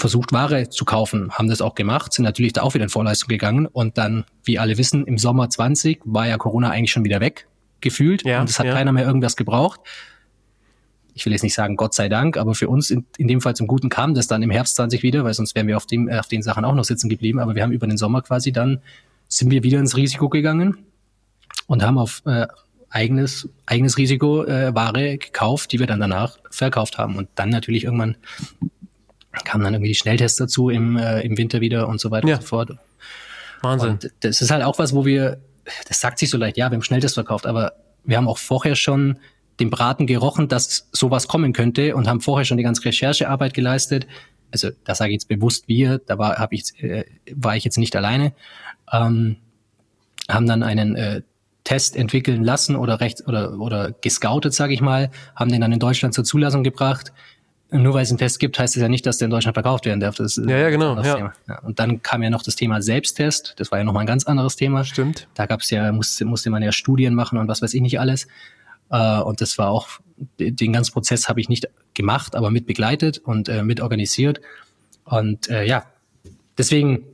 versucht, 0.00 0.32
Ware 0.32 0.68
zu 0.70 0.84
kaufen, 0.84 1.30
haben 1.32 1.48
das 1.48 1.60
auch 1.60 1.74
gemacht, 1.74 2.12
sind 2.12 2.24
natürlich 2.24 2.52
da 2.52 2.62
auch 2.62 2.74
wieder 2.74 2.84
in 2.84 2.90
Vorleistung 2.90 3.28
gegangen 3.28 3.66
und 3.66 3.98
dann, 3.98 4.24
wie 4.44 4.58
alle 4.58 4.78
wissen, 4.78 5.06
im 5.06 5.18
Sommer 5.18 5.48
20 5.48 6.00
war 6.04 6.26
ja 6.26 6.38
Corona 6.38 6.70
eigentlich 6.70 6.90
schon 6.90 7.04
wieder 7.04 7.20
weg, 7.20 7.46
gefühlt, 7.80 8.24
ja, 8.24 8.40
und 8.40 8.50
es 8.50 8.58
hat 8.58 8.66
ja. 8.66 8.72
keiner 8.72 8.92
mehr 8.92 9.06
irgendwas 9.06 9.36
gebraucht. 9.36 9.80
Ich 11.14 11.26
will 11.26 11.32
jetzt 11.32 11.42
nicht 11.42 11.54
sagen, 11.54 11.76
Gott 11.76 11.94
sei 11.94 12.08
Dank, 12.08 12.36
aber 12.36 12.54
für 12.54 12.68
uns 12.68 12.90
in, 12.90 13.04
in 13.18 13.28
dem 13.28 13.40
Fall 13.40 13.54
zum 13.54 13.66
Guten 13.66 13.88
kam 13.88 14.14
das 14.14 14.26
dann 14.26 14.42
im 14.42 14.50
Herbst 14.50 14.76
20 14.76 15.02
wieder, 15.02 15.24
weil 15.24 15.34
sonst 15.34 15.54
wären 15.54 15.66
wir 15.66 15.76
auf, 15.76 15.86
dem, 15.86 16.08
auf 16.08 16.28
den 16.28 16.42
Sachen 16.42 16.64
auch 16.64 16.74
noch 16.74 16.84
sitzen 16.84 17.08
geblieben. 17.08 17.40
Aber 17.40 17.54
wir 17.54 17.62
haben 17.62 17.72
über 17.72 17.86
den 17.86 17.98
Sommer 17.98 18.22
quasi 18.22 18.52
dann, 18.52 18.80
sind 19.28 19.50
wir 19.50 19.62
wieder 19.62 19.78
ins 19.80 19.96
Risiko 19.96 20.28
gegangen 20.28 20.78
und 21.66 21.82
haben 21.82 21.98
auf 21.98 22.22
äh, 22.26 22.46
eigenes, 22.88 23.48
eigenes 23.66 23.98
Risiko 23.98 24.44
äh, 24.44 24.74
Ware 24.74 25.18
gekauft, 25.18 25.72
die 25.72 25.78
wir 25.78 25.86
dann 25.86 26.00
danach 26.00 26.38
verkauft 26.50 26.96
haben. 26.96 27.16
Und 27.16 27.28
dann 27.34 27.50
natürlich 27.50 27.84
irgendwann 27.84 28.16
kamen 29.44 29.64
dann 29.64 29.74
irgendwie 29.74 29.90
die 29.90 29.96
Schnelltests 29.96 30.38
dazu 30.38 30.70
im, 30.70 30.96
äh, 30.96 31.20
im 31.20 31.36
Winter 31.38 31.60
wieder 31.60 31.88
und 31.88 32.00
so 32.00 32.10
weiter 32.10 32.28
ja. 32.28 32.36
und 32.36 32.42
so 32.42 32.48
fort. 32.48 32.72
Wahnsinn. 33.62 33.90
Und 33.90 34.10
das 34.20 34.40
ist 34.40 34.50
halt 34.50 34.62
auch 34.62 34.78
was, 34.78 34.94
wo 34.94 35.04
wir, 35.04 35.40
das 35.88 36.00
sagt 36.00 36.18
sich 36.18 36.30
so 36.30 36.38
leicht, 36.38 36.56
ja, 36.56 36.70
wir 36.70 36.76
haben 36.76 36.82
Schnelltests 36.82 37.14
verkauft, 37.14 37.46
aber 37.46 37.72
wir 38.04 38.16
haben 38.16 38.28
auch 38.28 38.38
vorher 38.38 38.74
schon 38.74 39.18
den 39.60 39.70
Braten 39.70 40.06
gerochen, 40.06 40.48
dass 40.48 40.88
sowas 40.92 41.28
kommen 41.28 41.52
könnte 41.52 41.94
und 41.94 42.08
haben 42.08 42.20
vorher 42.20 42.44
schon 42.44 42.56
die 42.56 42.62
ganze 42.62 42.84
Recherchearbeit 42.84 43.54
geleistet. 43.54 44.06
Also 44.50 44.70
da 44.84 44.94
sage 44.94 45.10
ich 45.10 45.16
jetzt 45.16 45.28
bewusst 45.28 45.68
wir, 45.68 45.98
da 45.98 46.18
war, 46.18 46.38
hab 46.38 46.52
ich, 46.52 46.82
äh, 46.82 47.04
war 47.34 47.56
ich 47.56 47.64
jetzt 47.64 47.76
nicht 47.78 47.94
alleine. 47.94 48.32
Ähm, 48.90 49.36
haben 50.28 50.46
dann 50.46 50.62
einen 50.62 50.96
äh, 50.96 51.22
Test 51.64 51.94
entwickeln 51.94 52.42
lassen 52.42 52.74
oder 52.74 53.00
recht 53.00 53.28
oder 53.28 53.58
oder 53.60 53.92
gescoutet, 53.92 54.54
sage 54.54 54.72
ich 54.72 54.80
mal, 54.80 55.10
haben 55.36 55.50
den 55.50 55.60
dann 55.60 55.72
in 55.72 55.78
Deutschland 55.78 56.14
zur 56.14 56.24
Zulassung 56.24 56.64
gebracht 56.64 57.12
nur 57.70 57.94
weil 57.94 58.02
es 58.02 58.10
einen 58.10 58.18
Test 58.18 58.40
gibt, 58.40 58.58
heißt 58.58 58.76
es 58.76 58.82
ja 58.82 58.88
nicht, 58.88 59.06
dass 59.06 59.18
der 59.18 59.26
in 59.26 59.30
Deutschland 59.30 59.54
verkauft 59.54 59.86
werden 59.86 60.00
darf. 60.00 60.16
Das 60.16 60.36
ja, 60.36 60.56
ja, 60.56 60.70
genau. 60.70 61.00
Ja. 61.02 61.32
ja. 61.48 61.58
Und 61.60 61.78
dann 61.78 62.02
kam 62.02 62.22
ja 62.22 62.30
noch 62.30 62.42
das 62.42 62.56
Thema 62.56 62.82
Selbsttest. 62.82 63.54
Das 63.56 63.70
war 63.70 63.78
ja 63.78 63.84
nochmal 63.84 64.02
ein 64.02 64.06
ganz 64.06 64.24
anderes 64.24 64.56
Thema. 64.56 64.84
Stimmt. 64.84 65.28
Da 65.34 65.46
gab 65.46 65.60
es 65.60 65.70
ja, 65.70 65.92
musste, 65.92 66.24
musste 66.24 66.50
man 66.50 66.62
ja 66.62 66.72
Studien 66.72 67.14
machen 67.14 67.38
und 67.38 67.48
was 67.48 67.62
weiß 67.62 67.74
ich 67.74 67.80
nicht 67.80 68.00
alles. 68.00 68.26
Äh, 68.90 69.20
und 69.20 69.40
das 69.40 69.56
war 69.58 69.70
auch, 69.70 69.88
den 70.38 70.72
ganzen 70.72 70.92
Prozess 70.92 71.28
habe 71.28 71.40
ich 71.40 71.48
nicht 71.48 71.68
gemacht, 71.94 72.34
aber 72.34 72.50
mit 72.50 72.66
begleitet 72.66 73.18
und 73.18 73.48
äh, 73.48 73.62
mit 73.62 73.80
organisiert. 73.80 74.40
Und 75.04 75.48
äh, 75.48 75.64
ja, 75.64 75.84
deswegen, 76.58 77.04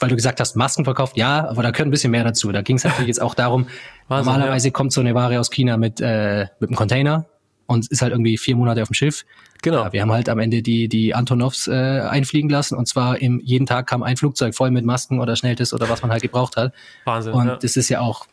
weil 0.00 0.08
du 0.08 0.16
gesagt 0.16 0.40
hast, 0.40 0.56
Masken 0.56 0.84
verkauft, 0.84 1.16
ja, 1.16 1.48
aber 1.48 1.62
da 1.62 1.70
gehört 1.70 1.88
ein 1.88 1.90
bisschen 1.90 2.10
mehr 2.10 2.24
dazu. 2.24 2.52
Da 2.52 2.62
ging 2.62 2.76
es 2.76 2.84
natürlich 2.84 3.08
jetzt 3.08 3.22
auch 3.22 3.34
darum, 3.34 3.66
Wahnsinn, 4.08 4.32
normalerweise 4.32 4.68
ja. 4.68 4.72
kommt 4.72 4.92
so 4.92 5.00
eine 5.00 5.14
Ware 5.14 5.38
aus 5.40 5.50
China 5.50 5.76
mit, 5.76 6.00
äh, 6.00 6.46
mit 6.58 6.70
einem 6.70 6.76
Container 6.76 7.26
und 7.66 7.90
ist 7.90 8.02
halt 8.02 8.12
irgendwie 8.12 8.38
vier 8.38 8.56
Monate 8.56 8.82
auf 8.82 8.88
dem 8.88 8.94
Schiff. 8.94 9.24
Genau. 9.66 9.82
Ja, 9.82 9.92
wir 9.92 10.02
haben 10.02 10.12
halt 10.12 10.28
am 10.28 10.38
Ende 10.38 10.62
die, 10.62 10.86
die 10.86 11.12
Antonovs 11.12 11.66
äh, 11.66 11.72
einfliegen 11.72 12.48
lassen 12.48 12.76
und 12.76 12.86
zwar 12.86 13.20
im, 13.20 13.40
jeden 13.42 13.66
Tag 13.66 13.88
kam 13.88 14.04
ein 14.04 14.16
Flugzeug 14.16 14.54
voll 14.54 14.70
mit 14.70 14.84
Masken 14.84 15.18
oder 15.18 15.34
Schnelltest 15.34 15.74
oder 15.74 15.88
was 15.88 16.02
man 16.02 16.12
halt 16.12 16.22
gebraucht 16.22 16.56
hat. 16.56 16.72
Wahnsinn. 17.04 17.32
Und 17.32 17.46
ja. 17.48 17.56
das 17.56 17.76
ist 17.76 17.88
ja 17.88 17.98
auch, 17.98 18.26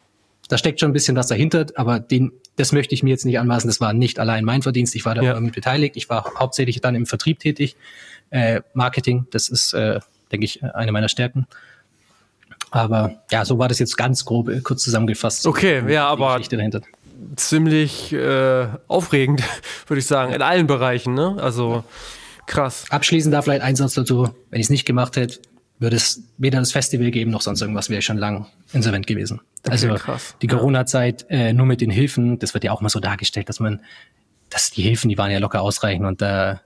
da 0.48 0.60
steckt 0.60 0.80
schon 0.80 0.92
ein 0.92 0.94
bisschen 0.94 1.16
was 1.16 1.26
dahinter, 1.26 1.66
aber 1.74 2.00
den, 2.00 2.34
das 2.56 2.72
möchte 2.72 2.94
ich 2.94 3.02
mir 3.02 3.10
jetzt 3.10 3.26
nicht 3.26 3.40
anmaßen. 3.40 3.68
Das 3.68 3.82
war 3.82 3.94
nicht 3.94 4.20
allein 4.20 4.46
mein 4.46 4.62
Verdienst. 4.62 4.94
Ich 4.94 5.06
war 5.06 5.16
da 5.16 5.24
ja. 5.24 5.40
mit 5.40 5.56
beteiligt. 5.56 5.98
Ich 5.98 6.08
war 6.08 6.34
hauptsächlich 6.38 6.82
dann 6.82 6.94
im 6.94 7.08
Vertrieb 7.08 7.40
tätig. 7.40 7.78
Äh, 8.30 8.62
Marketing, 8.76 9.26
das 9.32 9.50
ist, 9.50 9.74
äh, 9.74 10.02
denke 10.32 10.46
ich, 10.46 10.64
eine 10.64 10.92
meiner 10.92 11.10
Stärken. 11.10 11.48
Aber 12.70 13.24
ja, 13.32 13.44
so 13.44 13.58
war 13.58 13.70
das 13.70 13.80
jetzt 13.80 13.98
ganz 13.98 14.24
grob, 14.24 14.50
äh, 14.50 14.62
kurz 14.62 14.84
zusammengefasst. 14.84 15.48
Okay, 15.48 15.92
ja, 15.92 16.08
aber 16.08 16.40
dahinter 16.40 16.82
ziemlich 17.36 18.14
äh, 18.14 18.68
aufregend, 18.88 19.44
würde 19.88 20.00
ich 20.00 20.08
sagen, 20.08 20.34
in 20.34 20.42
allen 20.42 20.68
Bereichen. 20.68 21.14
Ne? 21.14 21.38
Also 21.40 21.84
Krass. 22.46 22.86
Abschließend 22.90 23.34
da 23.34 23.42
vielleicht 23.42 23.62
ein 23.62 23.76
Satz 23.76 23.94
dazu. 23.94 24.30
Wenn 24.50 24.60
ich 24.60 24.68
es 24.68 24.70
nicht 24.70 24.86
gemacht 24.86 25.16
hätte, 25.16 25.40
würde 25.80 25.96
es 25.96 26.24
weder 26.38 26.60
das 26.60 26.72
Festival 26.72 27.12
geben 27.12 27.32
noch 27.32 27.42
sonst 27.42 27.62
irgendwas, 27.62 27.90
wäre 27.90 28.00
ich 28.00 28.06
schon 28.06 28.18
lang 28.18 28.48
insolvent 28.74 29.08
gewesen. 29.08 29.42
Also 29.68 29.94
krass. 29.96 30.36
die 30.42 30.48
Corona-Zeit 30.48 31.26
äh, 31.30 31.54
nur 31.54 31.66
mit 31.66 31.82
den 31.82 31.90
Hilfen, 31.90 32.40
das 32.40 32.54
wird 32.54 32.64
ja 32.64 32.72
auch 32.72 32.82
mal 32.82 32.90
so 32.90 33.00
dargestellt, 33.00 33.50
dass 33.50 33.60
man, 33.60 33.82
dass 34.50 34.72
die 34.72 34.82
Hilfen, 34.82 35.10
die 35.10 35.18
waren 35.18 35.32
ja 35.32 35.40
locker 35.40 35.62
ausreichend 35.62 36.06
und 36.06 36.22
da 36.22 36.54
äh, 36.54 36.58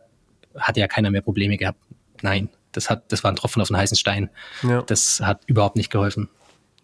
hatte 0.57 0.79
ja 0.79 0.87
keiner 0.87 1.11
mehr 1.11 1.21
Probleme 1.21 1.57
gehabt. 1.57 1.79
Nein, 2.21 2.49
das 2.71 2.89
hat, 2.89 3.11
das 3.11 3.23
war 3.23 3.31
ein 3.31 3.35
Tropfen 3.35 3.61
auf 3.61 3.71
einen 3.71 3.79
heißen 3.79 3.97
Stein. 3.97 4.29
Ja. 4.63 4.81
Das 4.81 5.21
hat 5.21 5.41
überhaupt 5.45 5.75
nicht 5.75 5.91
geholfen. 5.91 6.29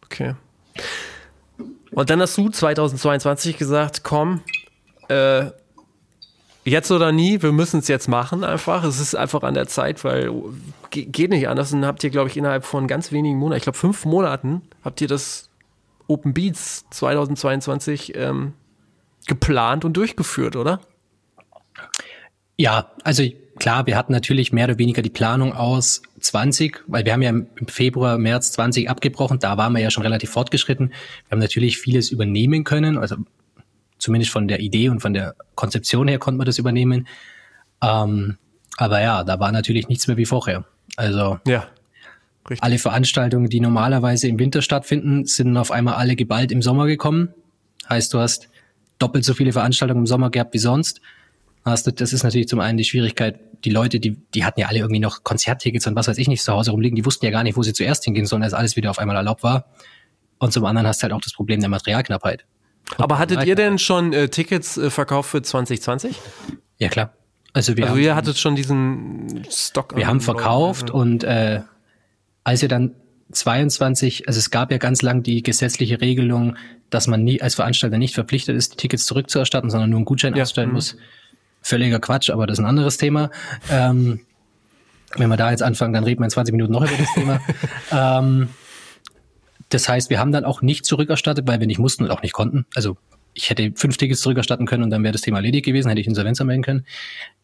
Okay. 0.05 0.35
Und 1.95 2.09
dann 2.09 2.21
hast 2.21 2.37
du 2.37 2.49
2022 2.49 3.57
gesagt, 3.57 4.03
komm, 4.03 4.41
äh, 5.09 5.45
jetzt 6.65 6.91
oder 6.91 7.11
nie, 7.11 7.41
wir 7.41 7.51
müssen 7.51 7.79
es 7.79 7.87
jetzt 7.87 8.07
machen 8.07 8.43
einfach. 8.43 8.83
Es 8.83 8.99
ist 8.99 9.15
einfach 9.15 9.43
an 9.43 9.53
der 9.53 9.67
Zeit, 9.67 10.03
weil 10.03 10.31
ge- 10.89 11.05
geht 11.05 11.29
nicht 11.29 11.47
anders. 11.47 11.73
Und 11.73 11.85
habt 11.85 12.03
ihr, 12.03 12.09
glaube 12.09 12.29
ich, 12.29 12.37
innerhalb 12.37 12.65
von 12.65 12.87
ganz 12.87 13.11
wenigen 13.11 13.37
Monaten, 13.37 13.57
ich 13.57 13.63
glaube 13.63 13.77
fünf 13.77 14.05
Monaten, 14.05 14.61
habt 14.83 15.01
ihr 15.01 15.07
das 15.07 15.49
Open 16.07 16.33
Beats 16.33 16.85
2022 16.91 18.15
ähm, 18.15 18.53
geplant 19.27 19.85
und 19.85 19.93
durchgeführt, 19.95 20.55
oder? 20.55 20.79
Ja, 22.57 22.91
also 23.03 23.23
klar, 23.63 23.87
wir 23.87 23.95
hatten 23.95 24.11
natürlich 24.11 24.51
mehr 24.51 24.65
oder 24.65 24.77
weniger 24.77 25.01
die 25.01 25.09
Planung 25.09 25.53
aus 25.53 26.01
20, 26.19 26.83
weil 26.85 27.05
wir 27.05 27.13
haben 27.13 27.21
ja 27.21 27.29
im 27.29 27.47
Februar, 27.69 28.17
März 28.17 28.51
20 28.51 28.89
abgebrochen, 28.89 29.39
da 29.39 29.57
waren 29.57 29.71
wir 29.71 29.79
ja 29.79 29.89
schon 29.89 30.03
relativ 30.03 30.31
fortgeschritten. 30.31 30.89
Wir 30.89 31.31
haben 31.31 31.39
natürlich 31.39 31.77
vieles 31.77 32.11
übernehmen 32.11 32.65
können, 32.65 32.97
also 32.97 33.15
zumindest 33.99 34.33
von 34.33 34.49
der 34.49 34.59
Idee 34.59 34.89
und 34.89 34.99
von 34.99 35.13
der 35.13 35.35
Konzeption 35.55 36.09
her 36.09 36.19
konnte 36.19 36.39
man 36.39 36.45
das 36.45 36.57
übernehmen. 36.57 37.07
Ähm, 37.81 38.37
aber 38.75 39.01
ja, 39.01 39.23
da 39.23 39.39
war 39.39 39.53
natürlich 39.53 39.87
nichts 39.87 40.09
mehr 40.09 40.17
wie 40.17 40.25
vorher. 40.25 40.65
Also 40.97 41.39
Ja. 41.47 41.69
Richtig. 42.49 42.63
alle 42.63 42.79
Veranstaltungen, 42.79 43.47
die 43.47 43.61
normalerweise 43.61 44.27
im 44.27 44.39
Winter 44.39 44.61
stattfinden, 44.61 45.23
sind 45.23 45.55
auf 45.55 45.71
einmal 45.71 45.93
alle 45.93 46.17
geballt 46.17 46.51
im 46.51 46.61
Sommer 46.61 46.85
gekommen. 46.85 47.29
Heißt, 47.89 48.13
du 48.13 48.19
hast 48.19 48.49
doppelt 48.99 49.23
so 49.23 49.33
viele 49.33 49.53
Veranstaltungen 49.53 50.01
im 50.01 50.07
Sommer 50.07 50.31
gehabt 50.31 50.53
wie 50.53 50.59
sonst. 50.59 50.99
Hast 51.65 51.87
du, 51.87 51.91
das 51.91 52.11
ist 52.11 52.23
natürlich 52.23 52.47
zum 52.47 52.59
einen 52.59 52.77
die 52.77 52.83
Schwierigkeit, 52.83 53.39
die 53.63 53.69
Leute, 53.69 53.99
die, 53.99 54.17
die 54.33 54.43
hatten 54.43 54.59
ja 54.59 54.67
alle 54.67 54.79
irgendwie 54.79 54.99
noch 54.99 55.23
Konzerttickets 55.23 55.87
und 55.87 55.95
was 55.95 56.07
weiß 56.07 56.17
ich 56.17 56.27
nicht 56.27 56.43
zu 56.43 56.51
Hause 56.51 56.71
rumliegen, 56.71 56.95
die 56.95 57.05
wussten 57.05 57.25
ja 57.25 57.31
gar 57.31 57.43
nicht, 57.43 57.55
wo 57.55 57.63
sie 57.63 57.73
zuerst 57.73 58.03
hingehen 58.03 58.25
sollen, 58.25 58.43
als 58.43 58.53
alles 58.53 58.75
wieder 58.75 58.89
auf 58.89 58.99
einmal 58.99 59.15
erlaubt 59.15 59.43
war. 59.43 59.65
Und 60.39 60.51
zum 60.51 60.65
anderen 60.65 60.87
hast 60.87 61.01
du 61.01 61.03
halt 61.03 61.13
auch 61.13 61.21
das 61.21 61.31
Problem 61.33 61.61
der 61.61 61.69
Materialknappheit. 61.69 62.45
Aber 62.97 63.17
hattet 63.17 63.45
ihr 63.45 63.55
denn 63.55 63.79
schon 63.79 64.11
äh, 64.11 64.27
Tickets 64.27 64.77
äh, 64.77 64.89
verkauft 64.89 65.29
für 65.29 65.41
2020? 65.41 66.19
Ja, 66.79 66.89
klar. 66.89 67.13
Also 67.53 67.77
wir 67.77 67.85
Also 67.85 67.95
haben, 67.95 68.03
ihr 68.03 68.15
hattet 68.15 68.37
schon 68.37 68.55
diesen 68.55 69.45
Stock. 69.49 69.95
wir 69.95 70.07
haben 70.07 70.19
verkauft 70.19 70.89
ja. 70.89 70.95
und 70.95 71.23
äh, 71.23 71.61
als 72.43 72.61
wir 72.61 72.67
dann 72.69 72.95
22, 73.31 74.27
also 74.27 74.37
es 74.37 74.51
gab 74.51 74.71
ja 74.71 74.77
ganz 74.79 75.01
lang 75.01 75.23
die 75.23 75.43
gesetzliche 75.43 76.01
Regelung, 76.01 76.57
dass 76.89 77.07
man 77.07 77.23
nie 77.23 77.41
als 77.41 77.55
Veranstalter 77.55 77.97
nicht 77.97 78.15
verpflichtet 78.15 78.55
ist, 78.55 78.73
die 78.73 78.77
Tickets 78.77 79.05
zurückzuerstatten, 79.05 79.69
sondern 79.69 79.89
nur 79.89 79.97
einen 79.97 80.05
Gutschein 80.05 80.35
Ja, 80.35 80.43
ausstellen 80.43 80.71
mhm. 80.71 80.75
Völliger 81.63 81.99
Quatsch, 81.99 82.29
aber 82.29 82.45
das 82.45 82.59
ist 82.59 82.63
ein 82.63 82.69
anderes 82.69 82.97
Thema. 82.97 83.31
Ähm, 83.71 84.19
wenn 85.15 85.29
wir 85.29 85.37
da 85.37 85.51
jetzt 85.51 85.63
anfangen, 85.63 85.93
dann 85.93 86.03
reden 86.03 86.21
wir 86.21 86.25
in 86.25 86.31
20 86.31 86.53
Minuten 86.53 86.73
noch 86.73 86.83
über 86.83 86.97
das 86.97 87.13
Thema. 87.13 87.41
ähm, 87.91 88.49
das 89.69 89.89
heißt, 89.89 90.09
wir 90.09 90.19
haben 90.19 90.31
dann 90.31 90.45
auch 90.45 90.61
nicht 90.61 90.85
zurückerstattet, 90.85 91.47
weil 91.47 91.59
wir 91.59 91.67
nicht 91.67 91.79
mussten 91.79 92.03
und 92.03 92.11
auch 92.11 92.21
nicht 92.21 92.33
konnten. 92.33 92.65
Also 92.75 92.97
ich 93.33 93.49
hätte 93.49 93.71
fünf 93.75 93.97
Tickets 93.97 94.21
zurückerstatten 94.21 94.67
können 94.67 94.83
und 94.83 94.89
dann 94.89 95.03
wäre 95.03 95.13
das 95.13 95.21
Thema 95.21 95.37
erledigt 95.37 95.65
gewesen, 95.65 95.89
hätte 95.89 96.01
ich 96.01 96.07
Insolvenz 96.07 96.39
anmelden 96.41 96.63
können. 96.63 96.85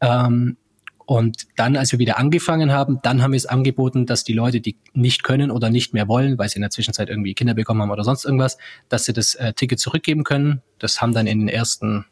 Ähm, 0.02 0.58
und 1.06 1.48
dann, 1.56 1.76
als 1.76 1.92
wir 1.92 1.98
wieder 1.98 2.20
angefangen 2.20 2.72
haben, 2.72 3.00
dann 3.02 3.24
haben 3.24 3.32
wir 3.32 3.38
es 3.38 3.48
angeboten, 3.48 4.06
dass 4.06 4.24
die 4.24 4.34
Leute, 4.34 4.62
die 4.62 4.78
nicht 4.94 5.24
können 5.24 5.50
oder 5.50 5.72
nicht 5.72 5.92
mehr 5.92 6.08
wollen, 6.08 6.38
weil 6.38 6.50
sie 6.50 6.58
in 6.58 6.62
der 6.62 6.70
Zwischenzeit 6.70 7.10
irgendwie 7.10 7.34
Kinder 7.34 7.56
bekommen 7.56 7.82
haben 7.82 7.90
oder 7.90 8.04
sonst 8.04 8.26
irgendwas, 8.26 8.60
dass 8.90 9.06
sie 9.06 9.14
das 9.14 9.34
äh, 9.34 9.54
Ticket 9.54 9.80
zurückgeben 9.80 10.24
können. 10.24 10.62
Das 10.78 11.02
haben 11.02 11.14
dann 11.14 11.26
in 11.26 11.40
den 11.40 11.48
ersten 11.48 12.06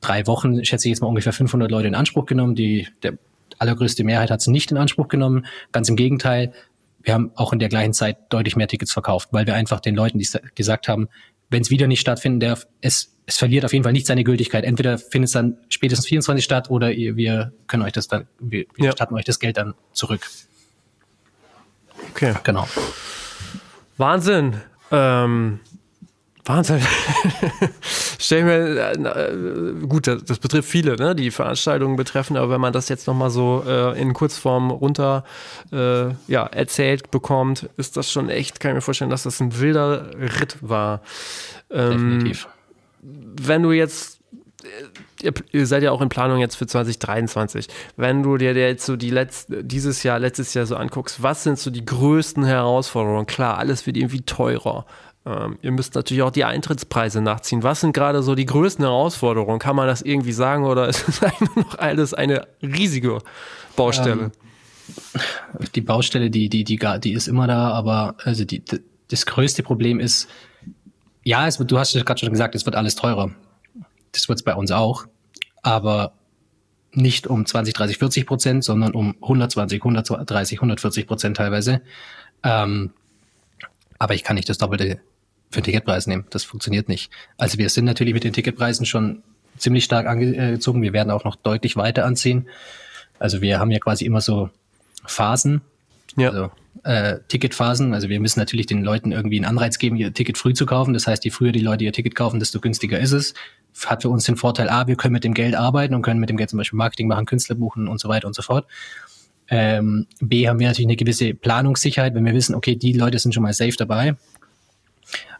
drei 0.00 0.26
Wochen, 0.26 0.64
schätze 0.64 0.88
ich 0.88 0.90
jetzt 0.90 1.00
mal 1.00 1.08
ungefähr 1.08 1.32
500 1.32 1.70
Leute 1.70 1.88
in 1.88 1.94
Anspruch 1.94 2.26
genommen. 2.26 2.54
Die 2.54 2.86
der 3.02 3.14
allergrößte 3.58 4.04
Mehrheit 4.04 4.30
hat 4.30 4.40
es 4.40 4.46
nicht 4.46 4.70
in 4.70 4.76
Anspruch 4.76 5.08
genommen. 5.08 5.46
Ganz 5.72 5.88
im 5.88 5.96
Gegenteil, 5.96 6.52
wir 7.02 7.14
haben 7.14 7.30
auch 7.36 7.52
in 7.52 7.58
der 7.58 7.68
gleichen 7.68 7.92
Zeit 7.92 8.18
deutlich 8.30 8.56
mehr 8.56 8.68
Tickets 8.68 8.92
verkauft, 8.92 9.28
weil 9.32 9.46
wir 9.46 9.54
einfach 9.54 9.80
den 9.80 9.94
Leuten, 9.94 10.18
die 10.18 10.24
sa- 10.24 10.40
gesagt 10.54 10.88
haben, 10.88 11.08
wenn 11.48 11.62
es 11.62 11.70
wieder 11.70 11.86
nicht 11.86 12.00
stattfinden 12.00 12.40
darf, 12.40 12.66
es, 12.80 13.12
es 13.26 13.36
verliert 13.38 13.64
auf 13.64 13.72
jeden 13.72 13.84
Fall 13.84 13.92
nicht 13.92 14.06
seine 14.06 14.24
Gültigkeit. 14.24 14.64
Entweder 14.64 14.98
findet 14.98 15.28
es 15.28 15.32
dann 15.32 15.56
spätestens 15.68 16.06
24 16.06 16.44
statt 16.44 16.68
oder 16.70 16.92
ihr, 16.92 17.14
wir 17.16 17.52
können 17.68 17.84
euch 17.84 17.92
das 17.92 18.08
dann, 18.08 18.26
wir, 18.40 18.66
wir 18.74 18.86
Ja. 18.86 18.92
statten 18.92 19.14
euch 19.14 19.24
das 19.24 19.38
Geld 19.38 19.56
dann 19.56 19.74
zurück. 19.92 20.26
Okay. 22.10 22.34
Genau. 22.42 22.66
Wahnsinn. 23.96 24.56
Ähm, 24.90 25.60
Wahnsinn. 26.44 26.80
Stell 28.18 28.44
mir, 28.44 28.92
äh, 28.92 29.86
gut, 29.86 30.06
das, 30.06 30.24
das 30.24 30.38
betrifft 30.38 30.68
viele, 30.68 30.96
ne, 30.96 31.14
die 31.14 31.30
Veranstaltungen 31.30 31.96
betreffen, 31.96 32.36
aber 32.36 32.50
wenn 32.50 32.60
man 32.60 32.72
das 32.72 32.88
jetzt 32.88 33.06
nochmal 33.06 33.30
so 33.30 33.64
äh, 33.66 34.00
in 34.00 34.14
Kurzform 34.14 34.70
runter 34.70 35.24
äh, 35.72 36.08
ja, 36.26 36.46
erzählt 36.46 37.10
bekommt, 37.10 37.68
ist 37.76 37.96
das 37.96 38.10
schon 38.10 38.28
echt, 38.28 38.60
kann 38.60 38.70
ich 38.70 38.74
mir 38.76 38.80
vorstellen, 38.80 39.10
dass 39.10 39.24
das 39.24 39.40
ein 39.40 39.58
wilder 39.58 40.10
Ritt 40.18 40.56
war. 40.60 41.02
Ähm, 41.70 41.90
Definitiv. 41.90 42.48
wenn 43.02 43.62
du 43.62 43.72
jetzt, 43.72 44.20
äh, 45.22 45.32
ihr, 45.52 45.66
seid 45.66 45.82
ja 45.82 45.90
auch 45.90 46.00
in 46.00 46.08
Planung 46.08 46.38
jetzt 46.38 46.56
für 46.56 46.66
2023, 46.66 47.68
wenn 47.96 48.22
du 48.22 48.38
dir 48.38 48.54
jetzt 48.54 48.86
so 48.86 48.96
die 48.96 49.10
letzte, 49.10 49.62
dieses 49.62 50.02
Jahr, 50.02 50.18
letztes 50.18 50.54
Jahr 50.54 50.66
so 50.66 50.76
anguckst, 50.76 51.22
was 51.22 51.42
sind 51.42 51.58
so 51.58 51.70
die 51.70 51.84
größten 51.84 52.44
Herausforderungen? 52.44 53.26
Klar, 53.26 53.58
alles 53.58 53.86
wird 53.86 53.96
irgendwie 53.96 54.22
teurer. 54.22 54.86
Ähm, 55.26 55.58
ihr 55.60 55.72
müsst 55.72 55.94
natürlich 55.96 56.22
auch 56.22 56.30
die 56.30 56.44
Eintrittspreise 56.44 57.20
nachziehen. 57.20 57.62
Was 57.64 57.80
sind 57.80 57.92
gerade 57.92 58.22
so 58.22 58.34
die 58.36 58.46
größten 58.46 58.84
Herausforderungen? 58.84 59.58
Kann 59.58 59.74
man 59.76 59.88
das 59.88 60.00
irgendwie 60.02 60.32
sagen 60.32 60.64
oder 60.64 60.88
ist 60.88 61.08
es 61.08 61.22
einfach 61.22 61.56
noch 61.56 61.78
alles 61.78 62.14
eine 62.14 62.46
riesige 62.62 63.18
Baustelle? 63.74 64.30
die 65.74 65.80
Baustelle, 65.80 66.30
die, 66.30 66.48
die, 66.48 66.62
die, 66.62 66.78
die 67.02 67.12
ist 67.12 67.26
immer 67.26 67.48
da, 67.48 67.70
aber 67.72 68.14
also 68.22 68.44
die, 68.44 68.60
d- 68.64 68.80
das 69.08 69.26
größte 69.26 69.64
Problem 69.64 69.98
ist, 69.98 70.28
ja, 71.24 71.48
es 71.48 71.58
wird, 71.58 71.72
du 71.72 71.78
hast 71.78 71.92
ja 71.94 72.04
gerade 72.04 72.20
schon 72.20 72.30
gesagt, 72.30 72.54
es 72.54 72.66
wird 72.66 72.76
alles 72.76 72.94
teurer. 72.94 73.32
Das 74.12 74.28
wird 74.28 74.38
es 74.38 74.44
bei 74.44 74.54
uns 74.54 74.70
auch, 74.70 75.06
aber 75.62 76.12
nicht 76.92 77.26
um 77.26 77.44
20, 77.44 77.74
30, 77.74 77.98
40 77.98 78.26
Prozent, 78.26 78.64
sondern 78.64 78.92
um 78.92 79.16
120, 79.20 79.80
130, 79.80 80.58
140 80.58 81.06
Prozent 81.08 81.36
teilweise. 81.36 81.82
Ähm, 82.44 82.92
aber 83.98 84.14
ich 84.14 84.22
kann 84.22 84.36
nicht 84.36 84.48
das 84.48 84.58
Doppelte 84.58 85.00
für 85.50 85.60
den 85.60 85.64
Ticketpreis 85.64 86.06
nehmen. 86.06 86.26
Das 86.30 86.44
funktioniert 86.44 86.88
nicht. 86.88 87.10
Also 87.38 87.58
wir 87.58 87.68
sind 87.68 87.84
natürlich 87.84 88.14
mit 88.14 88.24
den 88.24 88.32
Ticketpreisen 88.32 88.86
schon 88.86 89.22
ziemlich 89.56 89.84
stark 89.84 90.06
angezogen. 90.06 90.82
Wir 90.82 90.92
werden 90.92 91.10
auch 91.10 91.24
noch 91.24 91.36
deutlich 91.36 91.76
weiter 91.76 92.04
anziehen. 92.04 92.48
Also 93.18 93.40
wir 93.40 93.58
haben 93.58 93.70
ja 93.70 93.78
quasi 93.78 94.04
immer 94.04 94.20
so 94.20 94.50
Phasen, 95.06 95.62
Ja. 96.16 96.30
also 96.30 96.50
äh, 96.84 97.18
Ticketphasen. 97.28 97.94
Also 97.94 98.08
wir 98.08 98.20
müssen 98.20 98.38
natürlich 98.38 98.66
den 98.66 98.82
Leuten 98.82 99.12
irgendwie 99.12 99.38
einen 99.38 99.46
Anreiz 99.46 99.78
geben, 99.78 99.96
ihr 99.96 100.12
Ticket 100.12 100.36
früh 100.36 100.52
zu 100.52 100.66
kaufen. 100.66 100.92
Das 100.92 101.06
heißt, 101.06 101.24
je 101.24 101.30
früher 101.30 101.52
die 101.52 101.60
Leute 101.60 101.84
ihr 101.84 101.92
Ticket 101.92 102.14
kaufen, 102.14 102.38
desto 102.38 102.60
günstiger 102.60 102.98
ist 102.98 103.12
es. 103.12 103.34
Hat 103.86 104.02
für 104.02 104.08
uns 104.08 104.24
den 104.24 104.36
Vorteil, 104.36 104.68
A, 104.68 104.86
wir 104.86 104.96
können 104.96 105.12
mit 105.12 105.24
dem 105.24 105.34
Geld 105.34 105.54
arbeiten 105.54 105.94
und 105.94 106.02
können 106.02 106.20
mit 106.20 106.28
dem 106.30 106.36
Geld 106.36 106.50
zum 106.50 106.58
Beispiel 106.58 106.76
Marketing 106.78 107.08
machen, 107.08 107.26
Künstler 107.26 107.56
buchen 107.56 107.88
und 107.88 108.00
so 108.00 108.08
weiter 108.08 108.26
und 108.26 108.34
so 108.34 108.42
fort. 108.42 108.66
Ähm, 109.48 110.06
B, 110.20 110.48
haben 110.48 110.58
wir 110.58 110.66
natürlich 110.66 110.88
eine 110.88 110.96
gewisse 110.96 111.34
Planungssicherheit, 111.34 112.14
wenn 112.14 112.24
wir 112.24 112.34
wissen, 112.34 112.54
okay, 112.54 112.74
die 112.74 112.92
Leute 112.92 113.18
sind 113.18 113.32
schon 113.32 113.42
mal 113.42 113.52
safe 113.52 113.76
dabei. 113.76 114.16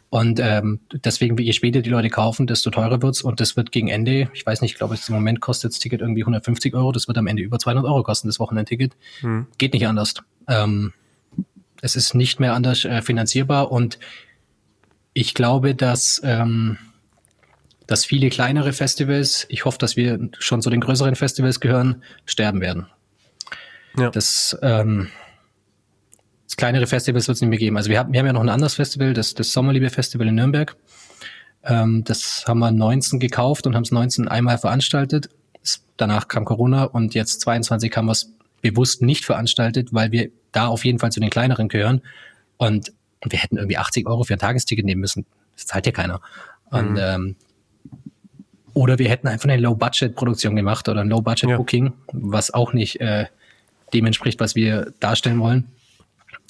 Und 0.09 0.39
ähm, 0.39 0.79
deswegen, 0.93 1.37
je 1.37 1.51
später 1.51 1.81
die 1.81 1.89
Leute 1.89 2.09
kaufen, 2.09 2.47
desto 2.47 2.69
teurer 2.69 3.01
wird's 3.01 3.21
und 3.21 3.41
das 3.41 3.57
wird 3.57 3.73
gegen 3.73 3.89
Ende, 3.89 4.29
ich 4.33 4.45
weiß 4.45 4.61
nicht, 4.61 4.71
ich 4.71 4.77
glaube, 4.77 4.95
im 4.95 5.13
Moment 5.13 5.41
kostet 5.41 5.71
das 5.71 5.79
Ticket 5.79 5.99
irgendwie 5.99 6.21
150 6.21 6.73
Euro, 6.75 6.93
das 6.93 7.07
wird 7.09 7.17
am 7.17 7.27
Ende 7.27 7.43
über 7.43 7.59
200 7.59 7.85
Euro 7.85 8.03
kosten, 8.03 8.29
das 8.29 8.39
Wochenendticket. 8.39 8.95
Geht 9.57 9.73
nicht 9.73 9.85
anders. 9.85 10.13
Ähm, 10.47 10.93
es 11.81 11.95
ist 11.95 12.15
nicht 12.15 12.39
mehr 12.39 12.53
anders 12.53 12.85
äh, 12.85 13.01
finanzierbar 13.01 13.71
und 13.71 13.99
ich 15.13 15.33
glaube, 15.33 15.75
dass, 15.75 16.21
ähm, 16.23 16.77
dass 17.85 18.05
viele 18.05 18.29
kleinere 18.29 18.71
Festivals, 18.71 19.45
ich 19.49 19.65
hoffe, 19.65 19.77
dass 19.77 19.97
wir 19.97 20.29
schon 20.39 20.61
zu 20.61 20.69
den 20.69 20.79
größeren 20.79 21.15
Festivals 21.15 21.59
gehören, 21.59 22.03
sterben 22.25 22.61
werden. 22.61 22.87
Ja. 23.97 24.09
Das, 24.11 24.57
ähm, 24.61 25.09
kleinere 26.57 26.87
Festivals 26.87 27.27
wird 27.27 27.35
es 27.35 27.41
nicht 27.41 27.49
mehr 27.49 27.59
geben. 27.59 27.77
Also 27.77 27.89
wir 27.89 27.99
haben, 27.99 28.11
wir 28.11 28.19
haben 28.19 28.27
ja 28.27 28.33
noch 28.33 28.41
ein 28.41 28.49
anderes 28.49 28.73
Festival, 28.75 29.13
das, 29.13 29.33
das 29.35 29.51
Sommerliebe 29.53 29.89
Festival 29.89 30.27
in 30.27 30.35
Nürnberg. 30.35 30.75
Ähm, 31.63 32.03
das 32.03 32.45
haben 32.47 32.59
wir 32.59 32.71
19 32.71 33.19
gekauft 33.19 33.65
und 33.67 33.75
haben 33.75 33.83
es 33.83 33.91
19 33.91 34.27
einmal 34.27 34.57
veranstaltet. 34.57 35.29
Es- 35.63 35.83
Danach 35.97 36.27
kam 36.27 36.45
Corona 36.45 36.83
und 36.83 37.13
jetzt 37.15 37.41
22 37.41 37.95
haben 37.95 38.05
wir 38.07 38.11
es 38.11 38.31
bewusst 38.61 39.01
nicht 39.01 39.25
veranstaltet, 39.25 39.93
weil 39.93 40.11
wir 40.11 40.29
da 40.51 40.67
auf 40.67 40.83
jeden 40.85 40.99
Fall 40.99 41.11
zu 41.11 41.19
den 41.19 41.29
kleineren 41.29 41.69
gehören. 41.69 42.01
Und 42.57 42.91
wir 43.23 43.39
hätten 43.39 43.57
irgendwie 43.57 43.77
80 43.77 44.07
Euro 44.07 44.23
für 44.23 44.33
ein 44.33 44.39
Tagesticket 44.39 44.85
nehmen 44.85 45.01
müssen. 45.01 45.25
Das 45.55 45.65
zahlt 45.67 45.85
ja 45.85 45.91
keiner. 45.91 46.21
Und 46.69 46.97
ähm, 46.99 47.35
oder 48.73 48.99
wir 48.99 49.09
hätten 49.09 49.27
einfach 49.27 49.49
eine 49.49 49.59
Low-Budget-Produktion 49.61 50.55
gemacht 50.55 50.87
oder 50.87 51.01
ein 51.01 51.09
Low-Budget-Booking, 51.09 51.85
ja. 51.85 51.93
was 52.13 52.53
auch 52.53 52.73
nicht 52.73 52.99
äh, 53.01 53.25
dem 53.93 54.05
entspricht, 54.05 54.39
was 54.39 54.53
wir 54.55 54.93
darstellen 54.99 55.39
wollen. 55.39 55.67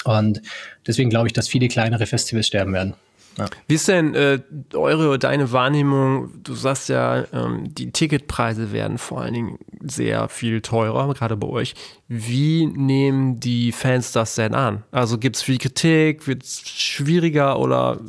Und 0.04 0.42
deswegen 0.86 1.10
glaube 1.10 1.28
ich, 1.28 1.34
dass 1.34 1.48
viele 1.48 1.68
kleinere 1.68 2.06
Festivals 2.06 2.48
sterben 2.48 2.74
werden. 2.74 2.94
Ja. 3.38 3.46
Wie 3.68 3.76
ist 3.76 3.88
denn 3.88 4.16
äh, 4.16 4.40
eure 4.74 5.10
oder 5.10 5.18
deine 5.20 5.52
Wahrnehmung? 5.52 6.32
Du 6.44 6.56
sagst 6.56 6.90
ja, 6.90 7.26
ähm, 7.32 7.74
die 7.76 7.92
Ticketpreise 7.92 8.72
werden 8.72 8.98
vor 8.98 9.22
allen 9.22 9.34
Dingen 9.34 9.60
sehr 9.82 10.28
viel 10.28 10.62
teurer, 10.62 11.14
gerade 11.14 11.38
bei 11.38 11.48
euch. 11.48 11.76
Wie 12.08 12.66
nehmen 12.66 13.40
die 13.40 13.72
Fans 13.72 14.12
das 14.12 14.36
denn 14.36 14.56
an? 14.56 14.84
Also 14.92 15.20
gibt 15.20 15.36
es 15.36 15.44
viel 15.44 15.60
Kritik? 15.60 16.26
Wird 16.26 16.44
es 16.44 16.68
schwieriger 16.68 17.60
oder 17.60 18.00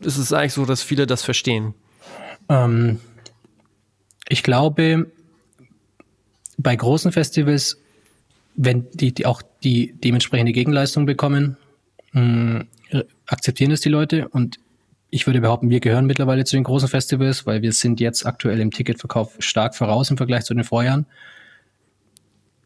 ist 0.00 0.18
es 0.18 0.32
eigentlich 0.34 0.52
so, 0.52 0.66
dass 0.66 0.82
viele 0.82 1.06
das 1.06 1.22
verstehen? 1.22 1.72
Ähm, 2.50 3.00
ich 4.28 4.42
glaube, 4.42 5.10
bei 6.58 6.76
großen 6.76 7.10
Festivals, 7.10 7.81
wenn 8.54 8.88
die, 8.92 9.12
die 9.12 9.26
auch 9.26 9.42
die 9.62 9.94
dementsprechende 9.94 10.52
Gegenleistung 10.52 11.06
bekommen, 11.06 11.56
mh, 12.12 12.64
akzeptieren 13.26 13.70
es 13.70 13.80
die 13.80 13.88
Leute 13.88 14.28
und 14.28 14.58
ich 15.14 15.26
würde 15.26 15.42
behaupten, 15.42 15.68
wir 15.68 15.80
gehören 15.80 16.06
mittlerweile 16.06 16.44
zu 16.44 16.56
den 16.56 16.64
großen 16.64 16.88
Festivals, 16.88 17.44
weil 17.44 17.60
wir 17.60 17.72
sind 17.72 18.00
jetzt 18.00 18.24
aktuell 18.24 18.60
im 18.60 18.70
Ticketverkauf 18.70 19.36
stark 19.40 19.74
voraus 19.74 20.10
im 20.10 20.16
Vergleich 20.16 20.44
zu 20.44 20.54
den 20.54 20.64
Vorjahren. 20.64 21.04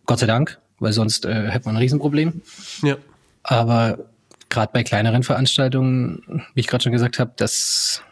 Gott 0.07 0.21
sei 0.21 0.27
Dank, 0.27 0.61
weil 0.79 0.93
sonst 0.93 1.25
äh, 1.25 1.51
hätte 1.51 1.67
man 1.67 1.75
ein 1.75 1.83
Riesenproblem. 1.83 2.43
Ja. 2.83 2.99
Aber 3.43 3.99
gerade 4.49 4.71
bei 4.73 4.85
kleineren 4.85 5.25
Veranstaltungen, 5.25 6.45
wie 6.55 6.61
ich 6.61 6.69
gerade 6.69 6.85
schon 6.85 6.93
gesagt 6.93 7.19
habe, 7.19 7.33
das 7.37 8.03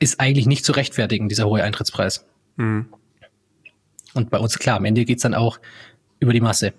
ist 0.00 0.20
eigentlich 0.20 0.46
nicht 0.46 0.66
zu 0.66 0.72
rechtfertigen, 0.72 1.30
dieser 1.30 1.46
hohe 1.46 1.62
Eintrittspreis. 1.62 2.26
Mhm. 2.56 2.86
Und 4.12 4.28
bei 4.28 4.38
uns, 4.38 4.58
klar, 4.58 4.76
am 4.76 4.84
Ende 4.84 5.06
geht's 5.06 5.22
dann 5.22 5.34
auch 5.34 5.60
über 6.20 6.34
die 6.34 6.40
Masse. 6.40 6.74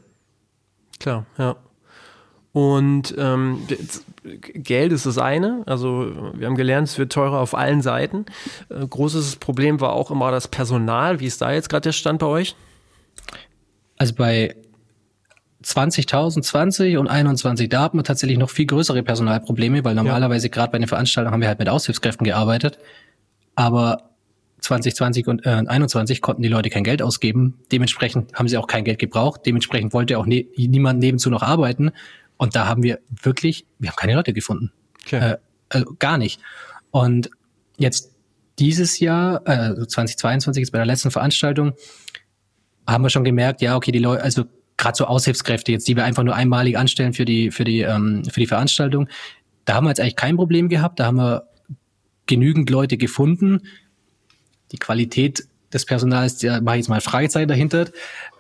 Klar, 0.99 1.25
ja. 1.37 1.55
Und 2.51 3.13
ähm, 3.17 3.67
Geld 4.23 4.91
ist 4.91 5.05
das 5.05 5.17
eine. 5.17 5.63
Also 5.65 6.11
wir 6.33 6.47
haben 6.47 6.55
gelernt, 6.55 6.87
es 6.87 6.97
wird 6.97 7.11
teurer 7.11 7.39
auf 7.39 7.55
allen 7.55 7.81
Seiten. 7.81 8.25
Äh, 8.69 8.87
großes 8.87 9.35
Problem 9.35 9.79
war 9.81 9.93
auch 9.93 10.09
immer 10.09 10.31
das 10.31 10.47
Personal. 10.47 11.19
Wie 11.19 11.27
ist 11.27 11.41
da 11.41 11.51
jetzt 11.51 11.69
gerade 11.69 11.83
der 11.83 11.91
Stand 11.91 12.19
bei 12.19 12.25
euch? 12.25 12.55
Also 13.97 14.15
bei 14.15 14.55
20.020 15.63 16.97
und 16.97 17.07
21, 17.07 17.69
da 17.69 17.81
hatten 17.81 17.97
wir 17.97 18.03
tatsächlich 18.03 18.39
noch 18.39 18.49
viel 18.49 18.65
größere 18.65 19.03
Personalprobleme, 19.03 19.83
weil 19.83 19.93
normalerweise 19.93 20.47
ja. 20.47 20.53
gerade 20.53 20.71
bei 20.71 20.79
den 20.79 20.87
Veranstaltungen 20.87 21.33
haben 21.33 21.41
wir 21.41 21.49
halt 21.49 21.59
mit 21.59 21.69
Aushilfskräften 21.69 22.23
gearbeitet. 22.23 22.79
Aber 23.55 24.08
2020 24.59 25.27
und 25.27 25.45
äh, 25.45 25.49
21 25.49 26.21
konnten 26.21 26.41
die 26.41 26.49
Leute 26.49 26.69
kein 26.69 26.83
Geld 26.83 27.01
ausgeben. 27.01 27.59
Dementsprechend 27.71 28.33
haben 28.33 28.47
sie 28.47 28.57
auch 28.57 28.67
kein 28.67 28.83
Geld 28.83 28.99
gebraucht. 28.99 29.41
Dementsprechend 29.45 29.93
wollte 29.93 30.17
auch 30.17 30.25
ne 30.25 30.47
niemand 30.55 30.99
nebenzu 30.99 31.29
noch 31.29 31.41
arbeiten. 31.41 31.91
Und 32.37 32.55
da 32.55 32.67
haben 32.67 32.83
wir 32.83 32.99
wirklich, 33.21 33.65
wir 33.79 33.89
haben 33.89 33.97
keine 33.97 34.15
Leute 34.15 34.33
gefunden. 34.33 34.71
Okay. 35.05 35.33
Äh, 35.33 35.37
also 35.69 35.95
gar 35.99 36.17
nicht. 36.17 36.39
Und 36.91 37.29
jetzt 37.77 38.15
dieses 38.59 38.99
Jahr, 38.99 39.47
äh, 39.47 39.87
2022 39.87 40.63
ist 40.63 40.71
bei 40.71 40.77
der 40.79 40.85
letzten 40.85 41.11
Veranstaltung, 41.11 41.73
haben 42.87 43.03
wir 43.03 43.09
schon 43.09 43.23
gemerkt, 43.23 43.61
ja, 43.61 43.75
okay, 43.75 43.91
die 43.91 43.99
Leute, 43.99 44.23
also 44.23 44.45
gerade 44.77 44.97
so 44.97 45.05
Aushilfskräfte 45.05 45.71
jetzt, 45.71 45.87
die 45.87 45.95
wir 45.95 46.05
einfach 46.05 46.23
nur 46.23 46.35
einmalig 46.35 46.77
anstellen 46.77 47.13
für 47.13 47.25
die, 47.25 47.51
für 47.51 47.63
die, 47.63 47.81
ähm, 47.81 48.23
für 48.25 48.39
die 48.39 48.47
Veranstaltung, 48.47 49.07
da 49.65 49.75
haben 49.75 49.85
wir 49.85 49.89
jetzt 49.89 49.99
eigentlich 49.99 50.15
kein 50.15 50.35
Problem 50.35 50.69
gehabt. 50.69 50.99
Da 50.99 51.05
haben 51.05 51.17
wir 51.17 51.43
genügend 52.25 52.69
Leute 52.69 52.97
gefunden. 52.97 53.61
Die 54.71 54.77
Qualität 54.77 55.45
des 55.73 55.85
Personals, 55.85 56.37
da 56.37 56.61
mache 56.61 56.77
ich 56.77 56.81
jetzt 56.81 56.89
mal 56.89 57.01
Fragezeichen 57.01 57.47
dahinter. 57.47 57.89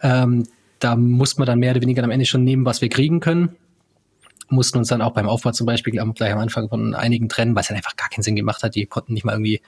Ähm, 0.01 0.47
da 0.79 0.95
muss 0.95 1.37
man 1.37 1.45
dann 1.45 1.59
mehr 1.59 1.71
oder 1.71 1.81
weniger 1.81 2.03
am 2.03 2.11
Ende 2.11 2.25
schon 2.25 2.43
nehmen, 2.43 2.65
was 2.65 2.81
wir 2.81 2.89
kriegen 2.89 3.19
können 3.19 3.55
mussten 4.49 4.77
uns 4.77 4.87
dann 4.87 5.01
auch 5.01 5.13
beim 5.13 5.27
Aufbau 5.27 5.51
zum 5.51 5.65
Beispiel 5.65 5.93
gleich 5.93 6.31
am 6.31 6.39
Anfang 6.39 6.69
von 6.69 6.95
einigen 6.95 7.29
trennen, 7.29 7.55
weil 7.55 7.61
es 7.61 7.67
dann 7.67 7.77
einfach 7.77 7.95
gar 7.95 8.09
keinen 8.09 8.23
Sinn 8.23 8.35
gemacht 8.35 8.63
hat. 8.63 8.75
Die 8.75 8.85
konnten 8.85 9.13
nicht 9.13 9.23
mal 9.23 9.33
irgendwie, 9.33 9.61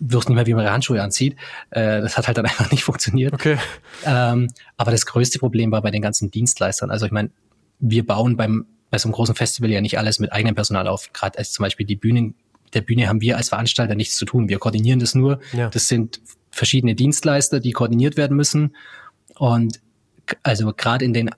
wussten 0.00 0.32
nicht 0.32 0.36
mehr, 0.36 0.46
wie 0.46 0.54
man 0.54 0.64
ihre 0.64 0.72
Handschuhe 0.72 1.02
anzieht. 1.02 1.36
Äh, 1.70 2.00
das 2.00 2.16
hat 2.16 2.26
halt 2.26 2.36
dann 2.36 2.46
einfach 2.46 2.70
nicht 2.70 2.84
funktioniert. 2.84 3.32
Okay. 3.32 3.56
Ähm, 4.04 4.48
aber 4.76 4.90
das 4.90 5.06
größte 5.06 5.38
Problem 5.38 5.70
war 5.70 5.82
bei 5.82 5.90
den 5.90 6.02
ganzen 6.02 6.30
Dienstleistern. 6.30 6.90
Also 6.90 7.06
ich 7.06 7.12
meine, 7.12 7.30
wir 7.78 8.04
bauen 8.04 8.36
beim 8.36 8.66
bei 8.90 8.98
so 8.98 9.06
einem 9.06 9.12
großen 9.12 9.36
Festival 9.36 9.70
ja 9.70 9.80
nicht 9.80 9.98
alles 9.98 10.18
mit 10.18 10.32
eigenem 10.32 10.56
Personal 10.56 10.88
auf. 10.88 11.12
Gerade 11.12 11.38
als 11.38 11.52
zum 11.52 11.62
Beispiel 11.62 11.86
die 11.86 11.94
Bühnen, 11.94 12.34
der 12.74 12.82
Bühne 12.82 13.08
haben 13.08 13.20
wir 13.20 13.36
als 13.36 13.48
Veranstalter 13.48 13.94
nichts 13.94 14.16
zu 14.16 14.24
tun. 14.24 14.48
Wir 14.48 14.58
koordinieren 14.58 15.00
das 15.00 15.14
nur. 15.14 15.40
Ja. 15.52 15.68
Das 15.68 15.88
sind 15.88 16.20
verschiedene 16.50 16.94
Dienstleister, 16.94 17.60
die 17.60 17.72
koordiniert 17.72 18.16
werden 18.16 18.36
müssen. 18.36 18.74
Und 19.36 19.80
also 20.42 20.72
gerade 20.72 21.04
in 21.04 21.12
den 21.12 21.30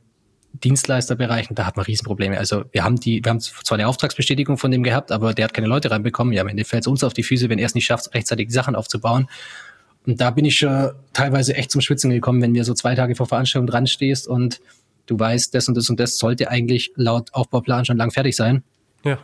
Dienstleisterbereichen, 0.54 1.56
da 1.56 1.66
hat 1.66 1.76
man 1.76 1.86
Riesenprobleme. 1.86 2.38
Also 2.38 2.64
wir 2.72 2.84
haben 2.84 3.00
die, 3.00 3.24
wir 3.24 3.30
haben 3.30 3.40
zwar 3.40 3.78
eine 3.78 3.88
Auftragsbestätigung 3.88 4.58
von 4.58 4.70
dem 4.70 4.82
gehabt, 4.82 5.10
aber 5.10 5.34
der 5.34 5.44
hat 5.44 5.54
keine 5.54 5.66
Leute 5.66 5.90
reinbekommen. 5.90 6.32
Ja, 6.32 6.42
am 6.42 6.48
Ende 6.48 6.64
fällt 6.64 6.84
es 6.84 6.86
uns 6.86 7.04
auf 7.04 7.14
die 7.14 7.22
Füße, 7.22 7.48
wenn 7.48 7.58
er 7.58 7.66
es 7.66 7.74
nicht 7.74 7.86
schafft, 7.86 8.14
rechtzeitig 8.14 8.48
die 8.48 8.54
Sachen 8.54 8.76
aufzubauen. 8.76 9.28
Und 10.06 10.20
da 10.20 10.30
bin 10.30 10.44
ich 10.44 10.58
schon 10.58 10.92
teilweise 11.12 11.54
echt 11.54 11.70
zum 11.70 11.80
Schwitzen 11.80 12.10
gekommen, 12.10 12.42
wenn 12.42 12.52
mir 12.52 12.64
so 12.64 12.74
zwei 12.74 12.94
Tage 12.94 13.14
vor 13.14 13.26
Veranstaltung 13.26 13.66
dran 13.66 13.86
stehst 13.86 14.26
und 14.26 14.60
du 15.06 15.18
weißt, 15.18 15.54
das 15.54 15.68
und 15.68 15.76
das 15.76 15.88
und 15.88 15.98
das 15.98 16.18
sollte 16.18 16.50
eigentlich 16.50 16.92
laut 16.96 17.32
Aufbauplan 17.32 17.84
schon 17.84 17.96
lang 17.96 18.10
fertig 18.10 18.36
sein. 18.36 18.62
Ja. 19.04 19.18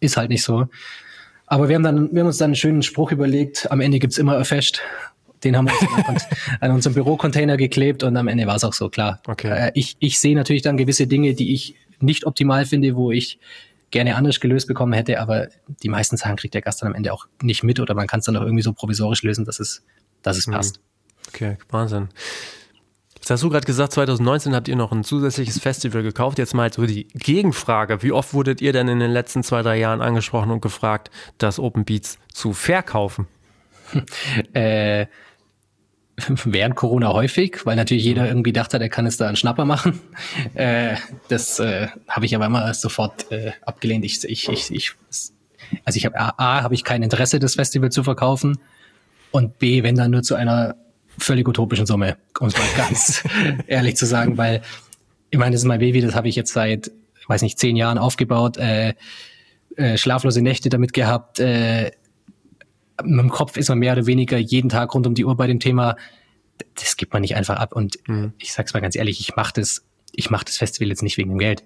Ist 0.00 0.16
halt 0.16 0.30
nicht 0.30 0.42
so. 0.42 0.68
Aber 1.46 1.68
wir 1.68 1.76
haben 1.76 1.82
dann, 1.82 2.12
wir 2.12 2.20
haben 2.20 2.26
uns 2.26 2.38
dann 2.38 2.48
einen 2.48 2.56
schönen 2.56 2.82
Spruch 2.82 3.12
überlegt. 3.12 3.70
Am 3.70 3.80
Ende 3.80 3.98
gibt's 3.98 4.18
immer 4.18 4.36
ein 4.36 4.44
Fest. 4.44 4.80
Den 5.44 5.56
haben 5.56 5.68
wir 5.68 6.08
uns 6.08 6.24
an 6.60 6.72
unserem 6.72 6.94
Bürocontainer 6.94 7.56
geklebt 7.56 8.02
und 8.02 8.16
am 8.16 8.28
Ende 8.28 8.46
war 8.46 8.56
es 8.56 8.64
auch 8.64 8.72
so 8.72 8.88
klar. 8.88 9.20
Okay. 9.26 9.68
Äh, 9.68 9.72
ich, 9.74 9.96
ich 10.00 10.18
sehe 10.18 10.34
natürlich 10.34 10.62
dann 10.62 10.76
gewisse 10.76 11.06
Dinge, 11.06 11.34
die 11.34 11.54
ich 11.54 11.76
nicht 12.00 12.26
optimal 12.26 12.66
finde, 12.66 12.96
wo 12.96 13.12
ich 13.12 13.38
gerne 13.90 14.16
anders 14.16 14.40
gelöst 14.40 14.66
bekommen 14.66 14.92
hätte, 14.92 15.20
aber 15.20 15.48
die 15.82 15.88
meisten 15.88 16.16
Sachen 16.16 16.36
kriegt 16.36 16.54
der 16.54 16.62
Gast 16.62 16.82
dann 16.82 16.88
am 16.88 16.94
Ende 16.94 17.12
auch 17.12 17.26
nicht 17.40 17.62
mit 17.62 17.78
oder 17.78 17.94
man 17.94 18.06
kann 18.06 18.20
es 18.20 18.26
dann 18.26 18.36
auch 18.36 18.42
irgendwie 18.42 18.62
so 18.62 18.72
provisorisch 18.72 19.22
lösen, 19.22 19.44
dass 19.44 19.60
es, 19.60 19.84
dass 20.22 20.36
es 20.36 20.46
mhm. 20.46 20.52
passt. 20.52 20.80
Okay, 21.28 21.56
Wahnsinn. 21.70 22.08
Jetzt 23.26 23.32
hast 23.32 23.42
du 23.42 23.50
gerade 23.50 23.66
gesagt, 23.66 23.92
2019 23.94 24.54
habt 24.54 24.68
ihr 24.68 24.76
noch 24.76 24.92
ein 24.92 25.02
zusätzliches 25.02 25.58
Festival 25.58 26.04
gekauft. 26.04 26.38
Jetzt 26.38 26.54
mal 26.54 26.72
so 26.72 26.86
die 26.86 27.08
Gegenfrage. 27.08 28.00
Wie 28.04 28.12
oft 28.12 28.34
wurdet 28.34 28.60
ihr 28.60 28.72
denn 28.72 28.86
in 28.86 29.00
den 29.00 29.10
letzten 29.10 29.42
zwei, 29.42 29.62
drei 29.62 29.80
Jahren 29.80 30.00
angesprochen 30.00 30.52
und 30.52 30.60
gefragt, 30.60 31.10
das 31.38 31.58
Open 31.58 31.84
Beats 31.84 32.20
zu 32.32 32.52
verkaufen? 32.52 33.26
äh, 34.52 35.06
während 36.44 36.76
Corona 36.76 37.12
häufig, 37.14 37.66
weil 37.66 37.74
natürlich 37.74 38.04
jeder 38.04 38.28
irgendwie 38.28 38.52
dachte, 38.52 38.78
er 38.78 38.88
kann 38.88 39.06
es 39.06 39.16
da 39.16 39.26
einen 39.26 39.34
Schnapper 39.34 39.64
machen. 39.64 39.98
Äh, 40.54 40.94
das 41.26 41.58
äh, 41.58 41.88
habe 42.06 42.26
ich 42.26 42.36
aber 42.36 42.46
immer 42.46 42.72
sofort 42.74 43.32
äh, 43.32 43.50
abgelehnt. 43.62 44.04
Ich, 44.04 44.22
ich, 44.22 44.48
ich, 44.48 44.70
ich, 44.70 44.92
also 45.84 45.96
ich 45.96 46.06
habe 46.06 46.16
A, 46.16 46.34
A 46.36 46.62
habe 46.62 46.74
ich 46.74 46.84
kein 46.84 47.02
Interesse, 47.02 47.40
das 47.40 47.56
Festival 47.56 47.90
zu 47.90 48.04
verkaufen 48.04 48.60
und 49.32 49.58
B, 49.58 49.82
wenn 49.82 49.96
dann 49.96 50.12
nur 50.12 50.22
zu 50.22 50.36
einer 50.36 50.76
völlig 51.18 51.48
utopischen 51.48 51.86
Summe, 51.86 52.16
um 52.38 52.48
es 52.48 52.56
mal 52.56 52.66
ganz 52.76 53.24
ehrlich 53.66 53.96
zu 53.96 54.06
sagen, 54.06 54.36
weil 54.36 54.62
ich 55.30 55.38
meine, 55.38 55.52
das 55.52 55.62
ist 55.62 55.66
mein 55.66 55.80
Baby, 55.80 56.00
das 56.00 56.14
habe 56.14 56.28
ich 56.28 56.36
jetzt 56.36 56.52
seit, 56.52 56.90
weiß 57.26 57.42
nicht, 57.42 57.58
zehn 57.58 57.76
Jahren 57.76 57.98
aufgebaut, 57.98 58.56
äh, 58.56 58.94
äh, 59.76 59.98
schlaflose 59.98 60.40
Nächte 60.40 60.68
damit 60.68 60.92
gehabt, 60.92 61.40
äh, 61.40 61.90
mit 63.02 63.20
dem 63.20 63.30
Kopf 63.30 63.56
ist 63.56 63.68
man 63.68 63.78
mehr 63.78 63.92
oder 63.92 64.06
weniger 64.06 64.38
jeden 64.38 64.68
Tag 64.68 64.94
rund 64.94 65.06
um 65.06 65.14
die 65.14 65.24
Uhr 65.24 65.36
bei 65.36 65.46
dem 65.46 65.60
Thema. 65.60 65.96
Das 66.74 66.96
gibt 66.96 67.12
man 67.12 67.20
nicht 67.20 67.36
einfach 67.36 67.56
ab. 67.56 67.74
Und 67.74 67.98
mhm. 68.08 68.32
ich 68.38 68.52
sag's 68.52 68.72
mal 68.72 68.80
ganz 68.80 68.96
ehrlich, 68.96 69.20
ich 69.20 69.36
mache 69.36 69.52
das, 69.54 69.84
ich 70.12 70.30
mache 70.30 70.46
das 70.46 70.56
Festival 70.56 70.88
jetzt 70.88 71.02
nicht 71.02 71.18
wegen 71.18 71.30
dem 71.30 71.38
Geld. 71.38 71.64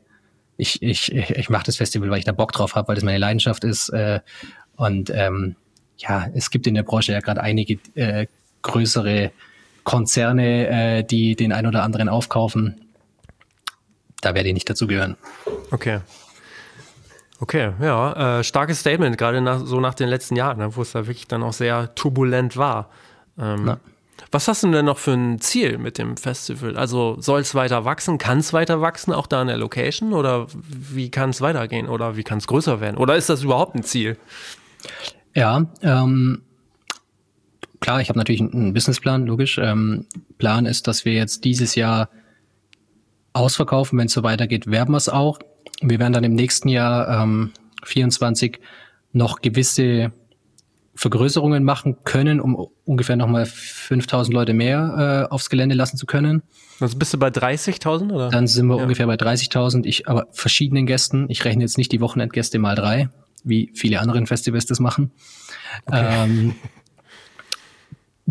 Ich, 0.57 0.83
ich, 0.83 1.13
ich 1.13 1.49
mache 1.49 1.65
das 1.65 1.77
Festival, 1.77 2.11
weil 2.11 2.19
ich 2.19 2.25
da 2.25 2.33
Bock 2.33 2.53
drauf 2.53 2.75
habe, 2.75 2.89
weil 2.89 2.95
das 2.97 3.05
meine 3.05 3.19
Leidenschaft 3.19 3.65
ist. 3.65 3.91
Äh, 3.91 4.21
und 4.77 5.11
ähm, 5.15 5.57
ja, 5.97 6.29
es 6.35 6.51
gibt 6.51 6.67
in 6.67 6.75
der 6.75 6.83
Branche 6.83 7.13
ja 7.13 7.21
gerade 7.21 7.41
einige 7.41 7.79
äh, 7.95 8.27
größere 8.63 9.33
Konzerne, 9.85 10.69
äh, 10.69 11.05
die 11.05 11.37
den 11.37 11.53
ein 11.53 11.67
oder 11.67 11.83
anderen 11.83 12.09
aufkaufen. 12.09 12.81
Da 14.21 14.35
werde 14.35 14.49
ich 14.49 14.55
nicht 14.55 14.69
dazu 14.69 14.87
gehören. 14.87 15.17
Okay. 15.71 16.01
Okay, 17.41 17.73
ja, 17.81 18.41
äh, 18.41 18.45
starkes 18.45 18.81
Statement, 18.81 19.17
gerade 19.17 19.41
nach, 19.41 19.65
so 19.65 19.81
nach 19.81 19.95
den 19.95 20.09
letzten 20.09 20.37
Jahren, 20.37 20.59
ne, 20.59 20.77
wo 20.77 20.83
es 20.83 20.93
da 20.93 21.07
wirklich 21.07 21.27
dann 21.27 21.43
auch 21.43 21.55
sehr 21.55 21.95
turbulent 21.95 22.59
war. 22.59 22.91
Ähm, 23.39 23.77
was 24.31 24.47
hast 24.47 24.63
du 24.63 24.71
denn 24.71 24.85
noch 24.85 24.99
für 24.99 25.13
ein 25.13 25.41
Ziel 25.41 25.79
mit 25.79 25.97
dem 25.97 26.19
Festival? 26.19 26.77
Also 26.77 27.17
soll 27.19 27.41
es 27.41 27.55
weiter 27.55 27.87
wachsen? 27.87 28.19
Kann 28.19 28.39
es 28.39 28.53
weiter 28.53 28.83
wachsen, 28.83 29.15
auch 29.15 29.27
da 29.27 29.41
in 29.41 29.49
der 29.49 29.57
Location? 29.57 30.13
Oder 30.13 30.47
wie 30.53 31.11
kann 31.11 31.31
es 31.31 31.41
weitergehen? 31.41 31.89
Oder 31.89 32.17
wie 32.17 32.23
kann 32.23 32.39
es 32.39 32.47
größer 32.47 32.81
werden? 32.81 32.99
Oder 32.99 33.17
ist 33.17 33.31
das 33.31 33.43
überhaupt 33.43 33.75
ein 33.75 33.83
Ziel? 33.83 34.19
Ja, 35.35 35.67
ähm, 35.83 36.43
klar, 37.81 38.01
ich 38.01 38.09
habe 38.09 38.19
natürlich 38.19 38.41
einen 38.41 38.73
Businessplan, 38.73 39.27
logisch. 39.27 39.59
Ähm, 39.59 40.07
Plan 40.39 40.67
ist, 40.67 40.87
dass 40.87 41.05
wir 41.05 41.15
jetzt 41.15 41.45
dieses 41.45 41.75
Jahr 41.75 42.09
ausverkaufen. 43.33 43.99
Wenn 43.99 44.07
es 44.07 44.13
so 44.13 44.23
weitergeht, 44.23 44.67
werben 44.67 44.93
wir 44.93 44.99
es 44.99 45.09
auch. 45.09 45.39
Wir 45.81 45.99
werden 45.99 46.13
dann 46.13 46.25
im 46.25 46.35
nächsten 46.35 46.69
Jahr 46.69 47.23
ähm, 47.23 47.53
24 47.85 48.61
noch 49.13 49.41
gewisse 49.41 50.13
Vergrößerungen 50.95 51.65
machen 51.65 51.97
können, 52.05 52.41
um 52.41 52.69
ungefähr 52.85 53.17
nochmal 53.17 53.47
5000 53.47 54.35
Leute 54.35 54.53
mehr 54.53 55.27
äh, 55.31 55.33
aufs 55.33 55.49
Gelände 55.49 55.75
lassen 55.75 55.97
zu 55.97 56.05
können. 56.05 56.43
Also 56.79 56.99
bist 56.99 57.15
du 57.15 57.19
bei 57.19 57.29
30.000 57.29 58.13
oder? 58.13 58.29
Dann 58.29 58.47
sind 58.47 58.67
wir 58.67 58.77
ja. 58.77 58.83
ungefähr 58.83 59.07
bei 59.07 59.15
30.000. 59.15 59.87
Ich 59.87 60.09
aber 60.09 60.27
verschiedenen 60.33 60.87
Gästen. 60.87 61.27
Ich 61.29 61.45
rechne 61.45 61.63
jetzt 61.63 61.79
nicht 61.79 61.93
die 61.93 62.01
Wochenendgäste 62.01 62.59
mal 62.59 62.75
drei, 62.75 63.09
wie 63.45 63.71
viele 63.75 64.01
anderen 64.01 64.27
Festivals 64.27 64.67
das 64.67 64.81
machen. 64.81 65.11
Okay. 65.87 66.25
Ähm, 66.25 66.55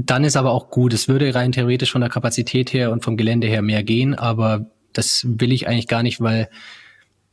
dann 0.05 0.23
ist 0.23 0.37
aber 0.37 0.51
auch 0.51 0.69
gut. 0.69 0.93
Es 0.93 1.07
würde 1.07 1.33
rein 1.35 1.51
theoretisch 1.51 1.91
von 1.91 2.01
der 2.01 2.09
Kapazität 2.09 2.71
her 2.71 2.91
und 2.91 3.03
vom 3.03 3.17
Gelände 3.17 3.47
her 3.47 3.61
mehr 3.61 3.83
gehen, 3.83 4.15
aber 4.15 4.65
das 4.93 5.25
will 5.27 5.51
ich 5.51 5.67
eigentlich 5.67 5.87
gar 5.87 6.03
nicht, 6.03 6.21
weil 6.21 6.49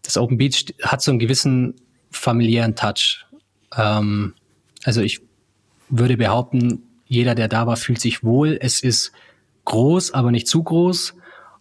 das 0.03 0.17
Open 0.17 0.37
Beach 0.37 0.75
hat 0.83 1.01
so 1.01 1.11
einen 1.11 1.21
gewissen 1.21 1.75
familiären 2.11 2.75
Touch. 2.75 3.25
Ähm, 3.77 4.35
also 4.85 5.01
ich 5.01 5.21
würde 5.89 6.17
behaupten, 6.17 6.83
jeder, 7.07 7.37
der 7.37 7.49
da 7.49 7.67
war, 7.67 7.77
fühlt 7.77 8.01
sich 8.01 8.25
wohl. 8.25 8.59
Es 8.61 8.81
ist 8.81 9.13
groß, 9.65 10.13
aber 10.13 10.33
nicht 10.33 10.49
zu 10.49 10.63
groß. 10.63 11.15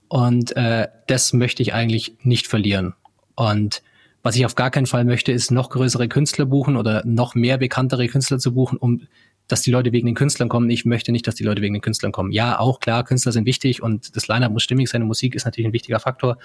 Und 0.07 0.55
äh, 0.55 0.87
das 1.07 1.33
möchte 1.33 1.61
ich 1.61 1.73
eigentlich 1.73 2.15
nicht 2.23 2.47
verlieren. 2.47 2.95
Und 3.35 3.83
was 4.23 4.35
ich 4.35 4.45
auf 4.45 4.55
gar 4.55 4.71
keinen 4.71 4.87
Fall 4.87 5.05
möchte, 5.05 5.31
ist 5.31 5.51
noch 5.51 5.69
größere 5.69 6.07
Künstler 6.07 6.45
buchen 6.45 6.77
oder 6.77 7.03
noch 7.05 7.35
mehr 7.35 7.59
bekanntere 7.59 8.07
Künstler 8.07 8.39
zu 8.39 8.53
buchen, 8.53 8.77
um 8.77 9.03
dass 9.47 9.61
die 9.61 9.71
Leute 9.71 9.91
wegen 9.91 10.05
den 10.05 10.15
Künstlern 10.15 10.49
kommen. 10.49 10.69
Ich 10.69 10.85
möchte 10.85 11.11
nicht, 11.11 11.27
dass 11.27 11.35
die 11.35 11.43
Leute 11.43 11.61
wegen 11.61 11.73
den 11.73 11.81
Künstlern 11.81 12.11
kommen. 12.11 12.31
Ja, 12.31 12.59
auch 12.59 12.79
klar, 12.79 13.03
Künstler 13.03 13.31
sind 13.31 13.45
wichtig 13.45 13.81
und 13.83 14.15
das 14.15 14.27
Line-Up 14.27 14.51
muss 14.51 14.63
stimmig 14.63 14.89
sein, 14.89 15.03
Musik 15.03 15.35
ist 15.35 15.45
natürlich 15.45 15.67
ein 15.67 15.73
wichtiger 15.73 15.99
Faktor. 15.99 16.37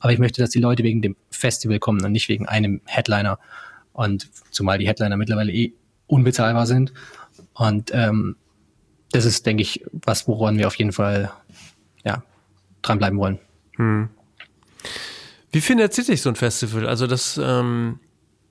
Aber 0.00 0.12
ich 0.12 0.18
möchte, 0.18 0.40
dass 0.40 0.50
die 0.50 0.60
Leute 0.60 0.82
wegen 0.82 1.02
dem 1.02 1.16
Festival 1.30 1.78
kommen 1.78 2.02
und 2.04 2.12
nicht 2.12 2.28
wegen 2.28 2.46
einem 2.46 2.80
Headliner. 2.86 3.38
Und 3.92 4.28
zumal 4.50 4.78
die 4.78 4.86
Headliner 4.86 5.16
mittlerweile 5.16 5.52
eh 5.52 5.72
unbezahlbar 6.06 6.66
sind. 6.66 6.92
Und 7.54 7.90
ähm, 7.92 8.36
das 9.12 9.24
ist, 9.24 9.46
denke 9.46 9.62
ich, 9.62 9.84
was, 9.92 10.28
woran 10.28 10.58
wir 10.58 10.66
auf 10.66 10.76
jeden 10.76 10.92
Fall 10.92 11.32
ja, 12.04 12.22
dranbleiben 12.82 13.18
wollen. 13.18 13.38
Hm. 13.76 14.08
Wie 15.52 15.60
finanziert 15.60 16.06
sich 16.06 16.22
so 16.22 16.28
ein 16.28 16.36
Festival? 16.36 16.86
Also 16.86 17.06
das 17.06 17.40
ähm, 17.42 18.00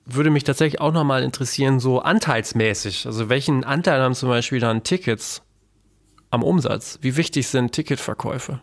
würde 0.06 0.30
mich 0.30 0.44
tatsächlich 0.44 0.80
auch 0.80 0.92
nochmal 0.92 1.22
interessieren, 1.22 1.80
so 1.80 2.00
anteilsmäßig. 2.00 3.06
Also 3.06 3.28
welchen 3.28 3.64
Anteil 3.64 4.00
haben 4.00 4.14
zum 4.14 4.28
Beispiel 4.28 4.60
dann 4.60 4.84
Tickets 4.84 5.42
am 6.30 6.42
Umsatz? 6.42 6.98
Wie 7.02 7.16
wichtig 7.16 7.48
sind 7.48 7.72
Ticketverkäufe? 7.72 8.60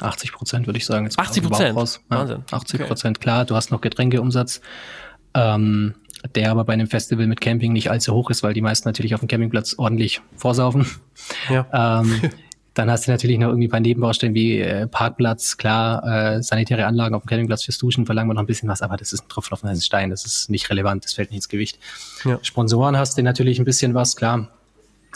80 0.00 0.32
Prozent 0.32 0.66
würde 0.66 0.78
ich 0.78 0.86
sagen. 0.86 1.04
Jetzt 1.04 1.18
80 1.18 1.42
Prozent? 1.42 1.76
Ja, 1.76 2.16
Wahnsinn. 2.16 2.44
80 2.50 2.86
Prozent, 2.86 3.18
okay. 3.18 3.24
klar. 3.24 3.44
Du 3.44 3.54
hast 3.54 3.70
noch 3.70 3.80
Getränkeumsatz. 3.80 4.60
Ähm, 5.34 5.94
der 6.34 6.50
aber 6.50 6.64
bei 6.64 6.72
einem 6.74 6.86
Festival 6.86 7.26
mit 7.26 7.40
Camping 7.40 7.72
nicht 7.72 7.90
allzu 7.90 8.12
hoch 8.12 8.30
ist, 8.30 8.42
weil 8.42 8.52
die 8.52 8.60
meisten 8.60 8.88
natürlich 8.88 9.14
auf 9.14 9.20
dem 9.20 9.28
Campingplatz 9.28 9.74
ordentlich 9.78 10.20
vorsaufen. 10.36 10.86
Ja. 11.48 12.00
Ähm, 12.02 12.20
dann 12.80 12.90
hast 12.90 13.06
du 13.06 13.10
natürlich 13.10 13.38
noch 13.38 13.48
irgendwie 13.48 13.68
paar 13.68 13.80
Nebenbaustellen 13.80 14.34
wie 14.34 14.58
äh, 14.58 14.86
Parkplatz, 14.86 15.58
klar, 15.58 16.36
äh, 16.36 16.42
sanitäre 16.42 16.86
Anlagen 16.86 17.14
auf 17.14 17.24
dem 17.24 17.28
Campingplatz 17.28 17.64
fürs 17.64 17.76
Duschen, 17.76 18.06
verlangen 18.06 18.30
wir 18.30 18.34
noch 18.34 18.40
ein 18.40 18.46
bisschen 18.46 18.70
was, 18.70 18.80
aber 18.80 18.96
das 18.96 19.12
ist 19.12 19.24
ein 19.24 19.28
Tropfen 19.28 19.52
auf 19.52 19.62
heißen 19.62 19.82
Stein, 19.82 20.08
das 20.08 20.24
ist 20.24 20.48
nicht 20.48 20.70
relevant, 20.70 21.04
das 21.04 21.12
fällt 21.12 21.28
nicht 21.28 21.36
ins 21.36 21.50
Gewicht. 21.50 21.78
Ja. 22.24 22.38
Sponsoren 22.40 22.96
hast 22.96 23.18
du 23.18 23.22
natürlich 23.22 23.58
ein 23.58 23.66
bisschen 23.66 23.92
was, 23.92 24.16
klar. 24.16 24.48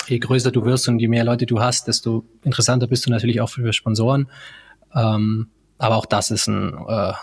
Je 0.09 0.19
größer 0.19 0.51
du 0.51 0.62
wirst 0.67 0.87
und 0.89 0.99
je 0.99 1.09
mehr 1.09 1.25
Leute 1.25 1.47
du 1.47 1.59
hast, 1.59 1.89
desto 1.89 2.27
interessanter 2.43 2.87
bist 2.87 3.07
du 3.07 3.11
natürlich 3.11 3.41
auch 3.41 3.49
für 3.49 3.73
Sponsoren. 3.73 4.29
Ähm, 4.95 5.49
aber 5.79 5.97
auch 5.97 6.05
das 6.05 6.31
ist 6.31 6.47
ein 6.47 6.77
äh, 6.87 7.15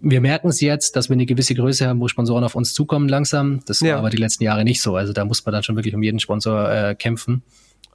wir 0.00 0.20
merken 0.22 0.48
es 0.48 0.62
jetzt, 0.62 0.96
dass 0.96 1.10
wir 1.10 1.14
eine 1.14 1.26
gewisse 1.26 1.54
Größe 1.54 1.86
haben, 1.86 2.00
wo 2.00 2.08
Sponsoren 2.08 2.44
auf 2.44 2.54
uns 2.54 2.74
zukommen 2.74 3.08
langsam. 3.08 3.60
Das 3.66 3.80
ja. 3.80 3.92
war 3.92 3.98
aber 4.00 4.10
die 4.10 4.18
letzten 4.18 4.44
Jahre 4.44 4.64
nicht 4.64 4.82
so. 4.82 4.96
Also 4.96 5.12
da 5.12 5.24
muss 5.24 5.44
man 5.44 5.52
dann 5.52 5.62
schon 5.62 5.76
wirklich 5.76 5.94
um 5.94 6.02
jeden 6.02 6.20
Sponsor 6.20 6.70
äh, 6.70 6.94
kämpfen. 6.94 7.42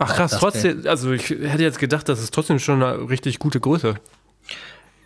Ach 0.01 0.15
krass, 0.15 0.31
trotzdem, 0.31 0.87
also 0.87 1.11
ich 1.11 1.29
hätte 1.29 1.61
jetzt 1.61 1.77
gedacht, 1.77 2.07
das 2.07 2.21
ist 2.21 2.33
trotzdem 2.33 2.57
schon 2.57 2.81
eine 2.81 3.09
richtig 3.09 3.37
gute 3.37 3.59
Größe. 3.59 3.95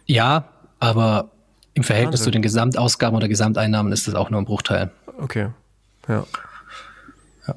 Ja, 0.05 0.45
aber 0.79 1.31
im 1.73 1.83
Verhältnis 1.83 2.19
Wahnsinn. 2.19 2.25
zu 2.25 2.31
den 2.31 2.41
Gesamtausgaben 2.43 3.17
oder 3.17 3.27
Gesamteinnahmen 3.27 3.91
ist 3.91 4.07
das 4.07 4.13
auch 4.13 4.29
nur 4.29 4.39
ein 4.39 4.45
Bruchteil. 4.45 4.91
Okay. 5.19 5.49
Ja. 6.07 6.25
ja. 7.47 7.55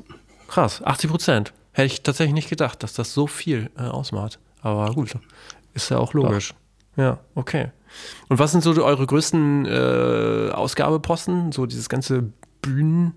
Krass, 0.49 0.83
80 0.83 1.11
Prozent. 1.11 1.53
Hätte 1.73 1.87
ich 1.87 2.03
tatsächlich 2.03 2.33
nicht 2.33 2.49
gedacht, 2.49 2.83
dass 2.83 2.95
das 2.95 3.13
so 3.13 3.27
viel 3.27 3.71
äh, 3.77 3.83
ausmacht. 3.83 4.39
Aber 4.63 4.91
gut, 4.95 5.15
ist 5.75 5.91
ja 5.91 5.99
auch 5.99 6.15
logisch. 6.15 6.55
Ja, 6.97 7.05
ja 7.05 7.19
okay. 7.35 7.71
Und 8.29 8.39
was 8.39 8.53
sind 8.53 8.63
so 8.63 8.73
eure 8.83 9.07
größten 9.07 9.67
äh, 9.67 10.51
Ausgabeposten? 10.53 11.53
So 11.53 11.67
dieses 11.67 11.91
ganze 11.91 12.33
Bühnen, 12.63 13.13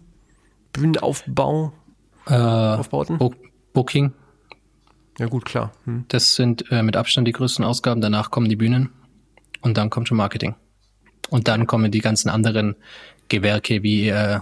Bühnenaufbau, 0.73 1.71
äh, 2.27 2.33
Aufbauten? 2.33 3.17
Booking. 3.79 4.11
Ja 5.19 5.27
gut, 5.27 5.45
klar. 5.45 5.71
Hm. 5.85 6.03
Das 6.09 6.35
sind 6.35 6.69
äh, 6.69 6.83
mit 6.83 6.97
Abstand 6.97 7.25
die 7.29 7.31
größten 7.31 7.63
Ausgaben. 7.63 8.01
Danach 8.01 8.29
kommen 8.29 8.49
die 8.49 8.57
Bühnen 8.57 8.89
und 9.61 9.77
dann 9.77 9.89
kommt 9.89 10.09
schon 10.09 10.17
Marketing. 10.17 10.55
Und 11.29 11.47
dann 11.47 11.65
kommen 11.65 11.89
die 11.89 12.01
ganzen 12.01 12.27
anderen 12.27 12.75
Gewerke 13.29 13.81
wie 13.81 14.09
äh, 14.09 14.41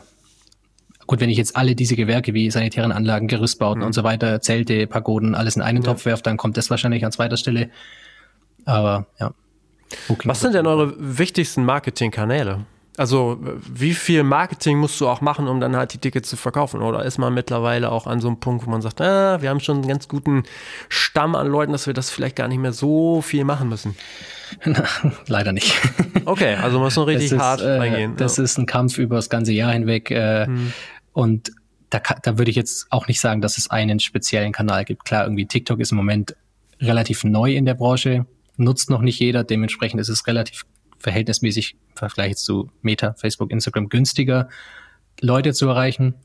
gut, 1.06 1.20
wenn 1.20 1.30
ich 1.30 1.38
jetzt 1.38 1.56
alle 1.56 1.76
diese 1.76 1.96
Gewerke 1.96 2.34
wie 2.34 2.50
sanitären 2.50 2.92
Anlagen, 2.92 3.28
Gerüstbauten 3.28 3.82
mhm. 3.82 3.86
und 3.86 3.94
so 3.94 4.04
weiter, 4.04 4.42
Zelte, 4.42 4.88
Pagoden, 4.88 5.36
alles 5.36 5.56
in 5.56 5.62
einen 5.62 5.84
ja. 5.84 5.92
Topf 5.92 6.06
werfe, 6.06 6.24
dann 6.24 6.38
kommt 6.38 6.58
das 6.58 6.72
wahrscheinlich 6.72 7.06
an 7.06 7.12
zweiter 7.12 7.38
Stelle. 7.38 7.70
Aber 8.66 9.06
ja. 9.20 9.36
Booking 10.08 10.32
Was 10.32 10.40
sind 10.40 10.56
denn 10.56 10.66
eure 10.66 10.96
wichtigsten 10.98 11.64
Marketingkanäle? 11.64 12.66
Also 12.98 13.40
wie 13.72 13.94
viel 13.94 14.24
Marketing 14.24 14.80
musst 14.80 15.00
du 15.00 15.08
auch 15.08 15.22
machen, 15.22 15.48
um 15.48 15.60
dann 15.60 15.76
halt 15.76 15.94
die 15.94 16.00
Tickets 16.00 16.30
zu 16.30 16.36
verkaufen? 16.36 16.82
Oder 16.82 17.06
ist 17.06 17.20
man 17.20 17.32
mittlerweile 17.32 17.92
auch 17.92 18.08
an 18.08 18.20
so 18.20 18.28
einem 18.28 18.40
Punkt, 18.40 18.66
wo 18.66 18.72
man 18.72 18.82
sagt, 18.82 19.02
ah, 19.02 19.40
wir 19.40 19.50
haben 19.50 19.60
schon 19.60 19.78
einen 19.78 19.88
ganz 19.88 20.08
guten 20.08 20.44
Stamm 20.90 21.36
an 21.36 21.48
Leuten, 21.48 21.72
dass 21.72 21.86
wir 21.86 21.94
das 21.94 22.10
vielleicht 22.10 22.36
gar 22.36 22.48
nicht 22.48 22.58
mehr 22.58 22.74
so 22.74 23.22
viel 23.22 23.44
machen 23.44 23.70
müssen? 23.70 23.96
Leider 25.28 25.54
nicht. 25.54 25.80
Okay, 26.26 26.56
also 26.56 26.80
muss 26.80 26.96
man 26.96 27.06
richtig 27.06 27.34
ist, 27.34 27.40
hart 27.40 27.62
äh, 27.62 27.78
reingehen. 27.78 28.16
Das 28.18 28.38
ja. 28.38 28.44
ist 28.44 28.58
ein 28.58 28.66
Kampf 28.66 28.98
über 28.98 29.18
das 29.18 29.30
ganze 29.30 29.54
Jahr 29.54 29.72
hinweg. 29.72 30.10
Äh, 30.10 30.48
hm. 30.48 30.74
Und 31.14 31.52
da, 31.92 32.02
da 32.24 32.38
würde 32.40 32.50
ich 32.50 32.58
jetzt 32.58 32.88
auch 32.90 33.08
nicht 33.08 33.22
sagen, 33.22 33.42
dass 33.42 33.60
es 33.60 33.70
einen 33.70 34.00
speziellen 34.00 34.54
Kanal 34.54 34.86
gibt. 34.86 35.06
Klar, 35.06 35.26
irgendwie 35.26 35.46
TikTok 35.46 35.80
ist 35.80 35.92
im 35.92 35.98
Moment 35.98 36.36
relativ 36.82 37.24
neu 37.24 37.54
in 37.54 37.66
der 37.66 37.76
Branche 37.76 38.26
nutzt 38.58 38.90
noch 38.90 39.02
nicht 39.02 39.20
jeder. 39.20 39.44
Dementsprechend 39.44 40.02
ist 40.02 40.10
es 40.10 40.28
relativ 40.28 40.66
verhältnismäßig 41.00 41.76
im 41.90 41.98
Vergleich 41.98 42.38
zu 42.38 42.70
Meta, 42.82 43.14
Facebook, 43.14 43.52
Instagram 43.52 43.90
günstiger, 43.90 44.50
Leute 45.22 45.54
zu 45.54 45.68
erreichen. 45.68 46.16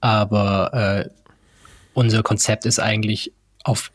Aber 0.00 0.72
äh, 0.74 1.10
unser 1.94 2.22
Konzept 2.22 2.66
ist 2.66 2.78
eigentlich 2.78 3.32
auf 3.64 3.90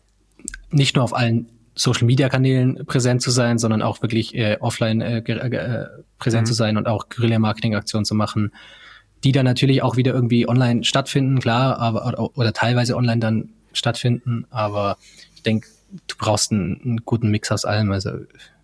nicht 0.71 0.95
nur 0.95 1.03
auf 1.03 1.15
allen 1.15 1.49
Social 1.75 2.05
Media 2.05 2.29
Kanälen 2.29 2.85
präsent 2.85 3.21
zu 3.21 3.31
sein, 3.31 3.57
sondern 3.57 3.81
auch 3.81 4.01
wirklich 4.01 4.35
äh, 4.35 4.57
offline 4.59 5.01
äh, 5.01 5.19
äh, 5.19 5.87
präsent 6.19 6.43
mhm. 6.43 6.47
zu 6.47 6.53
sein 6.53 6.77
und 6.77 6.87
auch 6.87 7.09
Guerilla 7.09 7.39
Marketing 7.39 7.75
Aktionen 7.75 8.05
zu 8.05 8.15
machen, 8.15 8.51
die 9.23 9.31
dann 9.31 9.45
natürlich 9.45 9.81
auch 9.81 9.95
wieder 9.95 10.13
irgendwie 10.13 10.47
online 10.47 10.83
stattfinden, 10.83 11.39
klar, 11.39 11.79
aber 11.79 12.05
oder, 12.05 12.37
oder 12.37 12.53
teilweise 12.53 12.95
online 12.95 13.19
dann 13.19 13.49
stattfinden. 13.71 14.45
Aber 14.49 14.97
ich 15.35 15.43
denke, 15.43 15.67
du 16.07 16.15
brauchst 16.17 16.51
einen, 16.51 16.79
einen 16.83 16.97
guten 17.05 17.29
Mix 17.29 17.51
aus 17.51 17.65
allem. 17.65 17.91
Also 17.91 18.11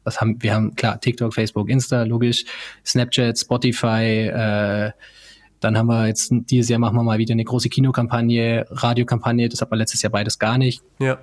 was 0.04 0.22
haben 0.22 0.42
wir 0.42 0.54
haben 0.54 0.76
klar 0.76 1.00
TikTok, 1.00 1.34
Facebook, 1.34 1.70
Insta, 1.70 2.04
logisch, 2.04 2.46
Snapchat, 2.86 3.38
Spotify. 3.38 4.28
Äh, 4.28 4.92
dann 5.60 5.78
haben 5.78 5.88
wir 5.88 6.08
jetzt 6.08 6.32
dieses 6.32 6.70
Jahr 6.70 6.80
machen 6.80 6.96
wir 6.96 7.04
mal 7.04 7.18
wieder 7.18 7.34
eine 7.34 7.44
große 7.44 7.70
Kinokampagne, 7.70 8.66
Radiokampagne. 8.70 9.50
Das 9.50 9.62
hat 9.62 9.70
man 9.72 9.80
letztes 9.80 10.02
Jahr 10.02 10.12
beides 10.12 10.40
gar 10.40 10.58
nicht. 10.58 10.82
Ja. 11.00 11.20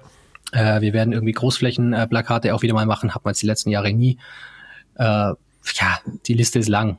Äh, 0.53 0.81
wir 0.81 0.93
werden 0.93 1.13
irgendwie 1.13 1.33
Großflächenplakate 1.33 2.55
auch 2.55 2.63
wieder 2.63 2.75
mal 2.75 2.87
machen. 2.87 3.15
Hat 3.15 3.25
man 3.25 3.33
jetzt 3.33 3.43
die 3.43 3.47
letzten 3.47 3.71
Jahre 3.71 3.93
nie. 3.93 4.19
Äh, 4.97 5.05
ja, 5.05 5.99
die 6.27 6.35
Liste 6.35 6.59
ist 6.59 6.69
lang. 6.69 6.99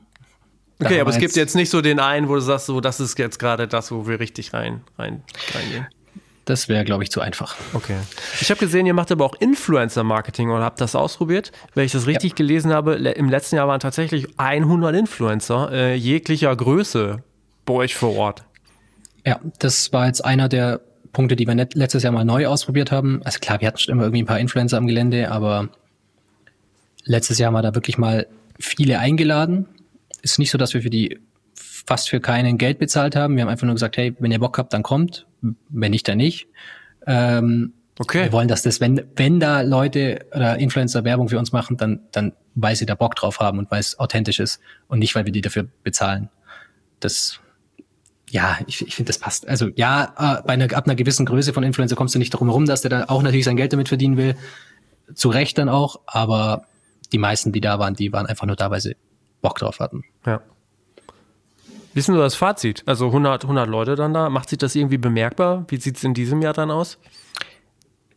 okay, 0.80 1.00
aber 1.00 1.10
es 1.10 1.18
gibt 1.18 1.36
jetzt 1.36 1.54
nicht 1.54 1.70
so 1.70 1.80
den 1.80 2.00
einen, 2.00 2.28
wo 2.28 2.34
du 2.34 2.40
sagst, 2.40 2.66
so 2.66 2.80
das 2.80 3.00
ist 3.00 3.18
jetzt 3.18 3.38
gerade 3.38 3.66
das, 3.66 3.90
wo 3.90 4.06
wir 4.06 4.20
richtig 4.20 4.52
rein, 4.52 4.82
rein 4.98 5.22
reingehen. 5.54 5.86
Das 6.48 6.66
wäre, 6.66 6.82
glaube 6.82 7.02
ich, 7.04 7.10
zu 7.10 7.20
einfach. 7.20 7.56
Okay. 7.74 7.98
Ich 8.40 8.50
habe 8.50 8.58
gesehen, 8.58 8.86
ihr 8.86 8.94
macht 8.94 9.12
aber 9.12 9.26
auch 9.26 9.34
Influencer-Marketing 9.38 10.48
oder 10.48 10.64
habt 10.64 10.80
das 10.80 10.94
ausprobiert. 10.94 11.52
Wenn 11.74 11.84
ich 11.84 11.92
das 11.92 12.06
richtig 12.06 12.30
ja. 12.30 12.36
gelesen 12.36 12.72
habe, 12.72 12.94
im 12.94 13.28
letzten 13.28 13.56
Jahr 13.56 13.68
waren 13.68 13.80
tatsächlich 13.80 14.28
100 14.38 14.96
Influencer 14.96 15.70
äh, 15.70 15.94
jeglicher 15.94 16.56
Größe 16.56 17.22
bei 17.66 17.74
euch 17.74 17.94
vor 17.94 18.16
Ort. 18.16 18.44
Ja, 19.26 19.40
das 19.58 19.92
war 19.92 20.06
jetzt 20.06 20.24
einer 20.24 20.48
der 20.48 20.80
Punkte, 21.12 21.36
die 21.36 21.46
wir 21.46 21.54
letztes 21.54 22.02
Jahr 22.02 22.14
mal 22.14 22.24
neu 22.24 22.46
ausprobiert 22.46 22.92
haben. 22.92 23.20
Also 23.24 23.40
klar, 23.40 23.60
wir 23.60 23.68
hatten 23.68 23.76
schon 23.76 23.92
immer 23.92 24.04
irgendwie 24.04 24.22
ein 24.22 24.26
paar 24.26 24.40
Influencer 24.40 24.78
am 24.78 24.86
Gelände, 24.86 25.30
aber 25.30 25.68
letztes 27.04 27.36
Jahr 27.36 27.48
haben 27.48 27.56
wir 27.56 27.62
da 27.62 27.74
wirklich 27.74 27.98
mal 27.98 28.26
viele 28.58 29.00
eingeladen. 29.00 29.68
Ist 30.22 30.38
nicht 30.38 30.50
so, 30.50 30.56
dass 30.56 30.72
wir 30.72 30.80
für 30.80 30.88
die 30.88 31.20
fast 31.54 32.08
für 32.08 32.20
keinen 32.20 32.56
Geld 32.56 32.78
bezahlt 32.78 33.16
haben. 33.16 33.36
Wir 33.36 33.42
haben 33.42 33.50
einfach 33.50 33.66
nur 33.66 33.74
gesagt, 33.74 33.98
hey, 33.98 34.16
wenn 34.18 34.32
ihr 34.32 34.38
Bock 34.38 34.56
habt, 34.56 34.72
dann 34.72 34.82
kommt 34.82 35.26
wenn 35.40 35.90
nicht, 35.90 36.08
dann 36.08 36.18
nicht. 36.18 36.48
Ähm, 37.06 37.72
okay. 37.98 38.24
Wir 38.24 38.32
wollen, 38.32 38.48
dass 38.48 38.62
das, 38.62 38.80
wenn, 38.80 39.02
wenn 39.16 39.40
da 39.40 39.62
Leute 39.62 40.26
oder 40.34 40.58
Influencer 40.58 41.04
Werbung 41.04 41.28
für 41.28 41.38
uns 41.38 41.52
machen, 41.52 41.76
dann, 41.76 42.00
dann 42.12 42.32
weil 42.54 42.76
sie 42.76 42.86
da 42.86 42.94
Bock 42.94 43.14
drauf 43.14 43.40
haben 43.40 43.58
und 43.58 43.70
weil 43.70 43.80
es 43.80 43.98
authentisch 43.98 44.40
ist 44.40 44.60
und 44.88 44.98
nicht, 44.98 45.14
weil 45.14 45.24
wir 45.24 45.32
die 45.32 45.40
dafür 45.40 45.68
bezahlen. 45.82 46.28
Das 47.00 47.40
ja, 48.30 48.58
ich, 48.66 48.86
ich 48.86 48.94
finde, 48.94 49.08
das 49.08 49.18
passt. 49.18 49.48
Also 49.48 49.68
ja, 49.74 50.12
äh, 50.18 50.42
bei 50.46 50.52
einer, 50.52 50.72
ab 50.76 50.86
einer 50.86 50.96
gewissen 50.96 51.24
Größe 51.24 51.52
von 51.52 51.62
Influencer 51.62 51.96
kommst 51.96 52.14
du 52.14 52.18
nicht 52.18 52.34
darum 52.34 52.48
herum, 52.48 52.66
dass 52.66 52.82
der 52.82 52.90
dann 52.90 53.04
auch 53.04 53.22
natürlich 53.22 53.44
sein 53.44 53.56
Geld 53.56 53.72
damit 53.72 53.88
verdienen 53.88 54.16
will. 54.16 54.36
Zu 55.14 55.30
Recht 55.30 55.56
dann 55.56 55.68
auch, 55.68 56.00
aber 56.06 56.66
die 57.12 57.18
meisten, 57.18 57.52
die 57.52 57.60
da 57.60 57.78
waren, 57.78 57.94
die 57.94 58.12
waren 58.12 58.26
einfach 58.26 58.46
nur 58.46 58.56
da, 58.56 58.70
weil 58.70 58.80
sie 58.80 58.96
Bock 59.40 59.58
drauf 59.58 59.80
hatten. 59.80 60.04
Ja. 60.26 60.42
Wie 61.98 62.00
ist 62.00 62.06
denn 62.06 62.14
so 62.14 62.20
das 62.20 62.36
Fazit? 62.36 62.84
Also 62.86 63.06
100, 63.06 63.42
100 63.42 63.68
Leute 63.68 63.96
dann 63.96 64.14
da. 64.14 64.30
Macht 64.30 64.50
sich 64.50 64.58
das 64.58 64.76
irgendwie 64.76 64.98
bemerkbar? 64.98 65.64
Wie 65.66 65.78
sieht 65.78 65.96
es 65.96 66.04
in 66.04 66.14
diesem 66.14 66.40
Jahr 66.42 66.52
dann 66.52 66.70
aus? 66.70 66.96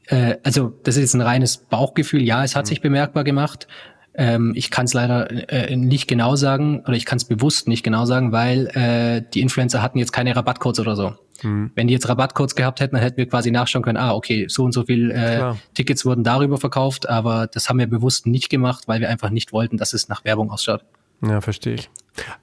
Äh, 0.05 0.35
also 0.43 0.71
das 0.83 0.97
ist 0.97 1.01
jetzt 1.01 1.13
ein 1.15 1.21
reines 1.21 1.57
Bauchgefühl. 1.57 2.21
Ja, 2.21 2.43
es 2.43 2.55
hat 2.55 2.65
mhm. 2.65 2.67
sich 2.67 2.81
bemerkbar 2.81 3.23
gemacht. 3.23 3.67
Ähm, 4.13 4.53
ich 4.55 4.69
kann 4.69 4.85
es 4.85 4.93
leider 4.93 5.31
äh, 5.51 5.75
nicht 5.75 6.07
genau 6.07 6.35
sagen 6.35 6.81
oder 6.81 6.93
ich 6.93 7.05
kann 7.05 7.17
es 7.17 7.25
bewusst 7.25 7.67
nicht 7.67 7.81
genau 7.81 8.05
sagen, 8.05 8.31
weil 8.31 8.67
äh, 8.67 9.23
die 9.33 9.41
Influencer 9.41 9.81
hatten 9.81 9.97
jetzt 9.97 10.11
keine 10.11 10.35
Rabattcodes 10.35 10.79
oder 10.79 10.95
so. 10.95 11.15
Mhm. 11.41 11.71
Wenn 11.73 11.87
die 11.87 11.95
jetzt 11.95 12.07
Rabattcodes 12.07 12.53
gehabt 12.55 12.81
hätten, 12.81 12.93
dann 12.93 13.03
hätten 13.03 13.17
wir 13.17 13.27
quasi 13.27 13.49
nachschauen 13.49 13.81
können, 13.81 13.97
ah, 13.97 14.13
okay, 14.13 14.45
so 14.47 14.63
und 14.63 14.73
so 14.73 14.83
viel 14.83 15.09
äh, 15.09 15.53
Tickets 15.73 16.05
wurden 16.05 16.23
darüber 16.23 16.59
verkauft, 16.59 17.09
aber 17.09 17.47
das 17.47 17.67
haben 17.67 17.79
wir 17.79 17.87
bewusst 17.87 18.27
nicht 18.27 18.51
gemacht, 18.51 18.83
weil 18.85 18.99
wir 18.99 19.09
einfach 19.09 19.31
nicht 19.31 19.53
wollten, 19.53 19.77
dass 19.77 19.93
es 19.93 20.07
nach 20.07 20.23
Werbung 20.23 20.51
ausschaut. 20.51 20.85
Ja, 21.21 21.41
verstehe 21.41 21.75
ich. 21.75 21.89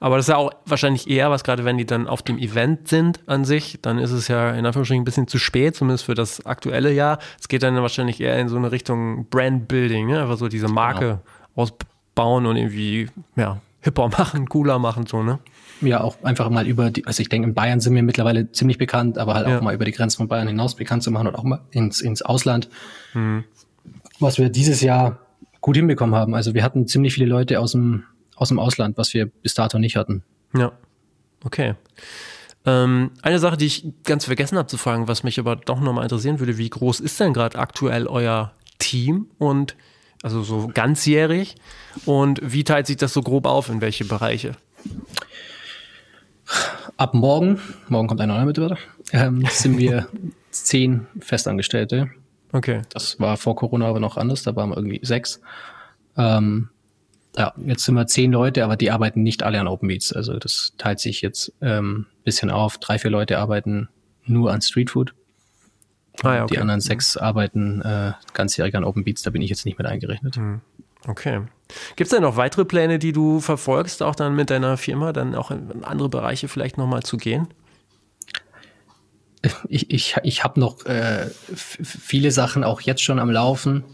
Aber 0.00 0.16
das 0.16 0.26
ist 0.26 0.30
ja 0.30 0.36
auch 0.36 0.52
wahrscheinlich 0.64 1.10
eher 1.10 1.30
was, 1.30 1.44
gerade 1.44 1.64
wenn 1.64 1.76
die 1.76 1.84
dann 1.84 2.06
auf 2.06 2.22
dem 2.22 2.38
Event 2.38 2.88
sind 2.88 3.20
an 3.26 3.44
sich, 3.44 3.78
dann 3.82 3.98
ist 3.98 4.12
es 4.12 4.28
ja 4.28 4.52
in 4.52 4.64
Anführungsstrichen 4.64 5.02
ein 5.02 5.04
bisschen 5.04 5.28
zu 5.28 5.38
spät, 5.38 5.76
zumindest 5.76 6.04
für 6.04 6.14
das 6.14 6.46
aktuelle 6.46 6.92
Jahr. 6.92 7.18
Es 7.38 7.48
geht 7.48 7.62
dann 7.62 7.76
wahrscheinlich 7.76 8.20
eher 8.20 8.38
in 8.38 8.48
so 8.48 8.56
eine 8.56 8.72
Richtung 8.72 9.26
Brand-Building, 9.28 10.06
ne? 10.06 10.22
einfach 10.22 10.38
so 10.38 10.48
diese 10.48 10.68
Marke 10.68 11.20
genau. 11.54 11.68
ausbauen 12.16 12.46
und 12.46 12.56
irgendwie, 12.56 13.08
ja, 13.36 13.60
hipper 13.80 14.08
machen, 14.08 14.48
cooler 14.48 14.78
machen, 14.78 15.06
so, 15.06 15.22
ne? 15.22 15.38
Ja, 15.80 16.00
auch 16.00 16.16
einfach 16.24 16.50
mal 16.50 16.66
über 16.66 16.90
die, 16.90 17.06
also 17.06 17.20
ich 17.20 17.28
denke, 17.28 17.46
in 17.48 17.54
Bayern 17.54 17.80
sind 17.80 17.94
wir 17.94 18.02
mittlerweile 18.02 18.50
ziemlich 18.50 18.78
bekannt, 18.78 19.18
aber 19.18 19.34
halt 19.34 19.46
ja. 19.46 19.58
auch 19.58 19.62
mal 19.62 19.74
über 19.74 19.84
die 19.84 19.92
Grenzen 19.92 20.16
von 20.16 20.28
Bayern 20.28 20.48
hinaus 20.48 20.74
bekannt 20.74 21.02
zu 21.02 21.10
machen 21.10 21.28
und 21.28 21.36
auch 21.36 21.44
mal 21.44 21.60
ins, 21.70 22.00
ins 22.00 22.22
Ausland. 22.22 22.68
Mhm. 23.14 23.44
Was 24.18 24.38
wir 24.38 24.48
dieses 24.48 24.80
Jahr 24.80 25.20
gut 25.60 25.76
hinbekommen 25.76 26.14
haben. 26.14 26.34
Also 26.34 26.54
wir 26.54 26.64
hatten 26.64 26.86
ziemlich 26.86 27.14
viele 27.14 27.26
Leute 27.26 27.60
aus 27.60 27.72
dem 27.72 28.04
aus 28.38 28.48
dem 28.48 28.58
Ausland, 28.58 28.96
was 28.96 29.12
wir 29.14 29.26
bis 29.26 29.54
dato 29.54 29.78
nicht 29.78 29.96
hatten. 29.96 30.22
Ja, 30.54 30.72
okay. 31.44 31.74
Ähm, 32.64 33.10
eine 33.22 33.38
Sache, 33.38 33.56
die 33.56 33.66
ich 33.66 33.86
ganz 34.04 34.26
vergessen 34.26 34.58
habe 34.58 34.68
zu 34.68 34.76
fragen, 34.76 35.08
was 35.08 35.22
mich 35.22 35.38
aber 35.38 35.56
doch 35.56 35.80
nochmal 35.80 36.04
interessieren 36.04 36.38
würde, 36.38 36.58
wie 36.58 36.70
groß 36.70 37.00
ist 37.00 37.18
denn 37.18 37.32
gerade 37.32 37.58
aktuell 37.58 38.06
euer 38.06 38.52
Team 38.78 39.26
und 39.38 39.76
also 40.22 40.42
so 40.42 40.70
ganzjährig 40.72 41.56
und 42.04 42.40
wie 42.42 42.64
teilt 42.64 42.86
sich 42.86 42.96
das 42.96 43.12
so 43.12 43.22
grob 43.22 43.46
auf 43.46 43.68
in 43.68 43.80
welche 43.80 44.04
Bereiche? 44.04 44.52
Ab 46.96 47.14
morgen, 47.14 47.60
morgen 47.88 48.08
kommt 48.08 48.20
ein 48.20 48.28
neuer 48.28 48.44
Mitarbeiter, 48.44 48.78
ähm, 49.12 49.44
sind 49.50 49.78
wir 49.78 50.08
zehn 50.50 51.06
Festangestellte. 51.20 52.10
Okay. 52.52 52.82
Das 52.90 53.20
war 53.20 53.36
vor 53.36 53.54
Corona 53.56 53.86
aber 53.86 54.00
noch 54.00 54.16
anders, 54.16 54.42
da 54.42 54.56
waren 54.56 54.70
wir 54.70 54.76
irgendwie 54.76 55.00
sechs. 55.02 55.40
Ähm, 56.16 56.70
ja, 57.36 57.52
jetzt 57.64 57.84
sind 57.84 57.94
wir 57.94 58.06
zehn 58.06 58.32
Leute, 58.32 58.64
aber 58.64 58.76
die 58.76 58.90
arbeiten 58.90 59.22
nicht 59.22 59.42
alle 59.42 59.60
an 59.60 59.68
Open 59.68 59.88
Beats. 59.88 60.12
Also 60.12 60.38
das 60.38 60.72
teilt 60.78 61.00
sich 61.00 61.22
jetzt 61.22 61.52
ähm, 61.60 62.06
bisschen 62.24 62.50
auf. 62.50 62.78
Drei, 62.78 62.98
vier 62.98 63.10
Leute 63.10 63.38
arbeiten 63.38 63.88
nur 64.24 64.52
an 64.52 64.60
Street 64.60 64.90
Food. 64.90 65.14
Ah, 66.22 66.36
ja, 66.36 66.44
okay. 66.44 66.54
Die 66.54 66.60
anderen 66.60 66.80
sechs 66.80 67.16
arbeiten 67.16 67.80
äh, 67.82 68.12
ganzjährig 68.32 68.74
an 68.74 68.84
Open 68.84 69.04
Beats, 69.04 69.22
da 69.22 69.30
bin 69.30 69.42
ich 69.42 69.50
jetzt 69.50 69.64
nicht 69.64 69.78
mit 69.78 69.86
eingerechnet. 69.86 70.36
Hm. 70.36 70.60
Okay. 71.06 71.42
Gibt 71.96 72.08
es 72.08 72.10
denn 72.10 72.22
noch 72.22 72.36
weitere 72.36 72.64
Pläne, 72.64 72.98
die 72.98 73.12
du 73.12 73.40
verfolgst, 73.40 74.02
auch 74.02 74.14
dann 74.14 74.34
mit 74.34 74.50
deiner 74.50 74.76
Firma, 74.76 75.12
dann 75.12 75.34
auch 75.34 75.50
in 75.50 75.84
andere 75.84 76.08
Bereiche 76.08 76.48
vielleicht 76.48 76.78
nochmal 76.78 77.02
zu 77.02 77.16
gehen? 77.16 77.48
Ich, 79.68 79.92
ich, 79.92 80.16
ich 80.24 80.42
habe 80.42 80.58
noch 80.58 80.84
äh, 80.84 81.30
viele 81.54 82.32
Sachen 82.32 82.64
auch 82.64 82.80
jetzt 82.80 83.02
schon 83.02 83.20
am 83.20 83.30
Laufen. 83.30 83.84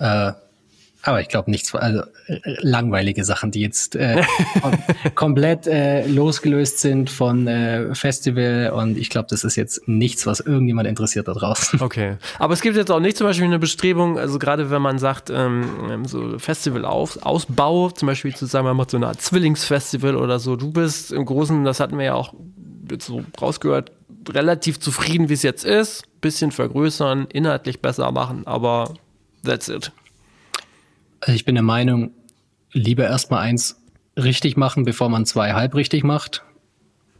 Äh, 0.00 0.32
aber 1.02 1.20
ich 1.20 1.28
glaube 1.28 1.50
nichts, 1.50 1.74
also 1.74 2.02
äh, 2.26 2.38
langweilige 2.60 3.24
Sachen, 3.24 3.50
die 3.50 3.60
jetzt 3.60 3.96
äh, 3.96 4.22
komplett 5.14 5.66
äh, 5.66 6.06
losgelöst 6.06 6.78
sind 6.78 7.10
von 7.10 7.46
äh, 7.46 7.94
Festival 7.94 8.72
und 8.74 8.96
ich 8.96 9.10
glaube, 9.10 9.26
das 9.28 9.44
ist 9.44 9.56
jetzt 9.56 9.88
nichts, 9.88 10.26
was 10.26 10.40
irgendjemand 10.40 10.88
interessiert 10.88 11.28
da 11.28 11.32
draußen. 11.32 11.80
Okay, 11.80 12.16
aber 12.38 12.54
es 12.54 12.60
gibt 12.60 12.76
jetzt 12.76 12.90
auch 12.90 13.00
nicht 13.00 13.16
zum 13.16 13.26
Beispiel 13.26 13.46
eine 13.46 13.58
Bestrebung, 13.58 14.18
also 14.18 14.38
gerade 14.38 14.70
wenn 14.70 14.82
man 14.82 14.98
sagt, 14.98 15.30
ähm, 15.30 15.68
ähm 15.90 16.04
so 16.04 16.38
Festival 16.38 16.84
auf, 16.84 17.22
Ausbau, 17.22 17.90
zum 17.90 18.06
Beispiel 18.06 18.34
zu 18.34 18.46
sagen, 18.46 18.66
man 18.66 18.76
macht 18.76 18.90
so 18.90 18.96
eine 18.96 19.08
Art 19.08 19.20
Zwillingsfestival 19.20 20.16
oder 20.16 20.38
so. 20.38 20.56
Du 20.56 20.70
bist 20.70 21.12
im 21.12 21.24
Großen, 21.24 21.64
das 21.64 21.80
hatten 21.80 21.98
wir 21.98 22.04
ja 22.04 22.14
auch 22.14 22.34
jetzt 22.90 23.06
so 23.06 23.24
rausgehört, 23.40 23.92
relativ 24.28 24.80
zufrieden, 24.80 25.28
wie 25.28 25.34
es 25.34 25.42
jetzt 25.42 25.64
ist. 25.64 26.04
Bisschen 26.20 26.52
vergrößern, 26.52 27.26
inhaltlich 27.32 27.80
besser 27.80 28.10
machen, 28.12 28.46
aber 28.46 28.94
that's 29.44 29.68
it. 29.68 29.92
Also 31.22 31.34
ich 31.34 31.44
bin 31.44 31.54
der 31.54 31.62
Meinung, 31.62 32.10
lieber 32.72 33.04
erstmal 33.04 33.42
eins 33.42 33.80
richtig 34.16 34.56
machen, 34.56 34.84
bevor 34.84 35.08
man 35.08 35.24
zwei 35.24 35.52
halb 35.52 35.74
richtig 35.74 36.02
macht. 36.02 36.42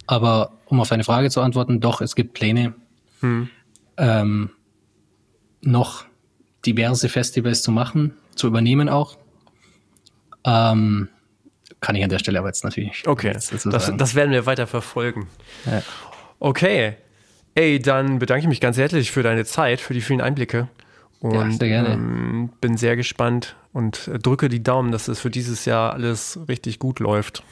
Aber 0.09 0.59
um 0.66 0.80
auf 0.80 0.88
deine 0.88 1.05
Frage 1.05 1.30
zu 1.30 1.40
antworten, 1.40 1.80
doch, 1.80 2.00
es 2.00 2.16
gibt 2.16 2.34
Pläne, 2.34 2.74
hm. 3.20 3.48
ähm, 3.96 4.50
noch 5.61 6.05
diverse 6.66 7.09
Festivals 7.09 7.62
zu 7.62 7.70
machen, 7.70 8.14
zu 8.34 8.48
übernehmen 8.48 8.88
auch. 8.88 9.16
Ähm, 10.44 11.09
kann 11.80 11.94
ich 11.94 12.03
an 12.03 12.11
der 12.11 12.18
Stelle 12.18 12.40
aber 12.40 12.48
jetzt 12.48 12.64
natürlich. 12.64 13.07
Okay, 13.07 13.32
das, 13.32 13.48
das, 13.48 14.14
werden 14.16 14.32
wir 14.32 14.46
weiter 14.46 14.66
verfolgen. 14.66 15.28
Ja. 15.64 15.82
Okay. 16.40 16.96
Ey, 17.55 17.78
dann 17.78 18.18
bedanke 18.18 18.42
ich 18.42 18.48
mich 18.48 18.61
ganz 18.61 18.78
herzlich 18.78 19.12
für 19.12 19.22
deine 19.22 19.44
Zeit, 19.44 19.80
für 19.80 19.94
die 19.94 20.00
vielen 20.00 20.20
Einblicke. 20.20 20.68
Und 21.20 21.34
ja, 21.34 21.50
sehr 21.50 21.68
gerne. 21.68 21.90
Ähm, 21.90 22.50
bin 22.61 22.76
sehr 22.76 22.96
gespannt 22.96 23.55
und 23.72 24.10
drücke 24.22 24.48
die 24.48 24.62
Daumen, 24.62 24.92
dass 24.92 25.08
es 25.08 25.20
für 25.20 25.30
dieses 25.30 25.64
Jahr 25.64 25.92
alles 25.92 26.38
richtig 26.48 26.78
gut 26.78 27.00
läuft. 27.00 27.42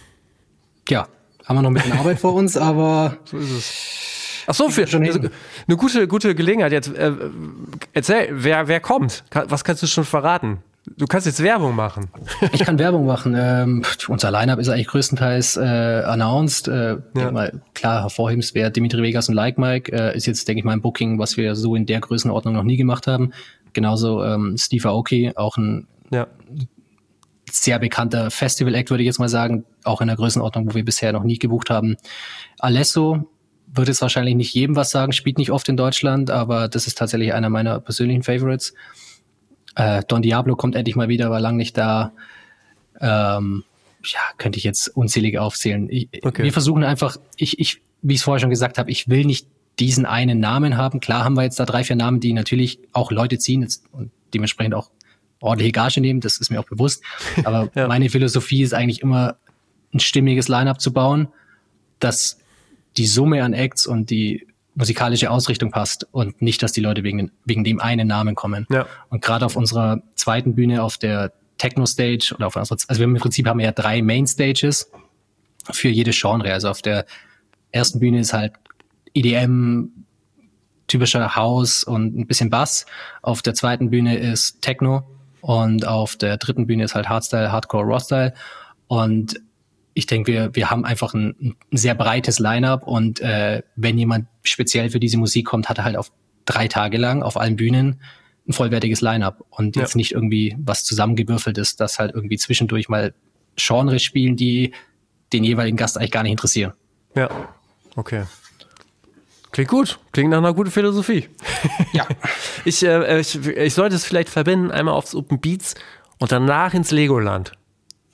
Ja, 0.89 1.09
haben 1.45 1.57
wir 1.57 1.63
noch 1.63 1.71
ein 1.71 1.75
bisschen 1.75 1.93
Arbeit 1.93 2.19
vor 2.19 2.35
uns, 2.35 2.57
aber 2.57 3.17
so 3.25 3.39
ist 3.39 3.51
es. 3.51 4.45
Ach 4.47 4.55
so, 4.55 4.69
für, 4.69 4.87
schon 4.87 5.05
also, 5.05 5.21
eine 5.69 5.77
gute, 5.77 6.09
gute 6.09 6.35
Gelegenheit 6.35 6.73
jetzt. 6.73 6.93
Äh, 6.95 7.13
erzähl, 7.93 8.29
wer, 8.33 8.69
wer 8.69 8.81
kommt? 8.81 9.25
Was 9.33 9.65
kannst 9.65 9.83
du 9.83 9.87
schon 9.87 10.05
verraten? 10.05 10.59
Du 10.97 11.07
kannst 11.07 11.27
jetzt 11.27 11.43
Werbung 11.43 11.77
machen. 11.77 12.09
Ich 12.53 12.65
kann 12.65 12.79
Werbung 12.79 13.07
machen. 13.07 13.37
Ähm, 13.39 13.83
unser 14.09 14.31
Line-Up 14.31 14.59
ist 14.59 14.69
eigentlich 14.69 14.89
größtenteils 14.89 15.57
äh, 15.57 15.61
announced. 15.61 16.69
Äh, 16.69 16.97
ja. 17.15 17.31
mal, 17.31 17.61
klar, 17.75 18.03
hervorhebenswert 18.03 18.75
Dimitri 18.75 19.03
Vegas 19.03 19.29
und 19.29 19.35
Like 19.35 19.59
Mike 19.59 19.93
äh, 19.93 20.17
ist 20.17 20.27
jetzt, 20.27 20.49
denke 20.49 20.61
ich 20.61 20.65
mal, 20.65 20.73
ein 20.73 20.81
Booking, 20.81 21.19
was 21.19 21.37
wir 21.37 21.55
so 21.55 21.77
in 21.77 21.87
der 21.87 22.01
Größenordnung 22.01 22.55
noch 22.55 22.65
nie 22.65 22.77
gemacht 22.77 23.07
haben. 23.07 23.33
Genauso 23.73 24.25
ähm, 24.25 24.57
Steve 24.59 24.89
Aoki, 24.89 25.33
auch 25.37 25.59
ein 25.59 25.87
ja. 26.11 26.27
sehr 27.51 27.79
bekannter 27.79 28.31
Festival-Act, 28.31 28.91
würde 28.91 29.03
ich 29.03 29.07
jetzt 29.07 29.19
mal 29.19 29.29
sagen, 29.29 29.65
auch 29.85 30.01
in 30.01 30.09
der 30.09 30.17
Größenordnung, 30.17 30.71
wo 30.71 30.75
wir 30.75 30.85
bisher 30.85 31.13
noch 31.13 31.25
nie 31.25 31.39
gebucht 31.39 31.71
haben. 31.71 31.97
Alesso 32.59 33.29
wird 33.73 33.89
jetzt 33.89 34.03
wahrscheinlich 34.03 34.35
nicht 34.35 34.55
jedem 34.55 34.77
was 34.77 34.91
sagen, 34.91 35.13
spielt 35.13 35.39
nicht 35.39 35.51
oft 35.51 35.69
in 35.69 35.77
Deutschland, 35.77 36.31
aber 36.31 36.69
das 36.69 36.87
ist 36.87 36.99
tatsächlich 36.99 37.33
einer 37.33 37.51
meiner 37.51 37.81
persönlichen 37.81 38.23
Favorites. 38.23 38.75
Äh, 39.77 40.03
Don 40.09 40.23
Diablo 40.23 40.57
kommt 40.57 40.75
endlich 40.75 40.97
mal 40.97 41.09
wieder, 41.09 41.31
war 41.31 41.41
lang 41.41 41.57
nicht 41.57 41.77
da. 41.79 42.13
Ähm, 43.01 43.65
ja, 44.05 44.21
könnte 44.39 44.59
ich 44.59 44.65
jetzt 44.65 44.89
unzählige 44.89 45.43
aufzählen. 45.43 45.89
Ich, 45.91 46.09
okay. 46.23 46.43
Wir 46.43 46.53
versuchen 46.53 46.85
einfach, 46.85 47.17
ich, 47.37 47.59
ich, 47.59 47.83
wie 48.03 48.15
ich 48.15 48.21
es 48.21 48.25
vorher 48.25 48.41
schon 48.41 48.51
gesagt 48.51 48.79
habe, 48.79 48.91
ich 48.91 49.09
will 49.09 49.25
nicht 49.25 49.47
diesen 49.79 50.07
einen 50.07 50.41
Namen 50.41 50.77
haben. 50.77 51.01
Klar 51.01 51.25
haben 51.25 51.35
wir 51.35 51.43
jetzt 51.43 51.61
da 51.61 51.65
drei, 51.65 51.85
vier 51.85 51.97
Namen, 51.97 52.21
die 52.21 52.33
natürlich 52.33 52.81
auch 52.93 53.11
Leute 53.11 53.39
ziehen 53.39 53.67
und 53.93 54.11
dementsprechend 54.35 54.75
auch 54.75 54.91
ordentliche 55.41 55.73
Gage 55.73 56.01
nehmen, 56.01 56.21
das 56.21 56.39
ist 56.39 56.51
mir 56.51 56.61
auch 56.61 56.67
bewusst. 56.67 57.03
Aber 57.45 57.71
ja. 57.75 57.89
meine 57.89 58.11
Philosophie 58.11 58.63
ist 58.63 58.75
eigentlich 58.75 59.01
immer, 59.01 59.37
ein 59.93 60.01
stimmiges 60.01 60.49
Line-up 60.49 60.81
zu 60.81 60.93
bauen, 60.93 61.29
dass 61.99 62.39
die 62.97 63.07
Summe 63.07 63.43
an 63.43 63.53
Acts 63.53 63.87
und 63.87 64.11
die 64.11 64.47
musikalische 64.75 65.31
Ausrichtung 65.31 65.71
passt 65.71 66.07
und 66.13 66.41
nicht, 66.41 66.63
dass 66.63 66.73
die 66.73 66.81
Leute 66.81 67.03
wegen, 67.03 67.33
wegen 67.45 67.65
dem 67.65 67.81
einen 67.81 68.07
Namen 68.07 68.35
kommen. 68.35 68.67
Ja. 68.71 68.87
Und 69.09 69.23
gerade 69.23 69.45
auf 69.45 69.57
unserer 69.57 70.03
zweiten 70.15 70.55
Bühne, 70.55 70.83
auf 70.83 70.97
der 70.97 71.33
Techno-Stage 71.59 72.35
oder 72.37 72.47
auf 72.47 72.57
unserer, 72.57 72.79
also 72.87 73.01
wir 73.01 73.05
im 73.05 73.17
Prinzip 73.17 73.47
haben 73.47 73.59
wir 73.59 73.67
ja 73.67 73.73
drei 73.73 74.01
Main-Stages 74.01 74.91
für 75.71 75.89
jede 75.89 76.13
Genre. 76.13 76.53
Also 76.53 76.69
auf 76.69 76.83
der 76.83 77.05
ersten 77.73 77.99
Bühne 77.99 78.21
ist 78.21 78.33
halt 78.33 78.53
EDM, 79.13 79.89
typischer 80.87 81.37
House 81.37 81.85
und 81.85 82.17
ein 82.17 82.27
bisschen 82.27 82.51
Bass. 82.51 82.87
Auf 83.23 83.43
der 83.43 83.55
zweiten 83.55 83.91
Bühne 83.91 84.17
ist 84.19 84.63
Techno 84.63 85.05
und 85.41 85.87
auf 85.87 86.17
der 86.17 86.37
dritten 86.37 86.67
Bühne 86.67 86.85
ist 86.85 86.95
halt 86.95 87.09
Hardstyle, 87.09 87.53
Hardcore, 87.53 87.87
Rawstyle. 87.87 88.35
Und 88.87 89.41
ich 89.95 90.07
denke, 90.07 90.33
wir, 90.33 90.55
wir 90.55 90.71
haben 90.71 90.85
einfach 90.85 91.15
ein, 91.15 91.57
ein 91.73 91.77
sehr 91.77 91.95
breites 91.95 92.39
Line-up 92.39 92.87
und 92.87 93.21
äh, 93.21 93.63
wenn 93.77 93.99
jemand 93.99 94.27
speziell 94.43 94.91
für 94.91 95.01
diese 95.01 95.19
Musik 95.19 95.47
kommt, 95.47 95.69
hat 95.69 95.79
er 95.79 95.85
halt 95.85 95.97
auf 95.97 96.13
drei 96.45 96.69
Tage 96.69 96.97
lang 96.97 97.23
auf 97.23 97.37
allen 97.37 97.57
Bühnen 97.57 98.01
ein 98.49 98.53
vollwertiges 98.53 99.01
Line-up 99.01 99.45
und 99.51 99.77
jetzt 99.77 99.95
ja. 99.95 99.99
nicht 99.99 100.13
irgendwie 100.13 100.57
was 100.59 100.85
zusammengewürfeltes, 100.85 101.77
das 101.77 101.99
halt 101.99 102.15
irgendwie 102.15 102.39
zwischendurch 102.39 102.89
mal 102.89 103.15
Genres 103.57 104.03
spielen, 104.03 104.37
die 104.37 104.73
den 105.33 105.45
jeweiligen 105.45 105.77
Gast 105.77 105.99
eigentlich 105.99 106.11
gar 106.11 106.23
nicht 106.23 106.33
interessieren. 106.33 106.73
Ja, 107.15 107.29
Okay. 107.97 108.25
Klingt 109.67 109.71
gut. 109.71 109.99
Klingt 110.13 110.31
nach 110.31 110.39
einer 110.39 110.55
guten 110.55 110.71
Philosophie. 110.71 111.29
Ja. 111.93 112.07
ich, 112.65 112.85
äh, 112.87 113.19
ich, 113.21 113.35
ich 113.45 113.75
sollte 113.75 113.97
es 113.97 114.05
vielleicht 114.05 114.29
verbinden, 114.29 114.71
einmal 114.71 114.95
aufs 114.95 115.15
Open 115.15 115.41
Beats 115.41 115.75
und 116.19 116.31
danach 116.31 116.73
ins 116.73 116.93
Legoland. 116.93 117.53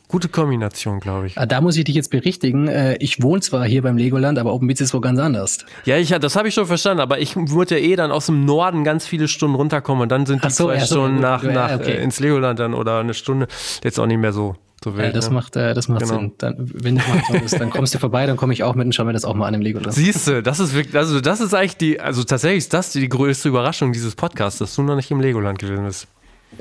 Gute 0.08 0.28
Kombination, 0.28 0.98
glaube 0.98 1.26
ich. 1.26 1.36
Ah, 1.36 1.46
Da 1.46 1.60
muss 1.60 1.76
ich 1.76 1.84
dich 1.84 1.94
jetzt 1.94 2.10
berichtigen. 2.10 2.66
Äh, 2.68 2.96
Ich 3.00 3.22
wohne 3.22 3.42
zwar 3.42 3.66
hier 3.66 3.82
beim 3.82 3.96
Legoland, 3.98 4.38
aber 4.38 4.54
Open 4.54 4.66
Beats 4.66 4.80
ist 4.80 4.94
wohl 4.94 5.02
ganz 5.02 5.18
anders. 5.20 5.58
Ja, 5.84 5.98
ich, 5.98 6.08
das 6.08 6.36
habe 6.36 6.48
ich 6.48 6.54
schon 6.54 6.66
verstanden, 6.66 7.00
aber 7.00 7.18
ich 7.18 7.36
würde 7.36 7.78
ja 7.78 7.86
eh 7.86 7.96
dann 7.96 8.10
aus 8.12 8.26
dem 8.26 8.44
Norden 8.44 8.82
ganz 8.82 9.06
viele 9.06 9.28
Stunden 9.28 9.56
runterkommen 9.56 10.02
und 10.02 10.08
dann 10.10 10.24
sind 10.26 10.42
die 10.42 10.50
so, 10.50 10.66
zwei 10.66 10.76
ja, 10.76 10.80
so, 10.86 10.96
Stunden 10.96 11.16
gut, 11.16 11.22
nach, 11.22 11.42
ja, 11.44 11.52
nach 11.52 11.74
okay. 11.74 11.92
äh, 11.92 12.02
ins 12.02 12.18
Legoland 12.18 12.58
dann 12.58 12.72
oder 12.72 13.00
eine 13.00 13.14
Stunde. 13.14 13.46
Jetzt 13.84 14.00
auch 14.00 14.06
nicht 14.06 14.18
mehr 14.18 14.32
so, 14.32 14.56
so 14.84 14.96
wild. 14.96 15.16
das 15.16 15.28
ne? 15.28 15.34
macht, 15.34 15.56
äh, 15.56 15.74
das 15.74 15.88
macht 15.88 16.02
Genau. 16.02 16.14
Sinn. 16.14 16.32
Dann, 16.38 16.54
wenn 16.58 16.96
das 16.96 17.08
mal 17.08 17.22
so 17.28 17.44
ist, 17.44 17.60
dann 17.60 17.70
kommst 17.70 17.94
du 17.94 17.98
vorbei, 17.98 18.26
dann 18.26 18.36
komme 18.36 18.52
ich 18.52 18.62
auch 18.62 18.74
mit 18.74 18.86
und 18.86 18.94
schau 18.94 19.04
mir 19.04 19.12
das 19.12 19.24
auch 19.24 19.34
mal 19.34 19.46
an 19.46 19.54
im 19.54 19.62
Legoland. 19.62 19.94
Siehst 19.94 20.28
du, 20.28 20.42
das 20.42 20.60
ist 20.60 20.74
wirklich, 20.74 20.96
also 20.96 21.20
das 21.20 21.40
ist 21.40 21.54
eigentlich 21.54 21.76
die, 21.76 22.00
also 22.00 22.22
tatsächlich 22.24 22.58
ist 22.58 22.74
das 22.74 22.92
die 22.92 23.08
größte 23.08 23.48
Überraschung 23.48 23.92
dieses 23.92 24.14
Podcasts, 24.14 24.58
dass 24.58 24.74
du 24.74 24.82
noch 24.82 24.96
nicht 24.96 25.10
im 25.10 25.20
Legoland 25.20 25.58
gewesen 25.58 25.84
bist. 25.84 26.08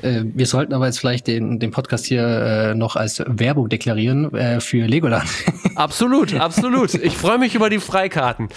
Äh, 0.02 0.22
wir 0.34 0.46
sollten 0.46 0.74
aber 0.74 0.86
jetzt 0.86 0.98
vielleicht 0.98 1.26
den, 1.26 1.58
den 1.58 1.70
Podcast 1.70 2.06
hier 2.06 2.26
äh, 2.26 2.74
noch 2.74 2.96
als 2.96 3.22
Werbung 3.26 3.68
deklarieren 3.68 4.34
äh, 4.34 4.60
für 4.60 4.86
Legoland. 4.86 5.28
Absolut, 5.76 6.32
absolut. 6.32 6.94
Ich 6.94 7.18
freue 7.18 7.36
mich 7.36 7.54
über 7.54 7.68
die 7.68 7.80
Freikarten. 7.80 8.48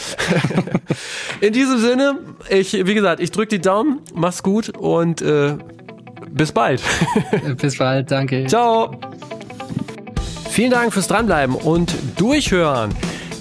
In 1.42 1.52
diesem 1.52 1.78
Sinne, 1.78 2.18
ich, 2.50 2.72
wie 2.72 2.94
gesagt, 2.94 3.20
ich 3.20 3.32
drücke 3.32 3.50
die 3.50 3.60
Daumen, 3.60 4.00
mach's 4.16 4.42
gut 4.42 4.70
und 4.70 5.22
äh, 5.22 5.58
bis 6.32 6.54
bald. 6.54 6.82
Bis 7.58 7.78
bald, 7.78 8.10
danke. 8.10 8.46
Ciao. 8.46 8.98
Vielen 10.60 10.72
Dank 10.72 10.92
fürs 10.92 11.08
Dranbleiben 11.08 11.56
und 11.56 11.96
Durchhören. 12.18 12.94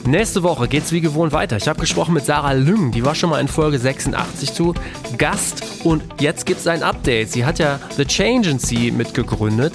Nächste 0.07 0.45
Woche 0.45 0.69
geht's 0.69 0.93
wie 0.93 1.01
gewohnt 1.01 1.33
weiter. 1.33 1.57
Ich 1.57 1.66
habe 1.66 1.81
gesprochen 1.81 2.14
mit 2.14 2.25
Sarah 2.25 2.53
Lüng, 2.53 2.93
die 2.93 3.05
war 3.05 3.16
schon 3.16 3.31
mal 3.31 3.41
in 3.41 3.49
Folge 3.49 3.81
86 3.81 4.55
zu 4.55 4.73
Gast 5.16 5.64
und 5.83 6.05
jetzt 6.21 6.47
gibt's 6.47 6.69
ein 6.69 6.85
Update. 6.85 7.33
Sie 7.33 7.45
hat 7.45 7.59
ja 7.59 7.81
The 7.97 8.05
Changency 8.05 8.93
mitgegründet, 8.93 9.75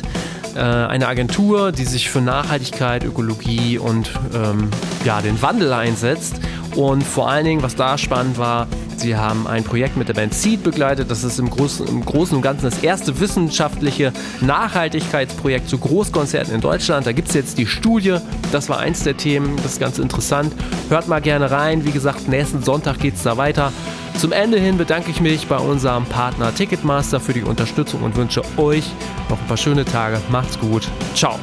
äh, 0.55 0.59
eine 0.59 1.05
Agentur, 1.05 1.73
die 1.73 1.83
sich 1.83 2.09
für 2.09 2.21
Nachhaltigkeit, 2.21 3.03
Ökologie 3.03 3.77
und 3.77 4.09
ähm, 4.33 4.69
ja, 5.03 5.21
den 5.21 5.41
Wandel 5.41 5.73
einsetzt. 5.73 6.35
Und 6.75 7.03
vor 7.03 7.29
allen 7.29 7.45
Dingen, 7.45 7.61
was 7.61 7.75
da 7.75 7.97
spannend 7.97 8.37
war, 8.37 8.67
sie 8.97 9.15
haben 9.15 9.47
ein 9.47 9.63
Projekt 9.63 9.95
mit 9.95 10.07
der 10.07 10.13
Band 10.13 10.33
Seed 10.33 10.63
begleitet. 10.63 11.11
Das 11.11 11.23
ist 11.23 11.39
im 11.39 11.49
Großen, 11.49 11.87
im 11.87 12.03
Großen 12.03 12.35
und 12.35 12.41
Ganzen 12.41 12.65
das 12.65 12.79
erste 12.79 13.19
wissenschaftliche 13.19 14.11
Nachhaltigkeitsprojekt 14.41 15.69
zu 15.69 15.77
Großkonzerten 15.77 16.53
in 16.53 16.61
Deutschland. 16.61 17.05
Da 17.05 17.11
gibt 17.11 17.29
es 17.29 17.35
jetzt 17.35 17.57
die 17.57 17.67
Studie. 17.67 18.17
Das 18.51 18.69
war 18.69 18.79
eins 18.79 19.03
der 19.03 19.17
Themen. 19.17 19.55
Das 19.57 19.73
ist 19.73 19.79
ganz 19.79 19.99
interessant. 19.99 20.53
Hört 20.89 21.07
mal 21.07 21.21
gerne 21.21 21.51
rein. 21.51 21.85
Wie 21.85 21.91
gesagt, 21.91 22.27
nächsten 22.27 22.63
Sonntag 22.63 22.99
geht 22.99 23.15
es 23.15 23.23
da 23.23 23.37
weiter. 23.37 23.71
Zum 24.17 24.31
Ende 24.31 24.59
hin 24.59 24.77
bedanke 24.77 25.11
ich 25.11 25.21
mich 25.21 25.47
bei 25.47 25.57
unserem 25.57 26.05
Partner 26.05 26.53
Ticketmaster 26.53 27.19
für 27.19 27.33
die 27.33 27.43
Unterstützung 27.43 28.03
und 28.03 28.15
wünsche 28.15 28.41
euch 28.57 28.85
noch 29.29 29.39
ein 29.39 29.47
paar 29.47 29.57
schöne 29.57 29.85
Tage. 29.85 30.19
Macht's 30.29 30.59
gut. 30.59 30.87
Ciao. 31.15 31.39